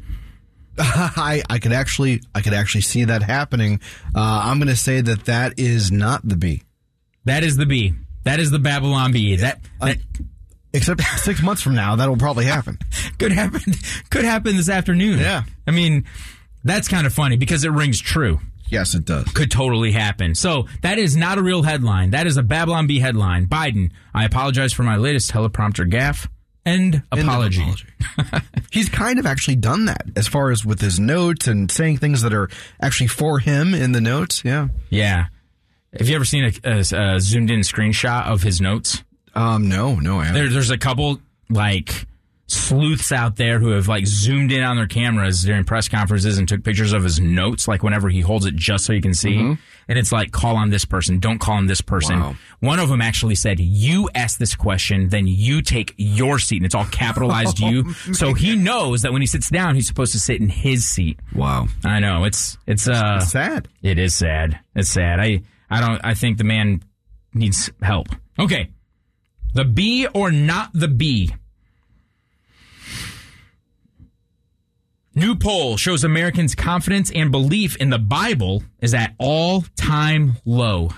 I, 0.79 1.43
I 1.49 1.61
could 1.61 1.73
actually 1.73 2.23
I 2.35 2.41
could 2.41 2.53
actually 2.53 2.81
see 2.81 3.05
that 3.05 3.23
happening. 3.23 3.79
Uh, 4.13 4.41
I'm 4.43 4.59
going 4.59 4.67
to 4.67 4.75
say 4.75 5.01
that 5.01 5.27
that 5.27 5.57
is 5.57 5.93
not 5.93 6.29
the 6.29 6.35
B. 6.35 6.65
That 7.27 7.45
is 7.45 7.57
the 7.57 7.65
B. 7.65 7.95
That 8.25 8.41
is 8.41 8.51
the 8.51 8.59
Babylon 8.59 9.13
Bee. 9.13 9.37
That, 9.37 9.61
that 9.81 9.99
Except 10.75 11.01
six 11.19 11.41
months 11.41 11.63
from 11.63 11.77
now, 11.77 11.95
that'll 11.95 12.17
probably 12.17 12.47
happen. 12.47 12.79
could 13.19 13.31
happen. 13.31 13.61
Could 14.11 14.25
happen 14.25 14.57
this 14.57 14.69
afternoon. 14.69 15.21
Yeah. 15.21 15.45
I 15.69 15.71
mean, 15.71 16.05
that's 16.65 16.89
kind 16.89 17.07
of 17.07 17.15
funny 17.15 17.37
because 17.37 17.63
it 17.63 17.71
rings 17.71 18.01
true. 18.01 18.41
Yes, 18.75 18.95
it 18.97 19.05
does. 19.05 19.25
Could 19.33 19.53
totally 19.53 19.93
happen. 19.93 20.35
So 20.35 20.67
that 20.83 20.99
is 20.99 21.17
not 21.17 21.39
a 21.39 21.43
real 21.43 21.63
headline. 21.63 22.11
That 22.11 22.27
is 22.27 22.37
a 22.37 22.43
Babylon 22.43 22.89
Bee 22.89 22.99
headline. 22.99 23.47
Biden, 23.47 23.93
I 24.13 24.25
apologize 24.25 24.73
for 24.73 24.83
my 24.83 24.97
latest 24.97 25.31
teleprompter 25.31 25.89
gaffe. 25.89 26.27
End 26.67 27.03
apology. 27.13 27.65
He's 28.73 28.89
kind 28.89 29.21
of 29.21 29.27
actually 29.27 29.57
done 29.57 29.85
that 29.85 30.07
as 30.17 30.27
far 30.27 30.51
as 30.51 30.65
with 30.65 30.81
his 30.81 30.99
notes 30.99 31.47
and 31.47 31.71
saying 31.71 31.99
things 31.99 32.23
that 32.23 32.35
are 32.35 32.49
actually 32.81 33.07
for 33.07 33.39
him 33.39 33.75
in 33.75 33.93
the 33.93 34.01
notes. 34.01 34.45
Yeah. 34.45 34.69
Yeah. 34.91 35.27
Have 35.97 36.09
you 36.09 36.17
ever 36.17 36.25
seen 36.25 36.45
a, 36.65 36.69
a, 36.69 36.79
a 36.81 37.21
zoomed 37.21 37.53
in 37.53 37.61
screenshot 37.61 38.27
of 38.27 38.43
his 38.43 38.61
notes? 38.61 39.05
Um. 39.37 39.69
No. 39.69 39.95
No. 39.95 40.19
I 40.19 40.25
haven't. 40.25 40.43
There, 40.43 40.51
there's 40.51 40.71
a 40.71 40.79
couple 40.79 41.21
like 41.49 42.07
sleuths 42.47 43.11
out 43.11 43.37
there 43.37 43.59
who 43.59 43.71
have 43.71 43.89
like 43.89 44.07
zoomed 44.07 44.53
in 44.53 44.63
on 44.63 44.77
their 44.77 44.87
cameras 44.87 45.43
during 45.43 45.65
press 45.65 45.89
conferences 45.89 46.37
and 46.39 46.47
took 46.49 46.63
pictures 46.63 46.93
of 46.93 47.03
his 47.03 47.19
notes, 47.19 47.67
like 47.67 47.83
whenever 47.83 48.09
he 48.11 48.21
holds 48.21 48.45
it 48.47 48.55
just 48.55 48.85
so 48.85 48.93
you 48.93 49.01
can 49.01 49.15
see. 49.15 49.39
And 49.39 49.99
it's 49.99 50.13
like, 50.13 50.31
call 50.33 50.57
on 50.57 50.71
this 50.71 50.85
person, 50.85 51.19
don't 51.19 51.39
call 51.39 51.57
on 51.57 51.67
this 51.67 51.81
person. 51.81 52.21
Wow. 52.21 52.35
One 52.61 52.79
of 52.79 52.89
them 52.89 53.01
actually 53.03 53.35
said, 53.35 53.61
You 53.61 54.09
ask 54.15 54.39
this 54.39 54.55
question, 54.55 55.09
then 55.09 55.27
you 55.27 55.63
take 55.63 55.95
your 55.99 56.39
seat. 56.39 56.57
And 56.59 56.67
it's 56.67 56.75
all 56.75 56.87
capitalized 56.87 57.59
you. 57.61 57.93
So 58.13 58.35
he 58.35 58.57
knows 58.57 59.03
that 59.03 59.13
when 59.13 59.21
he 59.23 59.27
sits 59.27 59.51
down, 59.51 59.75
he's 59.75 59.87
supposed 59.87 60.13
to 60.13 60.21
sit 60.21 60.41
in 60.41 60.49
his 60.49 60.87
seat. 60.89 61.19
wow. 61.35 61.67
I 61.85 62.01
know. 62.01 62.25
It's, 62.25 62.57
it's, 62.67 62.89
uh, 62.89 63.21
Sad. 63.21 63.69
it 63.83 63.99
is 63.99 64.15
sad. 64.15 64.59
It's 64.75 64.89
sad. 64.89 65.21
I 65.21 65.43
I 65.71 65.81
don't 65.81 66.01
I 66.05 66.15
think 66.15 66.39
the 66.39 66.45
man 66.45 66.83
needs 67.33 67.71
help. 67.83 68.09
Okay. 68.39 68.71
The 69.55 69.65
B 69.65 70.07
or 70.15 70.31
not 70.31 70.71
the 70.73 70.89
B. 70.89 71.35
New 75.15 75.37
poll 75.37 75.77
shows 75.77 76.03
Americans' 76.03 76.55
confidence 76.55 77.11
and 77.13 77.31
belief 77.31 77.77
in 77.77 77.91
the 77.91 77.99
Bible 77.99 78.65
is 78.81 78.95
at 78.95 79.15
all-time 79.19 80.37
low. 80.45 80.91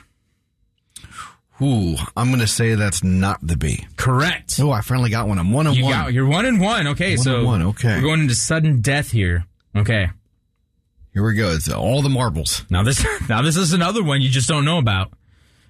Ooh, 1.61 1.97
I'm 2.17 2.29
going 2.29 2.41
to 2.41 2.47
say 2.47 2.75
that's 2.75 3.03
not 3.03 3.39
the 3.47 3.57
B. 3.57 3.87
Correct. 3.97 4.59
Oh, 4.61 4.71
I 4.71 4.81
finally 4.83 5.11
got 5.11 5.27
one. 5.29 5.39
I'm 5.39 5.53
one 5.53 5.67
on 5.67 5.75
You 5.75 5.85
one. 5.85 5.93
got 5.93 6.13
you're 6.13 6.27
one 6.27 6.45
and 6.47 6.61
one. 6.61 6.87
Okay, 6.89 7.17
One 7.17 7.25
so 7.25 7.37
and 7.39 7.47
one, 7.47 7.63
okay. 7.63 7.97
We're 7.97 8.03
going 8.03 8.21
into 8.21 8.35
sudden 8.35 8.81
death 8.81 9.11
here. 9.11 9.47
Okay. 9.75 10.09
Here 11.15 11.25
we 11.25 11.35
go. 11.35 11.51
It's 11.53 11.71
all 11.71 12.03
the 12.03 12.11
marbles. 12.11 12.65
Now 12.71 12.83
this 12.83 13.05
now 13.29 13.41
this 13.43 13.57
is 13.57 13.73
another 13.73 14.03
one 14.05 14.21
you 14.21 14.29
just 14.29 14.49
don't 14.49 14.65
know 14.67 14.79
about. 14.79 15.13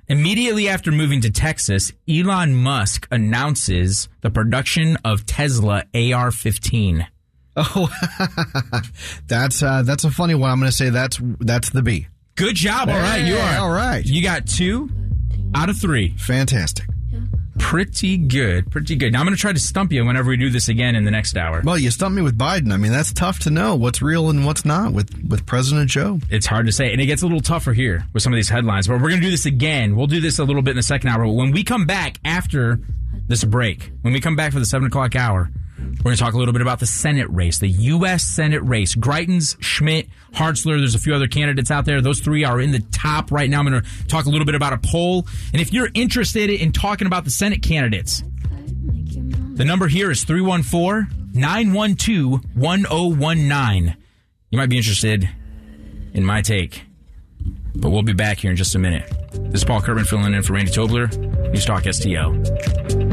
Immediately 0.08 0.68
after 0.68 0.90
moving 0.92 1.20
to 1.22 1.30
Texas, 1.30 1.92
Elon 2.08 2.54
Musk 2.54 3.06
announces 3.10 4.08
the 4.22 4.30
production 4.30 4.96
of 5.04 5.24
Tesla 5.26 5.84
AR-15. 5.94 7.06
Oh, 7.56 7.88
that's 9.26 9.62
uh, 9.62 9.82
that's 9.82 10.04
a 10.04 10.10
funny 10.10 10.34
one. 10.34 10.50
I'm 10.50 10.58
going 10.58 10.70
to 10.70 10.76
say 10.76 10.90
that's 10.90 11.18
that's 11.40 11.70
the 11.70 11.82
B. 11.82 12.08
Good 12.34 12.54
job. 12.54 12.88
All 12.88 12.94
right, 12.96 13.24
you 13.24 13.36
are 13.36 13.58
all 13.58 13.70
right. 13.70 14.04
You 14.04 14.22
got 14.22 14.46
two 14.46 14.90
out 15.54 15.70
of 15.70 15.78
three. 15.78 16.14
Fantastic. 16.18 16.86
Pretty 17.58 18.18
good. 18.18 18.70
Pretty 18.70 18.96
good. 18.96 19.14
Now 19.14 19.20
I'm 19.20 19.26
going 19.26 19.34
to 19.34 19.40
try 19.40 19.54
to 19.54 19.58
stump 19.58 19.90
you 19.90 20.04
whenever 20.04 20.28
we 20.28 20.36
do 20.36 20.50
this 20.50 20.68
again 20.68 20.94
in 20.94 21.04
the 21.04 21.10
next 21.10 21.38
hour. 21.38 21.62
Well, 21.64 21.78
you 21.78 21.90
stumped 21.90 22.14
me 22.14 22.20
with 22.20 22.36
Biden. 22.36 22.70
I 22.70 22.76
mean, 22.76 22.92
that's 22.92 23.12
tough 23.14 23.38
to 23.40 23.50
know 23.50 23.74
what's 23.76 24.02
real 24.02 24.28
and 24.28 24.44
what's 24.44 24.66
not 24.66 24.92
with 24.92 25.10
with 25.26 25.46
President 25.46 25.88
Joe. 25.88 26.20
It's 26.28 26.44
hard 26.44 26.66
to 26.66 26.72
say, 26.72 26.92
and 26.92 27.00
it 27.00 27.06
gets 27.06 27.22
a 27.22 27.26
little 27.26 27.40
tougher 27.40 27.72
here 27.72 28.04
with 28.12 28.22
some 28.22 28.32
of 28.32 28.36
these 28.36 28.50
headlines. 28.50 28.86
But 28.86 29.00
we're 29.00 29.08
going 29.08 29.20
to 29.22 29.26
do 29.26 29.30
this 29.30 29.46
again. 29.46 29.96
We'll 29.96 30.06
do 30.06 30.20
this 30.20 30.38
a 30.38 30.44
little 30.44 30.60
bit 30.60 30.72
in 30.72 30.76
the 30.76 30.82
second 30.82 31.08
hour. 31.08 31.24
But 31.24 31.32
when 31.32 31.52
we 31.52 31.64
come 31.64 31.86
back 31.86 32.18
after 32.24 32.78
this 33.28 33.44
break, 33.44 33.90
when 34.02 34.12
we 34.12 34.20
come 34.20 34.36
back 34.36 34.52
for 34.52 34.58
the 34.58 34.66
seven 34.66 34.86
o'clock 34.86 35.16
hour, 35.16 35.50
we're 35.78 36.10
going 36.10 36.16
to 36.16 36.22
talk 36.22 36.34
a 36.34 36.38
little 36.38 36.52
bit 36.52 36.62
about 36.62 36.78
the 36.80 36.86
Senate 36.86 37.28
race, 37.30 37.58
the 37.58 37.68
U.S. 37.68 38.24
Senate 38.24 38.62
race. 38.62 38.94
Greitens, 38.94 39.56
Schmitt, 39.60 40.08
Hartzler. 40.32 40.78
There's 40.78 40.94
a 40.94 40.98
few 40.98 41.14
other 41.14 41.26
candidates 41.26 41.70
out 41.70 41.84
there. 41.84 42.00
Those 42.00 42.20
three 42.20 42.44
are 42.44 42.60
in 42.60 42.72
the 42.72 42.80
top 42.92 43.32
right 43.32 43.50
now. 43.50 43.60
I'm 43.60 43.66
going 43.66 43.82
to 43.82 44.06
talk 44.06 44.26
a 44.26 44.30
little 44.30 44.46
bit 44.46 44.54
about 44.54 44.72
a 44.72 44.78
poll, 44.78 45.26
and 45.52 45.60
if 45.60 45.72
you're 45.72 45.88
interested 45.94 46.50
in 46.50 46.72
talking 46.72 47.06
about 47.06 47.24
the 47.24 47.30
Senate 47.30 47.62
candidates, 47.62 48.22
the 49.54 49.64
number 49.64 49.88
here 49.88 50.10
is 50.10 50.24
314 50.24 51.32
912 51.34 52.40
1019. 52.54 53.96
You 54.50 54.58
might 54.58 54.68
be 54.68 54.76
interested 54.76 55.28
in 56.14 56.24
my 56.24 56.42
take. 56.42 56.84
But 57.74 57.90
we'll 57.90 58.02
be 58.02 58.14
back 58.14 58.38
here 58.38 58.50
in 58.50 58.56
just 58.56 58.74
a 58.74 58.78
minute. 58.78 59.10
This 59.32 59.62
is 59.62 59.64
Paul 59.64 59.82
Curtman 59.82 60.06
filling 60.06 60.32
in 60.32 60.42
for 60.42 60.54
Randy 60.54 60.72
Tobler, 60.72 61.14
News 61.52 61.64
Talk 61.64 61.82
STL. 61.82 63.05